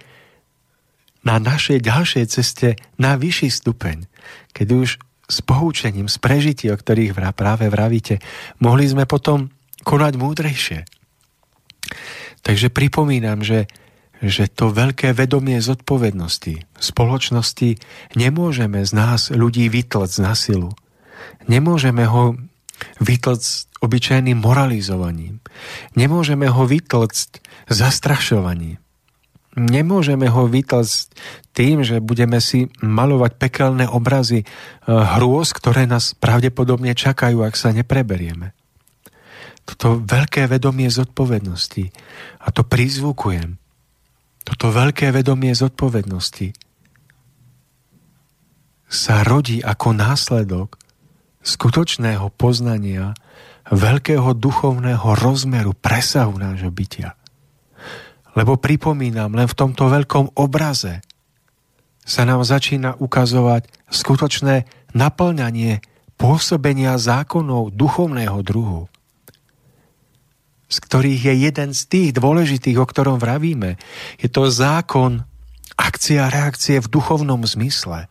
na 1.23 1.39
našej 1.39 1.79
ďalšej 1.79 2.25
ceste 2.27 2.69
na 2.99 3.15
vyšší 3.15 3.49
stupeň, 3.49 4.11
keď 4.51 4.69
už 4.75 4.89
s 5.33 5.39
poučením, 5.41 6.11
s 6.11 6.19
prežití, 6.19 6.69
o 6.69 6.77
ktorých 6.77 7.15
práve 7.33 7.71
vravíte, 7.71 8.19
mohli 8.61 8.85
sme 8.91 9.07
potom 9.07 9.49
konať 9.87 10.13
múdrejšie. 10.19 10.81
Takže 12.43 12.75
pripomínam, 12.75 13.41
že 13.41 13.71
že 14.23 14.47
to 14.47 14.71
veľké 14.71 15.11
vedomie 15.19 15.59
zodpovednosti 15.59 16.63
spoločnosti 16.79 17.83
nemôžeme 18.15 18.87
z 18.87 18.91
nás 18.95 19.35
ľudí 19.35 19.67
vytlať 19.67 20.23
na 20.23 20.39
silu. 20.39 20.71
Nemôžeme 21.51 22.07
ho 22.07 22.39
vytlcť 23.03 23.83
obyčajným 23.83 24.39
moralizovaním. 24.39 25.43
Nemôžeme 25.99 26.47
ho 26.47 26.63
vytlcť 26.63 27.43
zastrašovaním. 27.67 28.79
Nemôžeme 29.53 30.33
ho 30.33 30.49
vytlcť 30.49 30.99
tým, 31.53 31.85
že 31.85 32.01
budeme 32.01 32.41
si 32.41 32.73
malovať 32.81 33.37
pekelné 33.37 33.85
obrazy 33.85 34.43
eh, 34.43 34.47
hrôz, 34.89 35.53
ktoré 35.53 35.85
nás 35.85 36.17
pravdepodobne 36.17 36.97
čakajú, 36.97 37.45
ak 37.45 37.59
sa 37.59 37.75
nepreberieme. 37.75 38.57
Toto 39.63 40.03
veľké 40.03 40.51
vedomie 40.51 40.91
zodpovednosti, 40.91 41.95
a 42.43 42.51
to 42.51 42.67
prizvukujem, 42.67 43.62
toto 44.43 44.75
veľké 44.75 45.15
vedomie 45.15 45.55
zodpovednosti 45.55 46.53
sa 48.93 49.25
rodí 49.25 49.65
ako 49.65 49.97
následok 49.97 50.77
skutočného 51.41 52.29
poznania 52.37 53.17
veľkého 53.73 54.37
duchovného 54.37 55.17
rozmeru, 55.17 55.73
presahu 55.73 56.37
nášho 56.37 56.69
bytia. 56.69 57.17
Lebo 58.37 58.61
pripomínam, 58.61 59.33
len 59.33 59.49
v 59.49 59.57
tomto 59.57 59.89
veľkom 59.89 60.37
obraze 60.37 61.01
sa 62.05 62.29
nám 62.29 62.45
začína 62.45 63.01
ukazovať 63.01 63.71
skutočné 63.89 64.69
naplňanie 64.93 65.81
pôsobenia 66.21 67.01
zákonov 67.01 67.73
duchovného 67.73 68.39
druhu 68.45 68.92
z 70.73 70.77
ktorých 70.81 71.21
je 71.29 71.35
jeden 71.53 71.71
z 71.77 71.83
tých 71.85 72.11
dôležitých, 72.17 72.81
o 72.81 72.89
ktorom 72.89 73.21
vravíme. 73.21 73.77
Je 74.17 74.33
to 74.33 74.49
zákon 74.49 75.29
akcia 75.77 76.33
reakcie 76.33 76.81
v 76.81 76.89
duchovnom 76.89 77.45
zmysle. 77.45 78.09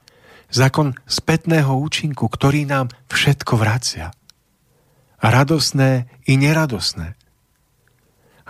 Zákon 0.54 0.94
spätného 1.10 1.74
účinku, 1.74 2.30
ktorý 2.30 2.70
nám 2.70 2.94
všetko 3.10 3.58
vracia. 3.58 4.14
Radosné 5.18 6.06
i 6.30 6.38
neradosné. 6.38 7.18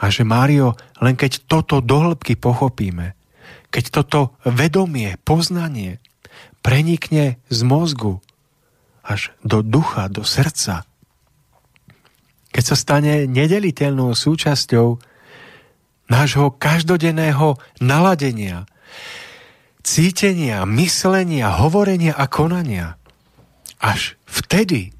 A 0.01 0.09
že 0.09 0.27
Mário, 0.27 0.75
len 0.99 1.15
keď 1.15 1.45
toto 1.45 1.79
dohlbky 1.79 2.35
pochopíme, 2.35 3.13
keď 3.71 4.01
toto 4.01 4.35
vedomie, 4.43 5.15
poznanie 5.23 6.03
prenikne 6.65 7.39
z 7.47 7.59
mozgu 7.63 8.19
až 9.05 9.31
do 9.45 9.61
ducha, 9.61 10.09
do 10.09 10.25
srdca. 10.25 10.89
Keď 12.51 12.63
sa 12.63 12.75
stane 12.75 13.25
nedeliteľnou 13.31 14.11
súčasťou 14.11 14.99
nášho 16.11 16.51
každodenného 16.59 17.55
naladenia, 17.79 18.67
cítenia, 19.81 20.67
myslenia, 20.67 21.55
hovorenia 21.63 22.11
a 22.11 22.27
konania. 22.27 22.99
Až 23.81 24.19
vtedy 24.27 24.93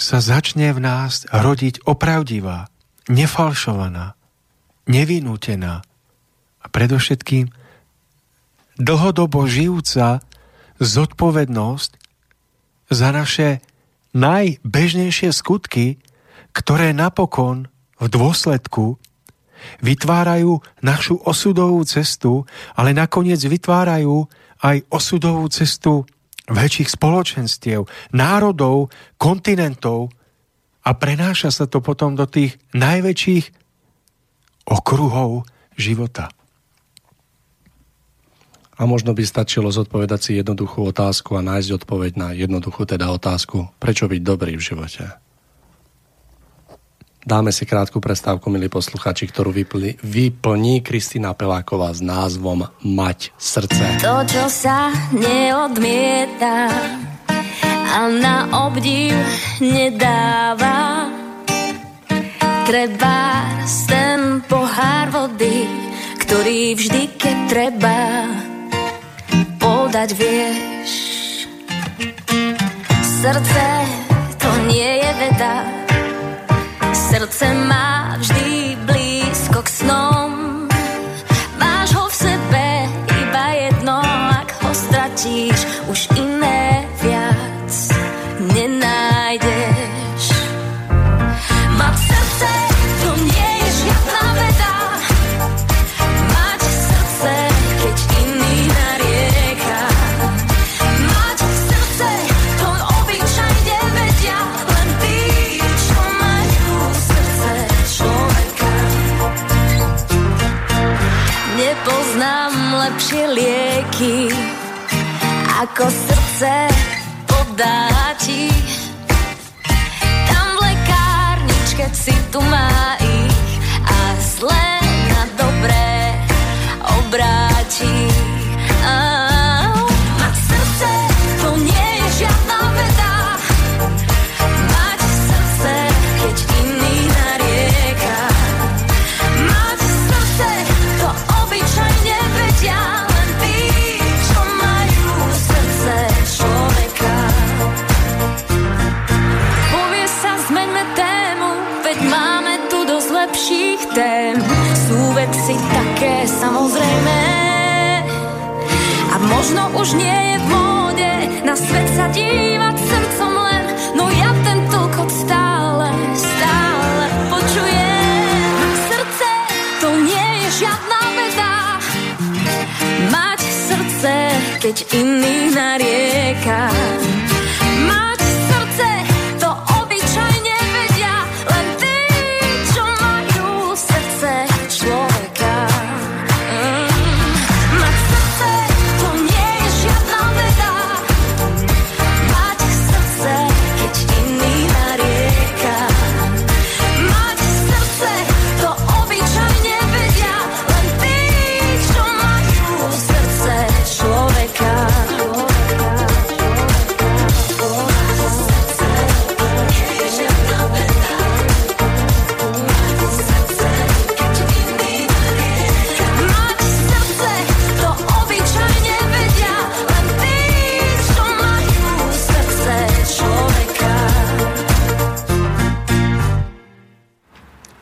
sa 0.00 0.22
začne 0.22 0.72
v 0.72 0.80
nás 0.80 1.28
rodiť 1.28 1.84
opravdivá, 1.84 2.72
nefalšovaná, 3.12 4.16
nevinútená 4.88 5.84
a 6.60 6.66
predovšetkým 6.72 7.52
dlhodobo 8.80 9.44
žijúca 9.44 10.24
zodpovednosť 10.80 11.90
za 12.88 13.08
naše 13.12 13.60
najbežnejšie 14.16 15.30
skutky, 15.30 16.02
ktoré 16.50 16.90
napokon 16.90 17.70
v 18.00 18.06
dôsledku 18.10 18.98
vytvárajú 19.84 20.64
našu 20.80 21.20
osudovú 21.20 21.84
cestu, 21.84 22.48
ale 22.74 22.96
nakoniec 22.96 23.38
vytvárajú 23.44 24.24
aj 24.64 24.76
osudovú 24.88 25.46
cestu 25.52 26.08
väčších 26.50 26.90
spoločenstiev, 26.96 27.86
národov, 28.10 28.90
kontinentov 29.20 30.10
a 30.82 30.90
prenáša 30.96 31.52
sa 31.52 31.64
to 31.68 31.84
potom 31.84 32.16
do 32.16 32.24
tých 32.26 32.56
najväčších 32.72 33.46
okruhov 34.66 35.46
života. 35.76 36.32
A 38.80 38.88
možno 38.88 39.12
by 39.12 39.20
stačilo 39.28 39.68
zodpovedať 39.68 40.20
si 40.24 40.30
jednoduchú 40.40 40.88
otázku 40.88 41.36
a 41.36 41.44
nájsť 41.44 41.84
odpoveď 41.84 42.12
na 42.16 42.28
jednoduchú 42.32 42.88
teda 42.88 43.12
otázku, 43.12 43.68
prečo 43.76 44.08
byť 44.08 44.20
dobrý 44.24 44.56
v 44.56 44.64
živote. 44.72 45.04
Dáme 47.20 47.52
si 47.52 47.68
krátku 47.68 48.00
prestávku, 48.00 48.48
milí 48.48 48.72
posluchači, 48.72 49.28
ktorú 49.28 49.52
vyplní, 49.52 50.00
vyplní 50.00 50.80
Kristýna 50.80 51.36
Peláková 51.36 51.92
s 51.92 52.00
názvom 52.00 52.64
Mať 52.80 53.36
srdce. 53.36 54.00
To, 54.00 54.24
čo 54.24 54.48
sa 54.48 54.88
neodmieta 55.12 56.72
a 57.92 58.08
na 58.08 58.48
obdiv 58.64 59.12
nedáva, 59.60 61.12
treba 62.64 63.44
ten 63.90 64.40
pohár 64.48 65.12
vody, 65.12 65.68
ktorý 66.24 66.72
vždy, 66.78 67.02
keď 67.20 67.36
treba, 67.50 67.98
podať 69.90 70.14
vieš. 70.14 70.92
Srdce 73.02 73.66
to 74.38 74.50
nie 74.70 75.02
je 75.02 75.10
veda, 75.18 75.66
srdce 76.94 77.50
má 77.66 78.14
vždy 78.22 78.39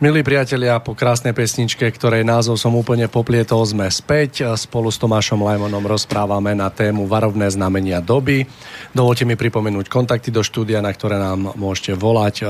Milí 0.09 0.24
priatelia, 0.24 0.80
po 0.80 0.96
krásnej 0.96 1.36
pesničke, 1.36 1.84
ktorej 1.84 2.24
názov 2.24 2.56
som 2.56 2.72
úplne 2.72 3.12
poplietol, 3.12 3.61
sme 3.68 3.84
späť. 3.92 4.56
Spolu 4.56 4.88
s 4.88 4.96
Tomášom 4.96 5.44
Lajmonom 5.44 5.84
rozprávame 5.84 6.56
na 6.56 6.72
tému 6.72 7.04
varovné 7.04 7.44
znamenia 7.52 8.00
doby. 8.00 8.48
Dovolte 8.96 9.28
mi 9.28 9.36
pripomenúť 9.36 9.92
kontakty 9.92 10.32
do 10.32 10.40
štúdia, 10.40 10.80
na 10.80 10.96
ktoré 10.96 11.20
nám 11.20 11.52
môžete 11.61 11.92
volať, 11.92 12.40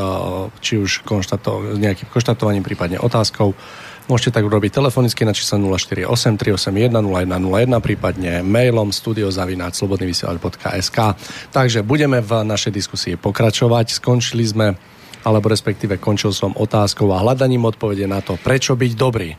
či 0.62 0.78
už 0.78 1.02
konštato- 1.02 1.74
nejakým 1.74 2.06
konštatovaním, 2.06 2.62
prípadne 2.62 3.02
otázkou. 3.02 3.50
Môžete 4.06 4.38
tak 4.38 4.46
urobiť 4.46 4.78
telefonicky 4.78 5.26
na 5.26 5.34
číslo 5.34 5.59
048 5.59 6.38
381 6.38 6.94
0101, 6.94 7.82
prípadne 7.82 8.46
mailom 8.46 8.94
studiozavináč.slobodnyvysielač.sk 8.94 10.98
Takže 11.50 11.82
budeme 11.82 12.22
v 12.22 12.46
našej 12.46 12.70
diskusii 12.70 13.18
pokračovať. 13.18 13.98
Skončili 13.98 14.46
sme 14.46 14.78
alebo 15.26 15.50
respektíve 15.50 15.98
končil 15.98 16.30
som 16.30 16.54
otázkou 16.54 17.10
a 17.14 17.22
hľadaním 17.22 17.66
odpovede 17.66 18.06
na 18.06 18.22
to, 18.22 18.38
prečo 18.38 18.78
byť 18.78 18.92
dobrý. 18.94 19.30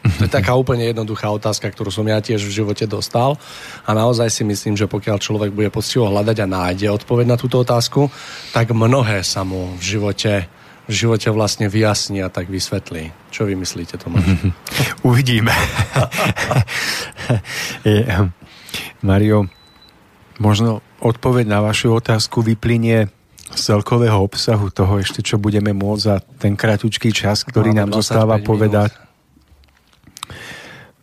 To 0.00 0.24
je 0.24 0.32
taká 0.32 0.56
úplne 0.56 0.88
jednoduchá 0.88 1.28
otázka, 1.28 1.68
ktorú 1.68 1.92
som 1.92 2.08
ja 2.08 2.24
tiež 2.24 2.40
v 2.40 2.56
živote 2.64 2.88
dostal 2.88 3.36
a 3.84 3.90
naozaj 3.92 4.32
si 4.32 4.42
myslím, 4.48 4.72
že 4.72 4.88
pokiaľ 4.88 5.20
človek 5.20 5.52
bude 5.52 5.68
poctivo 5.68 6.08
hľadať 6.08 6.40
a 6.40 6.48
nájde 6.48 6.88
odpoveď 6.88 7.26
na 7.28 7.36
túto 7.36 7.60
otázku, 7.60 8.08
tak 8.56 8.72
mnohé 8.72 9.20
sa 9.20 9.44
mu 9.44 9.76
v 9.76 9.82
živote 9.96 10.48
v 10.90 11.06
živote 11.06 11.30
vlastne 11.30 11.70
vyjasní 11.70 12.18
a 12.18 12.26
tak 12.26 12.50
vysvetlí. 12.50 13.14
Čo 13.30 13.46
vy 13.46 13.54
myslíte, 13.54 13.94
Tomáš? 13.94 14.26
Uvidíme. 15.06 15.54
Mario, 19.06 19.46
možno 20.42 20.82
odpoveď 20.98 21.46
na 21.46 21.62
vašu 21.62 21.94
otázku 21.94 22.42
vyplynie 22.42 23.06
z 23.50 23.60
celkového 23.60 24.18
obsahu 24.22 24.70
toho 24.70 25.02
ešte, 25.02 25.20
čo 25.26 25.42
budeme 25.42 25.74
môcť 25.74 26.02
za 26.02 26.16
ten 26.38 26.54
kratučký 26.54 27.10
čas, 27.10 27.42
ktorý 27.42 27.74
nám 27.74 27.90
zostáva 27.90 28.38
povedať. 28.38 28.94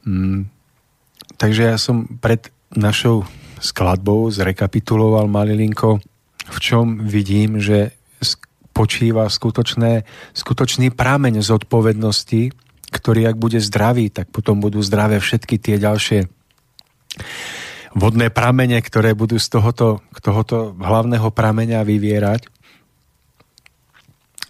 Mm, 0.07 0.47
takže 1.35 1.75
ja 1.75 1.77
som 1.77 2.07
pred 2.07 2.47
našou 2.71 3.27
skladbou 3.59 4.31
zrekapituloval 4.31 5.27
Malilinko, 5.27 5.99
v 6.47 6.57
čom 6.63 7.03
vidím, 7.03 7.59
že 7.59 7.91
počíva 8.71 9.25
skutočné, 9.25 10.05
skutočný 10.37 10.93
prameň 10.93 11.41
zodpovednosti, 11.41 12.53
ktorý 12.93 13.25
ak 13.27 13.35
bude 13.35 13.57
zdravý, 13.57 14.13
tak 14.13 14.29
potom 14.29 14.61
budú 14.61 14.79
zdravé 14.85 15.17
všetky 15.17 15.57
tie 15.57 15.81
ďalšie 15.81 16.29
vodné 17.95 18.33
pramene, 18.33 18.79
ktoré 18.81 19.15
budú 19.15 19.39
z 19.39 19.47
tohoto, 19.53 20.03
tohoto 20.19 20.75
hlavného 20.75 21.29
prameňa 21.31 21.85
vyvierať. 21.87 22.49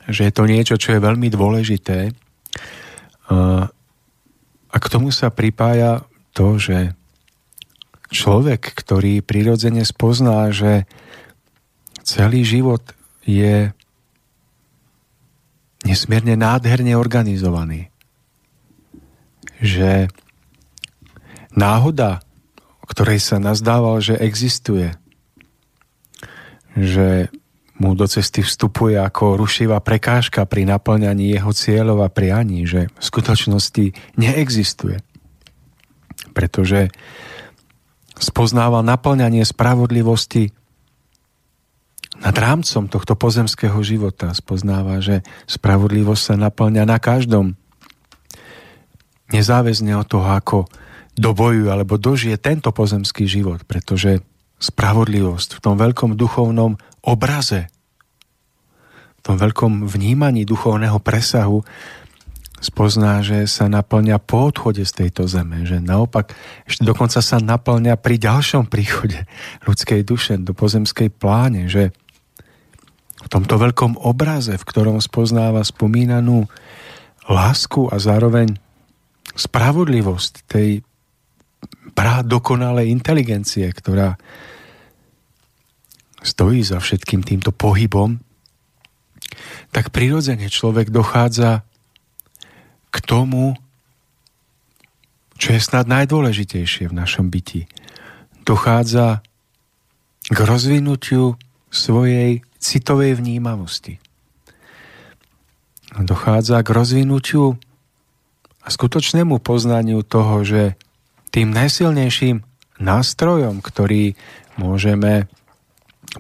Že 0.07 0.21
je 0.23 0.33
to 0.33 0.43
niečo, 0.47 0.75
čo 0.79 0.95
je 0.95 1.03
veľmi 1.03 1.27
dôležité. 1.27 2.15
A 4.67 4.75
k 4.79 4.85
tomu 4.87 5.11
sa 5.11 5.27
pripája 5.29 6.07
to, 6.31 6.55
že 6.55 6.95
človek, 8.07 8.71
ktorý 8.71 9.19
prirodzene 9.19 9.83
spozná, 9.83 10.47
že 10.55 10.87
celý 12.07 12.47
život 12.47 12.95
je 13.27 13.75
nesmierne 15.83 16.39
nádherne 16.39 16.95
organizovaný. 16.95 17.91
Že 19.59 20.07
náhoda, 21.51 22.23
ktorej 22.87 23.19
sa 23.19 23.37
nazdával, 23.37 23.99
že 23.99 24.15
existuje, 24.15 24.95
že 26.73 27.29
mu 27.77 27.93
do 27.93 28.09
cesty 28.09 28.41
vstupuje 28.41 28.97
ako 28.97 29.37
rušivá 29.37 29.77
prekážka 29.85 30.49
pri 30.49 30.65
naplňaní 30.65 31.37
jeho 31.37 31.53
cieľov 31.53 32.01
a 32.01 32.09
prianí, 32.09 32.65
že 32.65 32.89
v 32.89 33.03
skutočnosti 33.03 33.85
neexistuje. 34.17 34.97
Pretože 36.33 36.89
spoznával 38.17 38.81
naplňanie 38.81 39.45
spravodlivosti 39.45 40.49
nad 42.17 42.33
rámcom 42.33 42.89
tohto 42.89 43.13
pozemského 43.13 43.77
života. 43.85 44.33
Spoznáva, 44.33 44.97
že 44.97 45.21
spravodlivosť 45.45 46.33
sa 46.33 46.35
naplňa 46.49 46.83
na 46.89 46.97
každom. 46.97 47.53
Nezáväzne 49.29 49.93
od 50.01 50.07
toho, 50.09 50.25
ako 50.25 50.65
dobojú 51.17 51.73
alebo 51.73 51.97
dožije 51.97 52.37
tento 52.37 52.69
pozemský 52.69 53.25
život, 53.25 53.65
pretože 53.65 54.21
spravodlivosť 54.61 55.57
v 55.57 55.63
tom 55.65 55.75
veľkom 55.75 56.13
duchovnom 56.13 56.77
obraze, 57.01 57.69
v 59.17 59.21
tom 59.25 59.35
veľkom 59.41 59.89
vnímaní 59.89 60.45
duchovného 60.45 61.01
presahu 61.01 61.65
spozná, 62.57 63.21
že 63.21 63.45
sa 63.45 63.69
naplňa 63.69 64.17
po 64.17 64.49
odchode 64.49 64.81
z 64.81 65.05
tejto 65.05 65.29
zeme, 65.29 65.65
že 65.65 65.77
naopak 65.77 66.33
ešte 66.65 66.85
dokonca 66.85 67.21
sa 67.21 67.37
naplňa 67.37 67.97
pri 68.01 68.17
ďalšom 68.17 68.65
príchode 68.65 69.29
ľudskej 69.65 70.01
duše 70.01 70.41
do 70.41 70.57
pozemskej 70.57 71.13
pláne, 71.13 71.69
že 71.69 71.93
v 73.17 73.27
tomto 73.29 73.57
veľkom 73.61 74.01
obraze, 74.01 74.57
v 74.57 74.67
ktorom 74.67 75.01
spoznáva 75.01 75.61
spomínanú 75.65 76.49
lásku 77.29 77.89
a 77.91 77.99
zároveň 78.01 78.57
spravodlivosť 79.37 80.33
tej 80.47 80.81
pra 81.97 82.21
dokonalej 82.21 82.93
inteligencie, 82.93 83.65
ktorá 83.73 84.21
stojí 86.21 86.61
za 86.61 86.77
všetkým 86.77 87.25
týmto 87.25 87.49
pohybom, 87.49 88.21
tak 89.73 89.89
prirodzene 89.89 90.45
človek 90.45 90.93
dochádza 90.93 91.65
k 92.93 92.97
tomu, 93.01 93.57
čo 95.41 95.57
je 95.57 95.61
snad 95.61 95.89
najdôležitejšie 95.89 96.85
v 96.89 96.97
našom 96.97 97.33
byti. 97.33 97.65
Dochádza 98.45 99.25
k 100.29 100.37
rozvinutiu 100.37 101.33
svojej 101.73 102.45
citovej 102.61 103.17
vnímavosti. 103.17 103.97
Dochádza 105.97 106.61
k 106.61 106.69
rozvinutiu 106.69 107.57
a 108.61 108.67
skutočnému 108.69 109.41
poznaniu 109.41 110.05
toho, 110.05 110.45
že 110.45 110.77
tým 111.37 111.53
najsilnejším 111.53 112.41
nástrojom, 112.81 113.61
ktorý 113.61 114.17
môžeme 114.57 115.29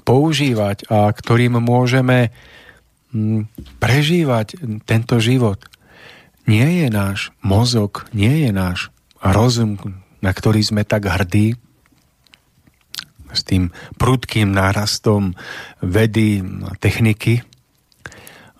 používať 0.05 0.85
a 0.93 1.09
ktorým 1.09 1.57
môžeme 1.57 2.29
mm, 3.09 3.49
prežívať 3.81 4.61
tento 4.85 5.17
život– 5.17 5.65
nie 6.47 6.81
je 6.81 6.87
náš 6.87 7.35
mozog, 7.43 8.07
nie 8.15 8.47
je 8.47 8.51
náš 8.55 8.87
rozum, 9.19 9.75
na 10.23 10.31
ktorý 10.31 10.63
sme 10.63 10.87
tak 10.87 11.05
hrdí, 11.05 11.59
s 13.35 13.43
tým 13.43 13.75
prudkým 13.99 14.55
nárastom 14.55 15.35
vedy 15.83 16.39
a 16.63 16.73
techniky, 16.79 17.43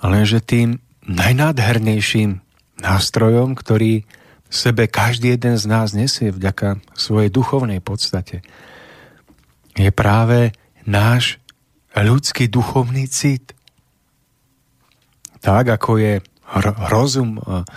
ale 0.03 0.28
že 0.28 0.43
tým 0.43 0.84
najnádhernejším 1.08 2.43
nástrojom, 2.84 3.55
ktorý 3.55 4.03
sebe 4.48 4.88
každý 4.88 5.36
jeden 5.36 5.56
z 5.60 5.66
nás 5.68 5.91
nesie 5.91 6.32
vďaka 6.32 6.80
svojej 6.95 7.30
duchovnej 7.32 7.84
podstate, 7.84 8.43
je 9.78 9.91
práve 9.93 10.56
náš 10.88 11.38
ľudský 11.93 12.50
duchovný 12.50 13.06
cit. 13.10 13.54
Tak, 15.43 15.78
ako 15.78 16.02
je 16.02 16.14
rozum 16.88 17.38
a 17.43 17.68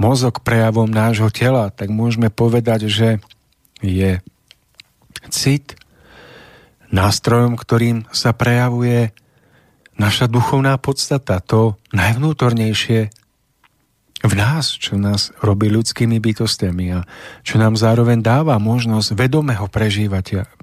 mozog 0.00 0.40
prejavom 0.40 0.88
nášho 0.88 1.28
tela, 1.28 1.68
tak 1.70 1.92
môžeme 1.92 2.32
povedať, 2.32 2.88
že 2.88 3.08
je 3.84 4.18
cit 5.28 5.76
nástrojom, 6.88 7.58
ktorým 7.58 8.08
sa 8.10 8.32
prejavuje 8.32 9.12
naša 9.94 10.26
duchovná 10.26 10.74
podstata, 10.80 11.38
to 11.38 11.78
najvnútornejšie 11.94 13.10
v 14.24 14.34
nás, 14.40 14.72
čo 14.72 14.96
nás 14.96 15.36
robí 15.44 15.68
ľudskými 15.68 16.16
bytostiami 16.16 16.86
a 16.96 17.04
čo 17.44 17.60
nám 17.60 17.76
zároveň 17.76 18.24
dáva 18.24 18.56
možnosť 18.56 19.12
vedomého 19.12 19.68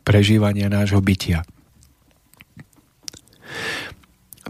prežívania 0.01 0.67
nášho 0.67 0.97
bytia. 0.97 1.45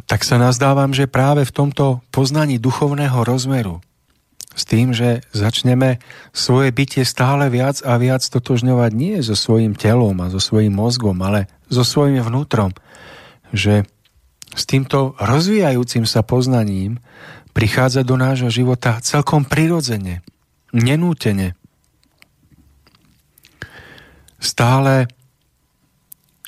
Tak 0.08 0.24
sa 0.24 0.40
nazdávam, 0.40 0.96
že 0.96 1.12
práve 1.12 1.44
v 1.44 1.52
tomto 1.52 2.00
poznaní 2.16 2.56
duchovného 2.56 3.28
rozmeru, 3.28 3.84
s 4.52 4.64
tým, 4.68 4.92
že 4.92 5.24
začneme 5.32 6.04
svoje 6.36 6.76
bytie 6.76 7.08
stále 7.08 7.48
viac 7.48 7.80
a 7.84 7.96
viac 7.96 8.24
totožňovať 8.24 8.92
nie 8.96 9.16
so 9.24 9.36
svojím 9.36 9.76
telom 9.76 10.20
a 10.20 10.32
so 10.32 10.40
svojím 10.40 10.76
mozgom, 10.76 11.16
ale 11.24 11.48
so 11.72 11.84
svojím 11.88 12.20
vnútrom, 12.24 12.76
že 13.56 13.88
s 14.52 14.64
týmto 14.68 15.16
rozvíjajúcim 15.20 16.04
sa 16.04 16.24
poznaním 16.28 17.00
prichádza 17.52 18.08
do 18.08 18.16
nášho 18.16 18.50
života 18.52 19.00
celkom 19.04 19.44
prirodzene, 19.44 20.24
nenútene. 20.72 21.56
Stále 24.42 25.06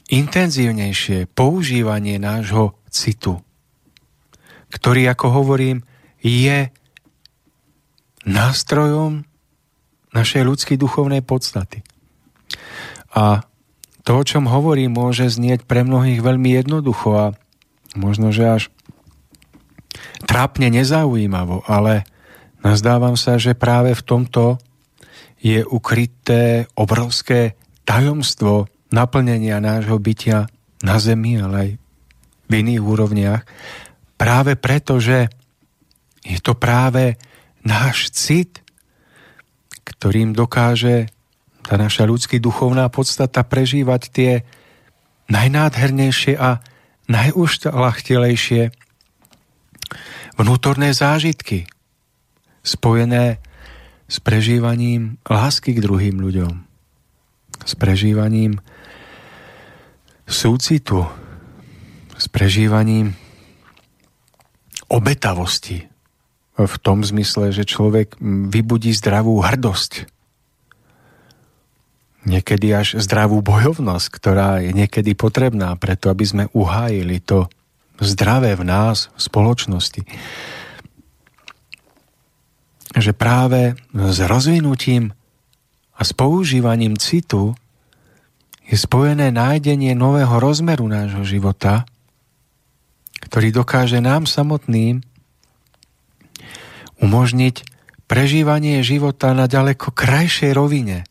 intenzívnejšie 0.10 1.30
používanie 1.30 2.18
nášho 2.18 2.74
citu, 2.90 3.44
ktorý, 4.74 5.14
ako 5.14 5.28
hovorím, 5.30 5.86
je 6.24 6.74
nástrojom 8.24 9.28
našej 10.16 10.42
ľudskej 10.46 10.78
duchovnej 10.80 11.22
podstaty. 11.22 11.84
A 13.14 13.46
to, 14.04 14.12
o 14.20 14.24
čom 14.26 14.50
hovorím, 14.50 14.98
môže 14.98 15.30
znieť 15.30 15.64
pre 15.70 15.86
mnohých 15.86 16.20
veľmi 16.20 16.50
jednoducho 16.58 17.10
a 17.14 17.26
možno, 17.94 18.34
že 18.34 18.44
až 18.50 18.64
trápne 20.26 20.70
nezaujímavo, 20.70 21.66
ale 21.68 22.08
nazdávam 22.64 23.18
sa, 23.20 23.38
že 23.38 23.58
práve 23.58 23.94
v 23.94 24.04
tomto 24.04 24.58
je 25.44 25.60
ukryté 25.68 26.72
obrovské 26.80 27.60
tajomstvo 27.84 28.72
naplnenia 28.96 29.60
nášho 29.60 30.00
bytia 30.00 30.48
na 30.80 30.96
zemi, 31.02 31.40
ale 31.42 31.56
aj 31.56 31.70
v 32.48 32.52
iných 32.54 32.84
úrovniach, 32.84 33.42
práve 34.16 34.56
preto, 34.56 35.02
že 35.02 35.28
je 36.24 36.40
to 36.40 36.56
práve 36.56 37.20
náš 37.66 38.12
cit, 38.16 38.64
ktorým 39.84 40.32
dokáže 40.32 41.12
tá 41.64 41.76
naša 41.80 42.08
ľudský 42.08 42.40
duchovná 42.40 42.88
podstata 42.88 43.44
prežívať 43.44 44.02
tie 44.12 44.32
najnádhernejšie 45.32 46.36
a 46.36 46.60
najušľachtilejšie 47.08 48.83
vnútorné 50.38 50.94
zážitky 50.94 51.70
spojené 52.64 53.44
s 54.08 54.18
prežívaním 54.22 55.18
lásky 55.26 55.74
k 55.74 55.84
druhým 55.84 56.22
ľuďom, 56.22 56.54
s 57.66 57.74
prežívaním 57.76 58.62
súcitu, 60.28 61.08
s 62.16 62.26
prežívaním 62.30 63.18
obetavosti. 64.88 65.90
V 66.54 66.76
tom 66.86 67.02
zmysle, 67.02 67.50
že 67.50 67.66
človek 67.66 68.14
vybudí 68.54 68.94
zdravú 68.94 69.42
hrdosť. 69.42 70.06
Niekedy 72.30 72.68
až 72.72 72.88
zdravú 73.02 73.42
bojovnosť, 73.42 74.08
ktorá 74.14 74.62
je 74.62 74.70
niekedy 74.70 75.18
potrebná 75.18 75.74
preto, 75.82 76.14
aby 76.14 76.24
sme 76.24 76.44
uhájili 76.54 77.26
to 77.26 77.50
zdravé 78.08 78.52
v 78.56 78.64
nás, 78.68 79.12
v 79.16 79.22
spoločnosti. 79.22 80.02
Že 82.94 83.12
práve 83.18 83.74
s 83.94 84.18
rozvinutím 84.22 85.16
a 85.94 86.02
s 86.02 86.12
používaním 86.14 86.98
citu 86.98 87.58
je 88.70 88.78
spojené 88.78 89.34
nájdenie 89.34 89.94
nového 89.98 90.40
rozmeru 90.40 90.88
nášho 90.88 91.26
života, 91.26 91.86
ktorý 93.28 93.50
dokáže 93.52 94.00
nám 94.00 94.30
samotným 94.30 95.02
umožniť 97.02 97.56
prežívanie 98.08 98.80
života 98.86 99.34
na 99.34 99.50
ďaleko 99.50 99.92
krajšej 99.92 100.54
rovine, 100.54 101.04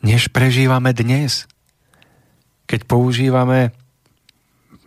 než 0.00 0.30
prežívame 0.30 0.94
dnes, 0.94 1.50
keď 2.70 2.86
používame 2.86 3.74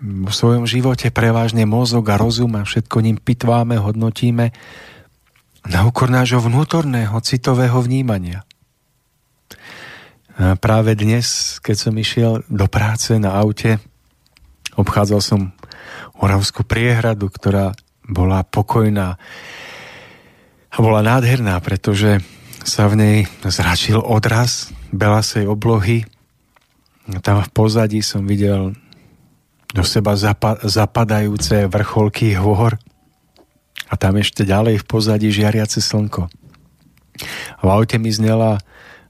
v 0.02 0.34
svojom 0.34 0.66
živote 0.66 1.14
prevážne 1.14 1.70
mozog 1.70 2.10
a 2.10 2.18
rozum 2.18 2.58
a 2.58 2.66
všetko 2.66 2.98
ním 3.06 3.18
pitváme, 3.22 3.78
hodnotíme 3.78 4.50
na 5.70 5.80
úkor 5.86 6.10
nášho 6.10 6.42
vnútorného 6.42 7.14
citového 7.22 7.78
vnímania. 7.86 8.42
A 10.42 10.58
práve 10.58 10.98
dnes, 10.98 11.58
keď 11.62 11.76
som 11.78 11.94
išiel 11.94 12.42
do 12.50 12.66
práce 12.66 13.14
na 13.22 13.38
aute, 13.38 13.78
Obchádzal 14.76 15.22
som 15.22 15.42
Oravskú 16.22 16.64
priehradu, 16.64 17.34
ktorá 17.34 17.74
bola 18.06 18.46
pokojná 18.46 19.18
a 20.72 20.78
bola 20.78 21.02
nádherná, 21.02 21.58
pretože 21.60 22.22
sa 22.62 22.86
v 22.86 22.94
nej 22.96 23.18
zračil 23.42 23.98
odraz 23.98 24.70
belasej 24.94 25.50
oblohy. 25.50 26.06
Tam 27.26 27.42
v 27.42 27.50
pozadí 27.52 28.06
som 28.06 28.30
videl 28.30 28.78
do 29.72 29.84
seba 29.88 30.20
zapa- 30.20 30.60
zapadajúce 30.64 31.68
vrcholky 31.72 32.36
hôr 32.36 32.76
a 33.88 33.94
tam 33.96 34.20
ešte 34.20 34.44
ďalej 34.48 34.84
v 34.84 34.88
pozadí 34.88 35.32
žiariace 35.32 35.80
slnko. 35.84 36.28
V 37.64 37.68
aute 37.68 38.00
mi 38.00 38.12
znela 38.12 38.60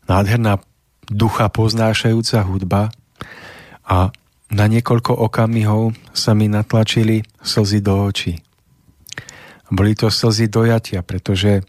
nádherná 0.09 0.62
ducha 1.09 1.49
poznášajúca 1.49 2.41
hudba 2.45 2.93
a 3.86 4.14
na 4.51 4.66
niekoľko 4.68 5.16
okamihov 5.16 5.95
sa 6.12 6.36
mi 6.36 6.51
natlačili 6.51 7.24
slzy 7.39 7.80
do 7.80 7.95
očí. 8.03 8.36
Boli 9.72 9.95
to 9.95 10.12
slzy 10.12 10.51
dojatia, 10.51 10.99
pretože 10.99 11.64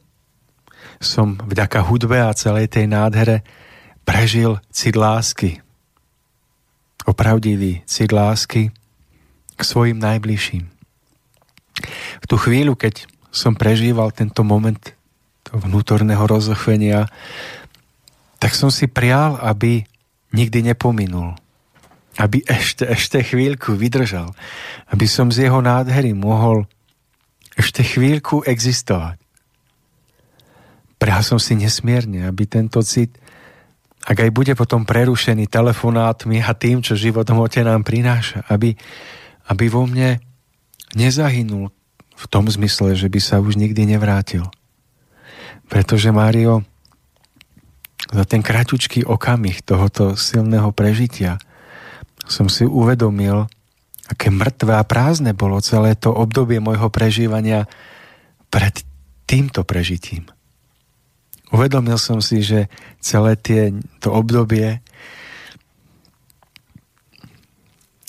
som 0.99 1.39
vďaka 1.39 1.87
hudbe 1.87 2.19
a 2.19 2.35
celej 2.35 2.67
tej 2.75 2.91
nádhere 2.91 3.47
prežil 4.03 4.59
cit 4.75 4.99
lásky. 4.99 5.63
Opravdivý 7.07 7.87
cit 7.87 8.11
lásky 8.11 8.75
k 9.57 9.63
svojim 9.63 9.99
najbližším. 9.99 10.65
V 12.23 12.25
tú 12.29 12.37
chvíľu, 12.39 12.77
keď 12.77 13.09
som 13.33 13.57
prežíval 13.57 14.13
tento 14.13 14.45
moment 14.45 14.81
vnútorného 15.53 16.25
rozochvenia, 16.25 17.09
tak 18.41 18.53
som 18.57 18.73
si 18.73 18.89
prial, 18.89 19.41
aby 19.41 19.85
nikdy 20.33 20.65
nepominul 20.73 21.37
aby 22.21 22.45
ešte, 22.45 22.85
ešte 22.85 23.25
chvíľku 23.25 23.73
vydržal, 23.73 24.29
aby 24.93 25.07
som 25.09 25.33
z 25.33 25.49
jeho 25.49 25.65
nádhery 25.65 26.13
mohol 26.13 26.69
ešte 27.57 27.81
chvíľku 27.81 28.45
existovať. 28.45 29.17
Prehal 31.01 31.25
som 31.25 31.41
si 31.41 31.57
nesmierne, 31.57 32.29
aby 32.29 32.45
tento 32.45 32.85
cit, 32.85 33.17
ak 34.03 34.29
aj 34.29 34.31
bude 34.35 34.53
potom 34.59 34.85
prerušený 34.85 35.49
telefonátmi 35.49 36.43
a 36.43 36.53
tým, 36.53 36.85
čo 36.85 36.99
život 36.99 37.25
hmote 37.25 37.63
nám 37.65 37.87
prináša, 37.87 38.45
aby, 38.51 38.77
aby 39.53 39.69
vo 39.69 39.85
mne 39.85 40.17
nezahynul 40.97 41.69
v 42.17 42.25
tom 42.33 42.49
zmysle, 42.49 42.97
že 42.97 43.13
by 43.13 43.21
sa 43.21 43.37
už 43.45 43.61
nikdy 43.61 43.85
nevrátil. 43.85 44.49
Pretože 45.69 46.09
Mário, 46.09 46.65
za 48.09 48.25
ten 48.25 48.41
kratučký 48.41 49.05
okamih 49.05 49.61
tohoto 49.61 50.17
silného 50.17 50.73
prežitia– 50.73 51.37
som 52.27 52.47
si 52.47 52.63
uvedomil, 52.67 53.51
aké 54.07 54.31
mŕtve 54.31 54.75
a 54.77 54.87
prázdne 54.87 55.35
bolo 55.35 55.59
celé 55.63 55.95
to 55.99 56.13
obdobie 56.13 56.63
môjho 56.63 56.93
prežívania 56.93 57.67
pred 58.53 58.85
týmto 59.27 59.65
prežitím. 59.65 60.29
Uvedomil 61.53 62.01
som 62.01 62.25
si, 62.25 62.41
že 62.41 62.69
celé 63.01 63.37
tie, 63.37 63.77
to 64.01 64.09
obdobie 64.13 64.81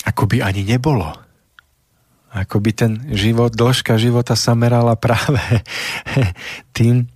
akoby 0.04 0.44
ani 0.44 0.64
nebolo. 0.64 1.12
Akoby 2.34 2.70
ten 2.74 2.92
život, 3.14 3.54
dĺžka 3.54 3.94
života 3.94 4.34
sa 4.34 4.58
merala 4.58 4.98
práve 4.98 5.38
tým, 6.76 7.06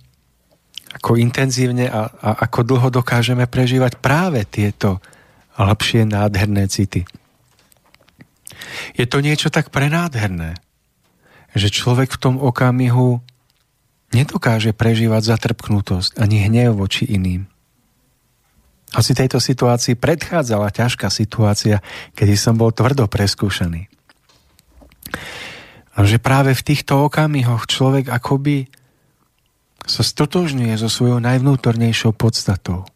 ako 0.95 1.19
intenzívne 1.19 1.91
a, 1.91 2.07
a 2.07 2.29
ako 2.47 2.59
dlho 2.63 2.89
dokážeme 2.89 3.43
prežívať 3.45 3.99
práve 3.99 4.47
tieto 4.47 5.03
lepšie 5.59 6.07
nádherné 6.07 6.71
city. 6.71 7.03
Je 8.95 9.05
to 9.05 9.19
niečo 9.19 9.51
tak 9.51 9.75
prenádherné, 9.75 10.55
že 11.51 11.67
človek 11.67 12.15
v 12.15 12.21
tom 12.21 12.35
okamihu 12.39 13.19
nedokáže 14.15 14.71
prežívať 14.71 15.35
zatrpknutosť 15.35 16.17
ani 16.17 16.47
hnev 16.47 16.79
voči 16.79 17.05
iným. 17.05 17.45
Asi 18.89 19.13
tejto 19.13 19.37
situácii 19.37 19.93
predchádzala 19.93 20.73
ťažká 20.73 21.13
situácia, 21.13 21.85
kedy 22.17 22.33
som 22.33 22.57
bol 22.57 22.73
tvrdo 22.73 23.05
preskúšaný. 23.05 23.98
A 25.95 26.05
že 26.07 26.21
práve 26.21 26.55
v 26.55 26.65
týchto 26.65 27.09
okamihoch 27.09 27.67
človek 27.67 28.09
akoby 28.13 28.71
sa 29.83 30.05
stotožňuje 30.05 30.77
so 30.79 30.87
svojou 30.87 31.19
najvnútornejšou 31.19 32.13
podstatou– 32.15 32.85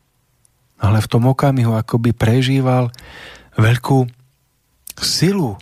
ale 0.84 1.00
v 1.00 1.08
tom 1.08 1.24
okamihu 1.32 1.80
akoby 1.80 2.12
prežíval 2.12 2.92
veľkú 3.56 4.04
silu, 5.00 5.56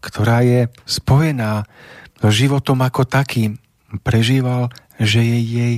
ktorá 0.00 0.40
je 0.40 0.72
spojená 0.88 1.68
so 2.16 2.32
životom 2.32 2.80
ako 2.80 3.04
takým. 3.04 3.60
Prežíval, 4.00 4.72
že 4.96 5.20
je 5.20 5.38
jej 5.44 5.74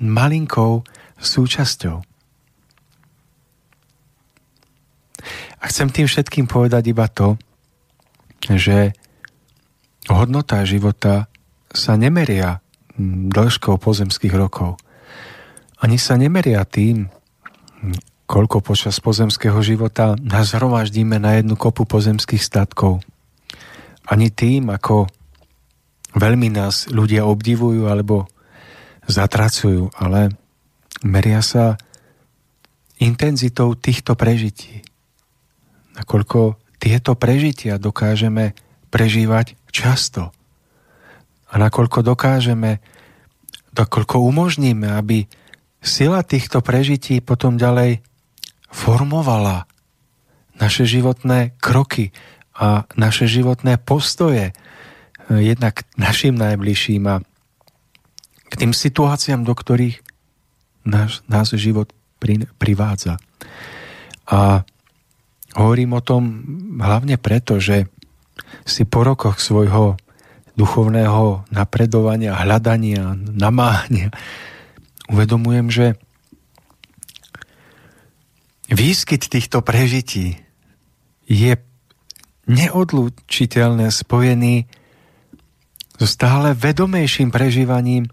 malinkou 0.00 0.80
súčasťou. 1.20 2.00
A 5.62 5.64
chcem 5.70 5.92
tým 5.92 6.08
všetkým 6.08 6.48
povedať 6.48 6.90
iba 6.90 7.06
to, 7.06 7.38
že 8.56 8.96
hodnota 10.08 10.64
života 10.66 11.30
sa 11.72 11.96
nemeria 11.96 12.60
dĺžkou 13.32 13.80
pozemských 13.80 14.34
rokov. 14.36 14.76
Ani 15.82 15.96
sa 15.98 16.14
nemeria 16.14 16.62
tým, 16.68 17.08
koľko 18.28 18.64
počas 18.64 18.96
pozemského 19.02 19.58
života 19.60 20.14
nás 20.20 20.54
zhromaždíme 20.54 21.18
na 21.18 21.36
jednu 21.40 21.58
kopu 21.58 21.84
pozemských 21.84 22.40
statkov. 22.40 23.02
Ani 24.06 24.30
tým, 24.32 24.70
ako 24.72 25.10
veľmi 26.16 26.48
nás 26.52 26.88
ľudia 26.88 27.26
obdivujú 27.28 27.88
alebo 27.88 28.28
zatracujú, 29.08 29.90
ale 29.98 30.32
meria 31.02 31.42
sa 31.42 31.76
intenzitou 33.02 33.74
týchto 33.74 34.14
prežití. 34.14 34.86
Nakoľko 35.98 36.61
tieto 36.82 37.14
prežitia 37.14 37.78
dokážeme 37.78 38.58
prežívať 38.90 39.54
často. 39.70 40.34
A 41.46 41.54
nakoľko 41.62 42.02
dokážeme, 42.02 42.82
nakoľko 43.70 44.18
umožníme, 44.18 44.90
aby 44.90 45.30
sila 45.78 46.26
týchto 46.26 46.58
prežití 46.58 47.22
potom 47.22 47.54
ďalej 47.54 48.02
formovala 48.66 49.70
naše 50.58 50.82
životné 50.82 51.54
kroky 51.62 52.10
a 52.58 52.82
naše 52.98 53.30
životné 53.30 53.78
postoje 53.78 54.50
eh, 54.50 54.54
jednak 55.30 55.86
našim 55.94 56.34
najbližším 56.34 57.02
a 57.06 57.22
k 58.50 58.54
tým 58.58 58.76
situáciám, 58.76 59.48
do 59.48 59.54
ktorých 59.54 60.02
náš, 60.84 61.24
nás 61.24 61.48
život 61.56 61.88
pri, 62.20 62.44
privádza. 62.60 63.16
A 64.28 64.68
hovorím 65.56 65.98
o 65.98 66.04
tom 66.04 66.22
hlavne 66.80 67.20
preto, 67.20 67.60
že 67.60 67.88
si 68.64 68.86
po 68.88 69.04
rokoch 69.04 69.40
svojho 69.40 69.96
duchovného 70.56 71.48
napredovania, 71.48 72.36
hľadania, 72.36 73.16
namáhania 73.16 74.12
uvedomujem, 75.08 75.66
že 75.72 75.86
výskyt 78.72 79.28
týchto 79.28 79.64
prežití 79.64 80.40
je 81.28 81.52
neodlučiteľne 82.48 83.88
spojený 83.88 84.68
so 85.96 86.06
stále 86.08 86.56
vedomejším 86.56 87.30
prežívaním 87.30 88.10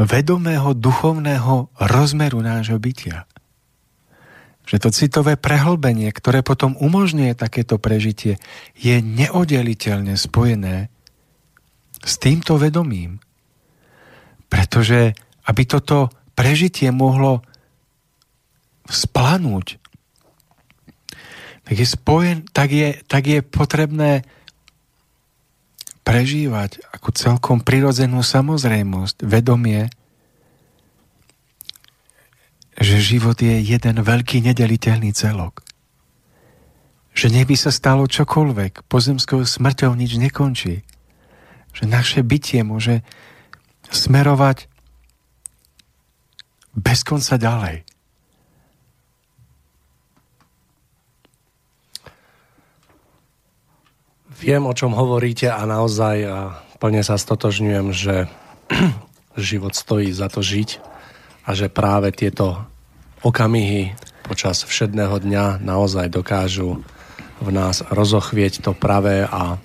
vedomého 0.00 0.72
duchovného 0.72 1.70
rozmeru 1.78 2.40
nášho 2.40 2.80
bytia. 2.80 3.28
Že 4.62 4.76
to 4.78 4.88
citové 4.94 5.34
prehlbenie, 5.34 6.08
ktoré 6.14 6.46
potom 6.46 6.78
umožňuje 6.78 7.34
takéto 7.34 7.82
prežitie, 7.82 8.38
je 8.78 9.02
neoddeliteľne 9.02 10.14
spojené 10.14 10.92
s 12.02 12.14
týmto 12.18 12.58
vedomím. 12.58 13.18
Pretože 14.46 15.14
aby 15.46 15.62
toto 15.66 16.12
prežitie 16.38 16.94
mohlo 16.94 17.42
splanúť, 18.86 19.82
tak 21.62 21.74
je, 21.78 21.86
spojen, 21.86 22.38
tak 22.50 22.68
je, 22.74 22.88
tak 23.06 23.22
je 23.26 23.38
potrebné 23.40 24.26
prežívať 26.02 26.82
ako 26.90 27.08
celkom 27.14 27.58
prirodzenú 27.62 28.26
samozrejmosť, 28.26 29.22
vedomie, 29.22 29.86
že 32.82 32.98
život 32.98 33.38
je 33.38 33.62
jeden 33.62 33.96
veľký 34.02 34.42
nedeliteľný 34.42 35.14
celok. 35.14 35.62
Že 37.14 37.26
nech 37.38 37.46
by 37.46 37.56
sa 37.56 37.70
stalo 37.70 38.10
čokoľvek, 38.10 38.90
pozemskou 38.90 39.46
smrťou 39.46 39.94
nič 39.94 40.18
nekončí. 40.18 40.82
Že 41.72 41.84
naše 41.86 42.20
bytie 42.26 42.66
môže 42.66 43.06
smerovať 43.86 44.66
bez 46.74 47.06
konca 47.06 47.38
ďalej. 47.38 47.86
Viem, 54.42 54.66
o 54.66 54.74
čom 54.74 54.90
hovoríte 54.90 55.46
a 55.46 55.62
naozaj 55.62 56.16
a 56.26 56.58
plne 56.82 57.06
sa 57.06 57.14
stotožňujem, 57.14 57.86
že 57.94 58.26
život 59.38 59.70
stojí 59.78 60.10
za 60.10 60.26
to 60.26 60.42
žiť 60.42 60.82
a 61.46 61.54
že 61.54 61.70
práve 61.70 62.10
tieto 62.10 62.71
okamihy 63.22 63.94
počas 64.26 64.66
všedného 64.66 65.22
dňa 65.22 65.62
naozaj 65.62 66.10
dokážu 66.10 66.82
v 67.42 67.48
nás 67.50 67.82
rozochvieť 67.90 68.62
to 68.62 68.74
pravé 68.74 69.26
a 69.26 69.58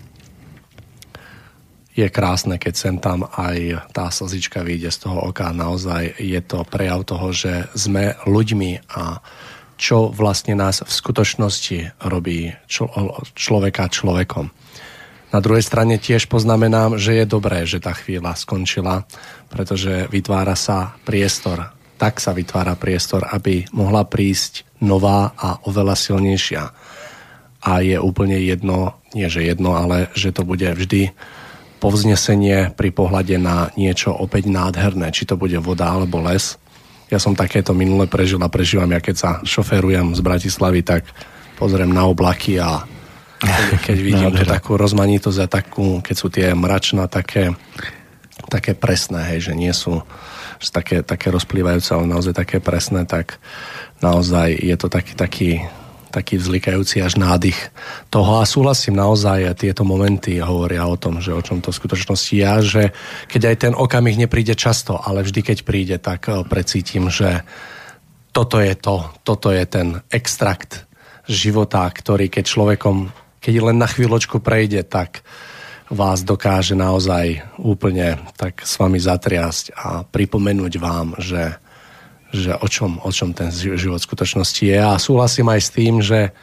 je 1.98 2.06
krásne, 2.14 2.62
keď 2.62 2.74
sem 2.78 2.96
tam 3.02 3.26
aj 3.26 3.90
tá 3.90 4.14
slzička 4.14 4.62
vyjde 4.62 4.94
z 4.94 5.10
toho 5.10 5.34
oka. 5.34 5.50
Naozaj 5.50 6.22
je 6.22 6.42
to 6.46 6.62
prejav 6.70 7.02
toho, 7.02 7.34
že 7.34 7.66
sme 7.74 8.14
ľuďmi 8.30 8.94
a 8.94 9.18
čo 9.78 10.14
vlastne 10.14 10.54
nás 10.54 10.86
v 10.86 10.92
skutočnosti 10.94 12.02
robí 12.06 12.54
člo- 12.70 12.94
človeka 13.34 13.90
človekom. 13.90 14.54
Na 15.34 15.40
druhej 15.42 15.66
strane 15.66 15.98
tiež 15.98 16.30
poznamenám, 16.30 17.02
že 17.02 17.18
je 17.18 17.26
dobré, 17.26 17.66
že 17.66 17.82
tá 17.82 17.94
chvíľa 17.98 18.38
skončila, 18.38 19.06
pretože 19.50 20.06
vytvára 20.14 20.54
sa 20.54 20.98
priestor. 21.02 21.77
Tak 21.98 22.22
sa 22.22 22.34
vytvára 22.34 22.78
priestor, 22.78 23.26
aby 23.26 23.66
mohla 23.74 24.06
prísť 24.06 24.66
nová 24.82 25.34
a 25.34 25.58
oveľa 25.66 25.98
silnejšia. 25.98 26.64
A 27.66 27.72
je 27.82 27.98
úplne 27.98 28.38
jedno, 28.38 29.02
nie 29.18 29.26
že 29.28 29.42
jedno, 29.42 29.74
ale 29.74 30.14
že 30.14 30.30
to 30.30 30.46
bude 30.46 30.66
vždy 30.66 31.12
povznesenie 31.78 32.74
pri 32.74 32.90
pohľade 32.90 33.38
na 33.38 33.70
niečo 33.78 34.14
opäť 34.14 34.50
nádherné, 34.50 35.14
či 35.14 35.30
to 35.30 35.38
bude 35.38 35.58
voda 35.62 35.94
alebo 35.94 36.22
les. 36.22 36.58
Ja 37.08 37.22
som 37.22 37.38
takéto 37.38 37.72
minule 37.72 38.10
prežil 38.10 38.42
a 38.42 38.52
prežívam, 38.52 38.92
ja 38.92 39.00
keď 39.02 39.16
sa 39.16 39.32
šoferujem 39.46 40.18
z 40.18 40.22
Bratislavy, 40.22 40.82
tak 40.84 41.08
pozriem 41.56 41.90
na 41.94 42.06
oblaky 42.10 42.60
a 42.62 42.84
keď 43.86 43.98
vidím 43.98 44.32
tú 44.34 44.44
takú 44.44 44.76
rozmanitosť 44.76 45.40
a 45.46 45.48
takú, 45.48 46.02
keď 46.02 46.16
sú 46.18 46.28
tie 46.34 46.54
mračná 46.58 47.06
také, 47.06 47.54
také 48.50 48.74
presné, 48.74 49.34
hej, 49.34 49.52
že 49.52 49.54
nie 49.54 49.72
sú 49.72 50.02
že 50.58 50.70
také, 50.74 50.98
také 51.06 51.30
rozplývajúce, 51.30 51.94
ale 51.94 52.10
naozaj 52.10 52.34
také 52.34 52.58
presné, 52.58 53.06
tak 53.06 53.42
naozaj 54.02 54.58
je 54.58 54.76
to 54.78 54.88
taký, 54.90 55.14
taký, 55.14 55.50
taký 56.10 56.36
vzlikajúci 56.38 57.02
až 57.02 57.18
nádych 57.18 57.58
toho. 58.10 58.42
A 58.42 58.50
súhlasím 58.50 58.98
naozaj 58.98 59.54
tieto 59.58 59.86
momenty 59.86 60.42
hovoria 60.42 60.86
o 60.90 60.98
tom, 60.98 61.22
že 61.22 61.34
o 61.34 61.42
čom 61.42 61.62
to 61.62 61.70
v 61.70 61.80
skutočnosti 61.80 62.34
ja, 62.34 62.62
že 62.62 62.92
keď 63.30 63.42
aj 63.54 63.56
ten 63.58 63.74
okamih 63.74 64.18
nepríde 64.18 64.58
často, 64.58 64.98
ale 64.98 65.26
vždy 65.26 65.42
keď 65.42 65.58
príde, 65.66 65.96
tak 66.02 66.30
eh, 66.30 66.42
precítim, 66.46 67.10
že 67.10 67.46
toto 68.34 68.62
je 68.62 68.78
to, 68.78 69.02
toto 69.26 69.50
je 69.50 69.66
ten 69.66 70.02
extrakt 70.14 70.86
života, 71.26 71.90
ktorý 71.90 72.30
keď 72.30 72.46
človekom 72.46 73.10
keď 73.48 73.64
len 73.64 73.78
na 73.80 73.88
chvíľočku 73.88 74.44
prejde, 74.44 74.84
tak 74.84 75.24
vás 75.88 76.24
dokáže 76.24 76.76
naozaj 76.76 77.44
úplne 77.60 78.20
tak 78.36 78.64
s 78.64 78.76
vami 78.76 79.00
zatriasť 79.00 79.66
a 79.76 80.04
pripomenúť 80.04 80.74
vám, 80.84 81.16
že, 81.20 81.56
že 82.36 82.52
o, 82.56 82.68
čom, 82.68 83.00
o 83.00 83.12
čom 83.12 83.32
ten 83.32 83.52
život 83.54 84.04
v 84.04 84.08
skutočnosti 84.08 84.64
je. 84.68 84.80
A 84.80 85.00
súhlasím 85.00 85.48
aj 85.48 85.62
s 85.64 85.70
tým, 85.72 86.04
že 86.04 86.36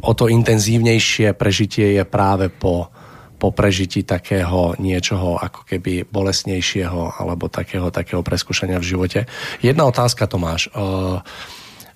o 0.00 0.12
to 0.16 0.32
intenzívnejšie 0.32 1.36
prežitie 1.36 2.00
je 2.00 2.04
práve 2.08 2.48
po, 2.48 2.88
po 3.36 3.52
prežití 3.52 4.02
takého 4.02 4.72
niečoho 4.80 5.36
ako 5.36 5.68
keby 5.68 6.08
bolesnejšieho 6.08 7.20
alebo 7.20 7.52
takého, 7.52 7.92
takého 7.92 8.24
preskúšania 8.24 8.80
v 8.80 8.88
živote. 8.88 9.20
Jedna 9.60 9.84
otázka, 9.84 10.24
Tomáš. 10.24 10.72
Uh, 10.72 11.20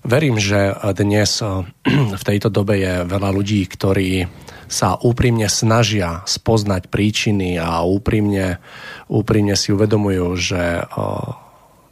Verím, 0.03 0.35
že 0.35 0.75
dnes 0.99 1.39
eh, 1.39 1.63
v 2.19 2.23
tejto 2.23 2.51
dobe 2.51 2.75
je 2.79 2.93
veľa 3.07 3.29
ľudí, 3.31 3.63
ktorí 3.63 4.27
sa 4.67 4.99
úprimne 4.99 5.47
snažia 5.47 6.25
spoznať 6.27 6.91
príčiny 6.91 7.55
a 7.55 7.87
úprimne, 7.87 8.59
úprimne 9.07 9.55
si 9.55 9.71
uvedomujú, 9.71 10.27
že 10.35 10.63
eh, 10.83 11.42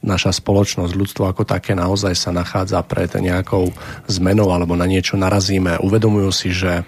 naša 0.01 0.33
spoločnosť, 0.33 0.97
ľudstvo 0.97 1.29
ako 1.29 1.45
také 1.45 1.77
naozaj 1.77 2.17
sa 2.17 2.33
nachádza 2.33 2.81
pred 2.81 3.13
nejakou 3.13 3.69
zmenou 4.09 4.49
alebo 4.49 4.73
na 4.73 4.89
niečo 4.89 5.13
narazíme. 5.13 5.77
Uvedomujú 5.77 6.29
si, 6.33 6.49
že 6.49 6.81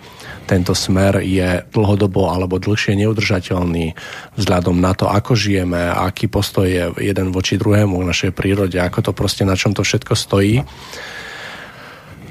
tento 0.49 0.73
smer 0.73 1.21
je 1.21 1.61
dlhodobo 1.71 2.33
alebo 2.33 2.57
dlhšie 2.59 2.97
neudržateľný 2.99 3.93
vzhľadom 4.35 4.81
na 4.81 4.91
to, 4.97 5.07
ako 5.07 5.37
žijeme, 5.37 5.79
aký 5.93 6.25
postoj 6.27 6.65
je 6.65 6.89
jeden 6.99 7.29
voči 7.29 7.55
druhému 7.55 8.01
v 8.01 8.09
našej 8.09 8.33
prírode, 8.33 8.81
ako 8.81 8.99
to 9.05 9.11
proste 9.13 9.45
na 9.45 9.53
čom 9.53 9.71
to 9.77 9.85
všetko 9.85 10.13
stojí. 10.17 10.65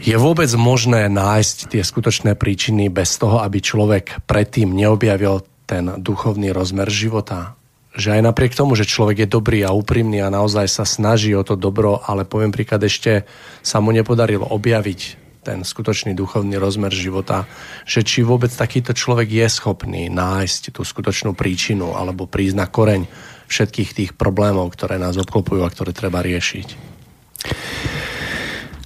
Je 0.03 0.19
vôbec 0.19 0.51
možné 0.59 1.07
nájsť 1.07 1.71
tie 1.71 1.83
skutočné 1.87 2.35
príčiny 2.35 2.91
bez 2.91 3.23
toho, 3.23 3.39
aby 3.39 3.63
človek 3.63 4.27
predtým 4.27 4.75
neobjavil 4.75 5.47
ten 5.63 5.95
duchovný 6.03 6.51
rozmer 6.51 6.91
života? 6.91 7.55
Že 7.93 8.09
aj 8.19 8.23
napriek 8.25 8.57
tomu, 8.57 8.73
že 8.73 8.89
človek 8.89 9.25
je 9.25 9.29
dobrý 9.29 9.61
a 9.69 9.77
úprimný 9.77 10.25
a 10.25 10.33
naozaj 10.33 10.65
sa 10.65 10.85
snaží 10.89 11.37
o 11.37 11.45
to 11.45 11.61
dobro, 11.61 12.01
ale 12.01 12.25
poviem 12.25 12.49
príklad, 12.49 12.81
ešte 12.81 13.29
sa 13.61 13.85
mu 13.85 13.93
nepodarilo 13.93 14.49
objaviť 14.49 15.23
ten 15.43 15.67
skutočný 15.67 16.15
duchovný 16.15 16.55
rozmer 16.57 16.95
života, 16.95 17.51
že 17.83 18.07
či 18.07 18.23
vôbec 18.23 18.49
takýto 18.55 18.95
človek 18.95 19.27
je 19.27 19.47
schopný 19.51 20.07
nájsť 20.07 20.79
tú 20.79 20.87
skutočnú 20.87 21.35
príčinu 21.35 21.99
alebo 21.99 22.31
prísť 22.31 22.57
na 22.57 22.71
koreň 22.71 23.11
všetkých 23.51 23.91
tých 23.93 24.11
problémov, 24.15 24.71
ktoré 24.73 25.03
nás 25.03 25.19
obklopujú 25.19 25.67
a 25.67 25.73
ktoré 25.73 25.91
treba 25.91 26.23
riešiť. 26.23 26.95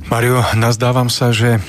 Mario, 0.09 0.41
nazdávam 0.57 1.13
sa, 1.13 1.31
že 1.31 1.61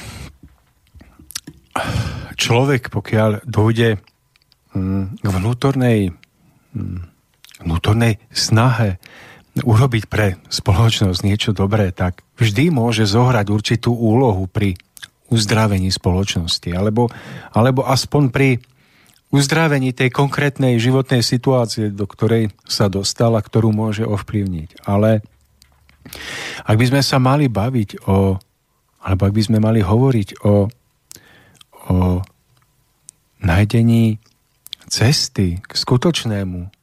človek, 2.39 2.87
pokiaľ 2.87 3.43
dojde 3.43 3.99
mm, 4.71 5.19
k 5.19 5.27
vnútornej, 5.27 6.15
mm, 6.71 7.16
vnútornej 7.61 8.21
snahe 8.29 9.01
urobiť 9.57 10.03
pre 10.05 10.37
spoločnosť 10.53 11.19
niečo 11.25 11.51
dobré, 11.53 11.89
tak 11.89 12.21
vždy 12.37 12.69
môže 12.69 13.09
zohrať 13.09 13.47
určitú 13.49 13.89
úlohu 13.93 14.45
pri 14.45 14.77
uzdravení 15.27 15.89
spoločnosti, 15.89 16.69
alebo, 16.71 17.09
alebo 17.51 17.83
aspoň 17.83 18.23
pri 18.29 18.49
uzdravení 19.33 19.91
tej 19.91 20.13
konkrétnej 20.13 20.79
životnej 20.79 21.19
situácie, 21.19 21.91
do 21.91 22.07
ktorej 22.07 22.55
sa 22.63 22.87
dostala, 22.87 23.43
ktorú 23.43 23.75
môže 23.75 24.07
ovplyvniť. 24.07 24.87
Ale 24.87 25.19
ak 26.63 26.75
by 26.79 26.85
sme 26.87 27.01
sa 27.03 27.19
mali 27.19 27.51
baviť 27.51 28.07
o, 28.07 28.39
alebo 29.03 29.21
ak 29.27 29.33
by 29.35 29.41
sme 29.43 29.59
mali 29.59 29.83
hovoriť 29.83 30.29
o, 30.47 30.71
o 31.91 31.97
nájdení 33.43 34.23
cesty 34.87 35.59
k 35.59 35.71
skutočnému 35.75 36.76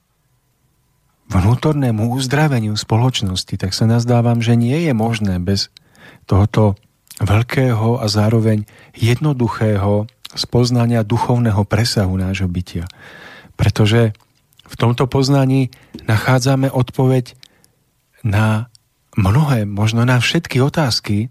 vnútornému 1.28 2.12
uzdraveniu 2.12 2.76
spoločnosti, 2.76 3.54
tak 3.56 3.72
sa 3.72 3.88
nazdávam, 3.88 4.44
že 4.44 4.58
nie 4.58 4.84
je 4.84 4.92
možné 4.92 5.40
bez 5.40 5.72
tohoto 6.28 6.76
veľkého 7.22 8.02
a 8.02 8.06
zároveň 8.10 8.66
jednoduchého 8.96 10.10
spoznania 10.34 11.06
duchovného 11.06 11.62
presahu 11.64 12.14
nášho 12.18 12.50
bytia. 12.50 12.90
Pretože 13.54 14.12
v 14.64 14.74
tomto 14.74 15.06
poznaní 15.06 15.70
nachádzame 16.10 16.72
odpoveď 16.72 17.38
na 18.26 18.66
mnohé, 19.14 19.68
možno 19.68 20.02
na 20.02 20.18
všetky 20.18 20.58
otázky, 20.58 21.30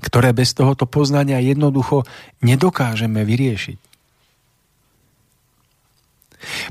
ktoré 0.00 0.32
bez 0.32 0.56
tohoto 0.56 0.88
poznania 0.88 1.38
jednoducho 1.38 2.08
nedokážeme 2.40 3.22
vyriešiť. 3.22 3.78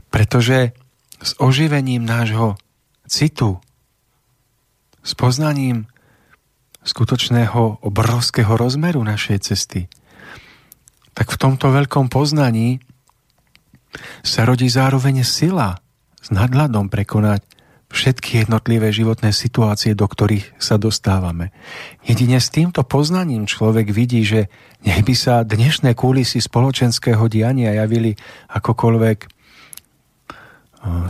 Pretože 0.09 0.73
s 1.19 1.35
oživením 1.39 2.07
nášho 2.07 2.55
citu, 3.07 3.59
s 5.03 5.11
poznaním 5.15 5.87
skutočného 6.83 7.83
obrovského 7.83 8.55
rozmeru 8.55 9.03
našej 9.03 9.51
cesty, 9.51 9.91
tak 11.13 11.35
v 11.35 11.39
tomto 11.39 11.71
veľkom 11.75 12.07
poznaní 12.07 12.79
sa 14.23 14.47
rodí 14.47 14.71
zároveň 14.71 15.27
sila 15.27 15.81
s 16.23 16.31
nadhľadom 16.31 16.87
prekonať 16.87 17.43
všetky 17.89 18.45
jednotlivé 18.45 18.93
životné 18.93 19.33
situácie, 19.33 19.97
do 19.97 20.05
ktorých 20.05 20.61
sa 20.61 20.77
dostávame. 20.77 21.49
Jedine 22.05 22.37
s 22.37 22.53
týmto 22.53 22.85
poznaním 22.85 23.49
človek 23.49 23.89
vidí, 23.89 24.21
že 24.21 24.45
nech 24.85 25.01
by 25.01 25.15
sa 25.17 25.41
dnešné 25.41 25.97
kúlisy 25.97 26.37
spoločenského 26.37 27.25
diania 27.25 27.73
javili 27.73 28.13
akokoľvek 28.53 29.38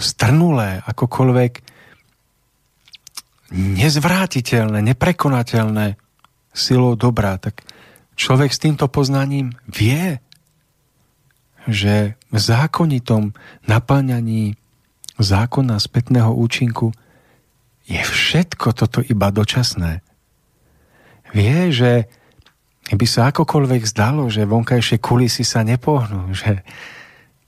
strnulé, 0.01 0.81
akokoľvek 0.85 1.51
nezvrátiteľné, 3.53 4.81
neprekonateľné 4.93 5.97
silou 6.53 6.93
dobrá, 6.93 7.37
tak 7.41 7.65
človek 8.17 8.51
s 8.53 8.61
týmto 8.61 8.85
poznaním 8.89 9.53
vie, 9.65 10.21
že 11.69 12.17
v 12.33 12.37
zákonitom 12.37 13.33
naplňaní 13.69 14.57
zákona 15.19 15.77
spätného 15.77 16.31
účinku 16.33 16.95
je 17.89 18.01
všetko 18.01 18.73
toto 18.73 19.01
iba 19.01 19.33
dočasné. 19.33 20.05
Vie, 21.33 21.69
že 21.69 22.09
by 22.89 23.05
sa 23.05 23.29
akokoľvek 23.29 23.85
zdalo, 23.85 24.29
že 24.33 24.49
vonkajšie 24.49 24.97
kulisy 24.97 25.45
sa 25.45 25.61
nepohnú, 25.61 26.33
že, 26.33 26.65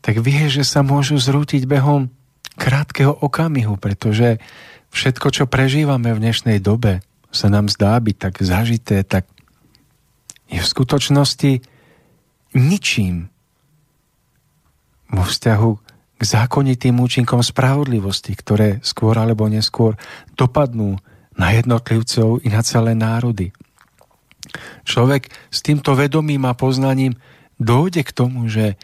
tak 0.02 0.18
vie, 0.20 0.50
že 0.50 0.66
sa 0.66 0.82
môžu 0.82 1.22
zrútiť 1.22 1.70
behom 1.70 2.10
krátkeho 2.58 3.14
okamihu, 3.14 3.78
pretože 3.78 4.42
všetko, 4.92 5.28
čo 5.32 5.44
prežívame 5.48 6.12
v 6.12 6.22
dnešnej 6.22 6.58
dobe, 6.60 7.06
sa 7.32 7.48
nám 7.48 7.72
zdá 7.72 7.96
byť 7.96 8.16
tak 8.20 8.36
zažité, 8.44 9.08
tak 9.08 9.24
je 10.52 10.60
v 10.60 10.68
skutočnosti 10.68 11.64
ničím 12.52 13.32
vo 15.08 15.24
vzťahu 15.24 15.72
k 16.20 16.22
zákonitým 16.22 17.00
účinkom 17.00 17.40
spravodlivosti, 17.40 18.36
ktoré 18.36 18.84
skôr 18.84 19.16
alebo 19.16 19.48
neskôr 19.48 19.96
dopadnú 20.36 21.00
na 21.40 21.56
jednotlivcov 21.56 22.44
i 22.44 22.52
na 22.52 22.62
celé 22.62 22.94
národy. 22.94 23.56
Človek 24.84 25.32
s 25.50 25.64
týmto 25.64 25.96
vedomím 25.96 26.44
a 26.46 26.54
poznaním 26.54 27.16
dojde 27.56 28.04
k 28.04 28.12
tomu, 28.12 28.52
že 28.52 28.76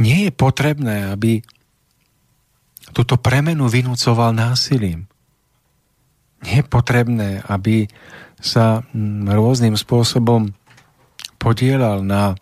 nie 0.00 0.26
je 0.26 0.32
potrebné, 0.32 1.12
aby 1.12 1.44
túto 2.96 3.20
premenu 3.20 3.68
vynúcoval 3.68 4.32
násilím. 4.32 5.06
Nie 6.40 6.64
je 6.64 6.66
potrebné, 6.66 7.44
aby 7.44 7.86
sa 8.40 8.80
mm, 8.96 9.28
rôznym 9.28 9.76
spôsobom 9.76 10.56
podielal 11.36 12.00
na 12.00 12.34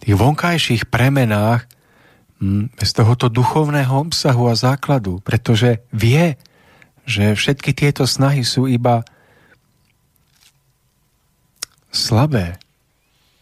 tých 0.00 0.16
vonkajších 0.16 0.88
premenách 0.88 1.68
Hm, 2.38 2.70
z 2.78 2.90
tohoto 2.94 3.26
duchovného 3.26 3.90
obsahu 3.90 4.46
a 4.46 4.54
základu, 4.54 5.18
pretože 5.26 5.82
vie, 5.90 6.38
že 7.02 7.34
všetky 7.34 7.74
tieto 7.74 8.06
snahy 8.06 8.46
sú 8.46 8.70
iba 8.70 9.02
slabé, 11.90 12.62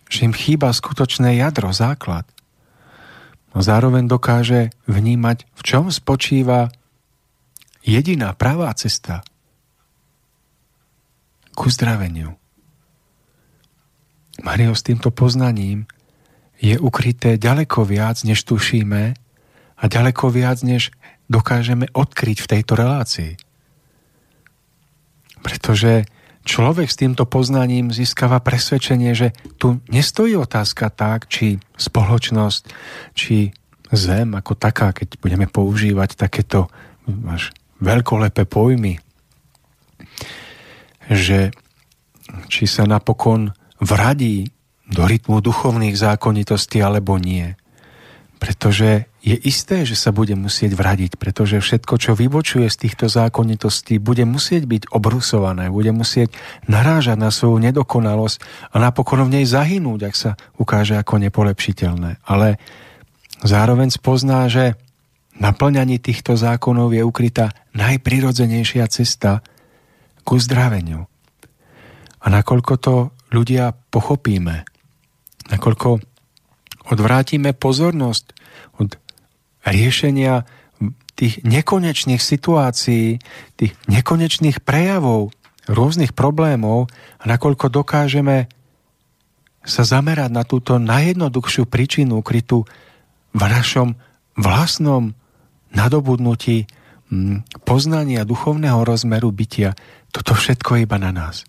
že 0.06 0.26
im 0.26 0.34
chýba 0.34 0.70
skutočné 0.70 1.38
jadro, 1.38 1.74
základ. 1.74 2.26
No 3.54 3.64
zároveň 3.64 4.06
dokáže 4.06 4.70
vnímať, 4.86 5.48
v 5.56 5.60
čom 5.64 5.84
spočíva 5.88 6.70
jediná 7.82 8.34
pravá 8.36 8.70
cesta 8.76 9.24
ku 11.56 11.72
zdraveniu. 11.72 12.36
Mario 14.44 14.76
s 14.76 14.84
týmto 14.84 15.08
poznaním 15.08 15.88
je 16.60 16.76
ukryté 16.76 17.40
ďaleko 17.40 17.88
viac, 17.88 18.20
než 18.28 18.44
tušíme 18.44 19.16
a 19.76 19.84
ďaleko 19.88 20.28
viac, 20.28 20.60
než 20.60 20.92
dokážeme 21.32 21.88
odkryť 21.96 22.44
v 22.44 22.50
tejto 22.52 22.76
relácii. 22.76 23.32
Pretože 25.40 26.04
človek 26.46 26.86
s 26.86 26.96
týmto 26.96 27.26
poznaním 27.26 27.90
získava 27.90 28.38
presvedčenie, 28.38 29.12
že 29.12 29.34
tu 29.58 29.82
nestojí 29.90 30.38
otázka 30.38 30.94
tak, 30.94 31.26
či 31.26 31.58
spoločnosť, 31.74 32.62
či 33.18 33.50
zem 33.90 34.32
ako 34.38 34.54
taká, 34.54 34.94
keď 34.94 35.18
budeme 35.18 35.50
používať 35.50 36.14
takéto 36.14 36.70
až 37.26 37.50
veľkolepé 37.82 38.46
pojmy, 38.46 38.98
že 41.10 41.54
či 42.50 42.64
sa 42.66 42.86
napokon 42.86 43.54
vradí 43.78 44.50
do 44.86 45.02
rytmu 45.06 45.42
duchovných 45.42 45.98
zákonitostí 45.98 46.78
alebo 46.82 47.18
nie. 47.18 47.54
Pretože 48.36 49.08
je 49.26 49.34
isté, 49.34 49.82
že 49.82 49.98
sa 49.98 50.14
bude 50.14 50.36
musieť 50.38 50.78
vradiť, 50.78 51.18
pretože 51.18 51.58
všetko, 51.58 51.94
čo 51.98 52.12
vybočuje 52.14 52.68
z 52.70 52.76
týchto 52.86 53.10
zákonitostí, 53.10 53.98
bude 53.98 54.22
musieť 54.22 54.70
byť 54.70 54.82
obrusované, 54.94 55.66
bude 55.66 55.90
musieť 55.90 56.30
narážať 56.70 57.18
na 57.18 57.34
svoju 57.34 57.58
nedokonalosť 57.58 58.70
a 58.70 58.76
napokon 58.78 59.26
v 59.26 59.40
nej 59.40 59.46
zahynúť, 59.48 60.00
ak 60.06 60.14
sa 60.14 60.30
ukáže 60.62 60.94
ako 60.94 61.18
nepolepšiteľné. 61.26 62.22
Ale 62.22 62.62
zároveň 63.42 63.90
spozná, 63.90 64.46
že 64.46 64.78
naplňaní 65.42 65.98
týchto 65.98 66.38
zákonov 66.38 66.94
je 66.94 67.02
ukrytá 67.02 67.50
najprirodzenejšia 67.74 68.86
cesta 68.92 69.42
ku 70.22 70.38
zdraveniu. 70.38 71.08
A 72.22 72.26
nakoľko 72.30 72.74
to 72.78 72.94
ľudia 73.34 73.74
pochopíme, 73.90 74.62
nakoľko 75.50 76.15
odvrátime 76.86 77.52
pozornosť 77.52 78.24
od 78.78 78.94
riešenia 79.66 80.46
tých 81.16 81.40
nekonečných 81.42 82.20
situácií, 82.20 83.18
tých 83.56 83.72
nekonečných 83.88 84.60
prejavov, 84.62 85.32
rôznych 85.66 86.12
problémov 86.12 86.86
a 87.18 87.24
nakoľko 87.26 87.72
dokážeme 87.72 88.46
sa 89.66 89.82
zamerať 89.82 90.30
na 90.30 90.46
túto 90.46 90.78
najjednoduchšiu 90.78 91.66
príčinu 91.66 92.22
ukrytú 92.22 92.62
v 93.34 93.42
našom 93.42 93.98
vlastnom 94.38 95.16
nadobudnutí 95.74 96.70
mm, 97.10 97.66
poznania 97.66 98.22
duchovného 98.22 98.86
rozmeru 98.86 99.34
bytia. 99.34 99.74
Toto 100.14 100.38
všetko 100.38 100.78
je 100.78 100.80
iba 100.86 100.98
na 101.02 101.10
nás 101.10 101.42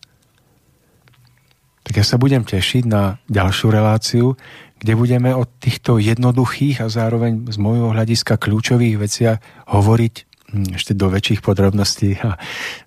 tak 1.88 2.03
ja 2.03 2.05
sa 2.05 2.19
budem 2.19 2.43
tešiť 2.43 2.84
na 2.84 3.15
ďalšiu 3.31 3.72
reláciu, 3.72 4.35
kde 4.76 4.93
budeme 4.99 5.31
o 5.31 5.47
týchto 5.47 6.03
jednoduchých 6.03 6.84
a 6.84 6.91
zároveň 6.91 7.47
z 7.47 7.57
môjho 7.64 7.95
hľadiska 7.95 8.35
kľúčových 8.35 8.99
veciach 8.99 9.39
hovoriť 9.72 10.14
hm, 10.51 10.76
ešte 10.76 10.91
do 10.91 11.07
väčších 11.07 11.39
podrobností. 11.39 12.19
A 12.27 12.35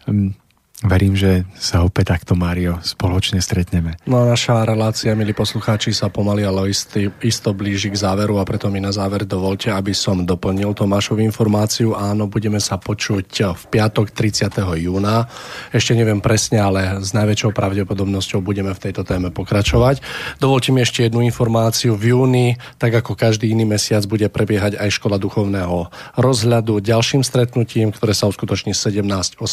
hm, 0.05 0.37
Verím, 0.81 1.13
že 1.13 1.45
sa 1.61 1.85
opäť 1.85 2.17
takto, 2.17 2.33
Mário, 2.33 2.81
spoločne 2.81 3.45
stretneme. 3.45 4.01
No 4.09 4.25
a 4.25 4.33
naša 4.33 4.65
relácia, 4.65 5.13
milí 5.13 5.37
poslucháči, 5.37 5.93
sa 5.93 6.09
pomaly, 6.09 6.41
ale 6.41 6.73
istý, 6.73 7.13
isto 7.21 7.53
blíži 7.53 7.93
k 7.93 8.01
záveru 8.01 8.41
a 8.41 8.49
preto 8.49 8.73
mi 8.73 8.81
na 8.81 8.89
záver 8.89 9.29
dovolte, 9.29 9.69
aby 9.69 9.93
som 9.93 10.25
doplnil 10.25 10.73
Tomášovu 10.73 11.21
informáciu. 11.21 11.93
Áno, 11.93 12.33
budeme 12.33 12.57
sa 12.65 12.81
počuť 12.81 13.53
v 13.53 13.63
piatok 13.69 14.17
30. 14.17 14.57
júna. 14.81 15.29
Ešte 15.69 15.93
neviem 15.93 16.25
presne, 16.25 16.65
ale 16.65 17.05
s 17.05 17.13
najväčšou 17.13 17.53
pravdepodobnosťou 17.53 18.41
budeme 18.41 18.73
v 18.73 18.81
tejto 18.81 19.05
téme 19.05 19.29
pokračovať. 19.29 20.01
Dovolte 20.41 20.73
mi 20.73 20.81
ešte 20.81 21.05
jednu 21.05 21.21
informáciu. 21.21 21.93
V 21.93 22.17
júni, 22.17 22.57
tak 22.81 22.97
ako 22.97 23.21
každý 23.21 23.53
iný 23.53 23.69
mesiac, 23.69 24.01
bude 24.09 24.25
prebiehať 24.33 24.81
aj 24.81 24.97
Škola 24.97 25.21
duchovného 25.21 25.93
rozhľadu 26.17 26.81
ďalším 26.81 27.21
stretnutím, 27.21 27.93
ktoré 27.93 28.17
sa 28.17 28.33
uskutoční 28.33 28.73
17-18 28.73 29.45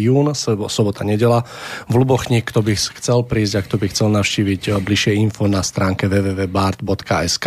jún 0.00 0.32
sobota, 0.70 1.04
nedela 1.04 1.44
v 1.90 1.94
Lubochni. 2.00 2.42
Kto 2.42 2.62
by 2.62 2.74
chcel 2.74 3.22
prísť 3.26 3.54
a 3.58 3.62
kto 3.66 3.76
by 3.80 3.88
chcel 3.90 4.08
navštíviť 4.14 4.68
eh, 4.70 4.80
bližšie 4.80 5.14
info 5.18 5.46
na 5.50 5.62
stránke 5.62 6.08
www.bart.sk 6.08 7.46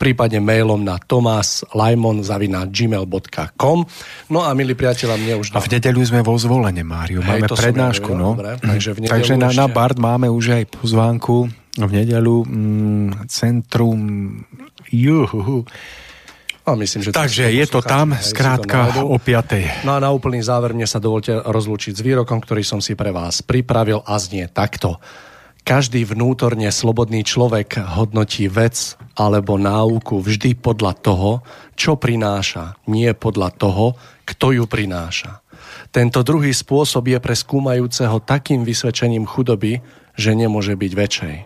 prípadne 0.00 0.40
mailom 0.40 0.82
na 0.82 0.98
tomaslajmon.gmail.com 0.98 3.78
No 4.28 4.44
a 4.44 4.54
milí 4.54 4.74
priatelia, 4.74 5.16
mne 5.16 5.36
už... 5.40 5.50
A 5.56 5.60
v 5.60 5.68
nedeľu 5.78 6.04
sme 6.04 6.22
vo 6.24 6.36
zvolenie, 6.36 6.84
Máriu. 6.84 7.22
Máme 7.24 7.48
Hej, 7.48 7.56
prednášku, 7.56 8.14
no. 8.16 8.34
Dobre, 8.36 8.58
takže 8.60 8.92
v 8.96 9.00
takže 9.08 9.36
na, 9.40 9.48
ešte... 9.52 9.60
na 9.60 9.68
Bart 9.68 9.98
máme 9.98 10.30
už 10.30 10.48
aj 10.58 10.64
pozvánku 10.78 11.48
v 11.78 11.90
nedeľu 11.94 12.42
mm, 12.42 13.08
centrum 13.30 14.00
juhu, 14.90 15.62
No, 16.68 16.76
myslím, 16.76 17.00
že 17.00 17.16
Takže 17.16 17.48
je 17.48 17.64
to 17.64 17.80
tam, 17.80 18.12
skrátka 18.12 19.00
o 19.00 19.16
5. 19.16 19.88
No 19.88 19.96
a 19.96 20.04
na 20.04 20.12
úplný 20.12 20.44
záver 20.44 20.76
mne 20.76 20.84
sa 20.84 21.00
dovolte 21.00 21.32
rozlúčiť 21.40 21.96
s 21.96 22.04
výrokom, 22.04 22.44
ktorý 22.44 22.60
som 22.60 22.84
si 22.84 22.92
pre 22.92 23.08
vás 23.08 23.40
pripravil 23.40 24.04
a 24.04 24.20
znie 24.20 24.44
takto. 24.52 25.00
Každý 25.64 26.04
vnútorne 26.04 26.68
slobodný 26.68 27.24
človek 27.24 27.80
hodnotí 27.96 28.52
vec 28.52 29.00
alebo 29.16 29.56
náuku 29.56 30.20
vždy 30.20 30.60
podľa 30.60 30.92
toho, 31.00 31.40
čo 31.72 31.96
prináša, 31.96 32.76
nie 32.84 33.16
podľa 33.16 33.48
toho, 33.56 33.96
kto 34.28 34.60
ju 34.60 34.64
prináša. 34.68 35.40
Tento 35.88 36.20
druhý 36.20 36.52
spôsob 36.52 37.08
je 37.08 37.16
pre 37.16 37.32
skúmajúceho 37.32 38.20
takým 38.20 38.60
vysvedčením 38.68 39.24
chudoby, 39.24 39.80
že 40.20 40.36
nemôže 40.36 40.76
byť 40.76 40.92
väčšej. 40.92 41.36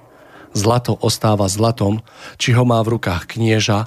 Zlato 0.53 0.99
ostáva 0.99 1.47
zlatom, 1.47 2.03
či 2.43 2.59
ho 2.59 2.66
má 2.66 2.82
v 2.82 2.99
rukách 2.99 3.39
knieža 3.39 3.86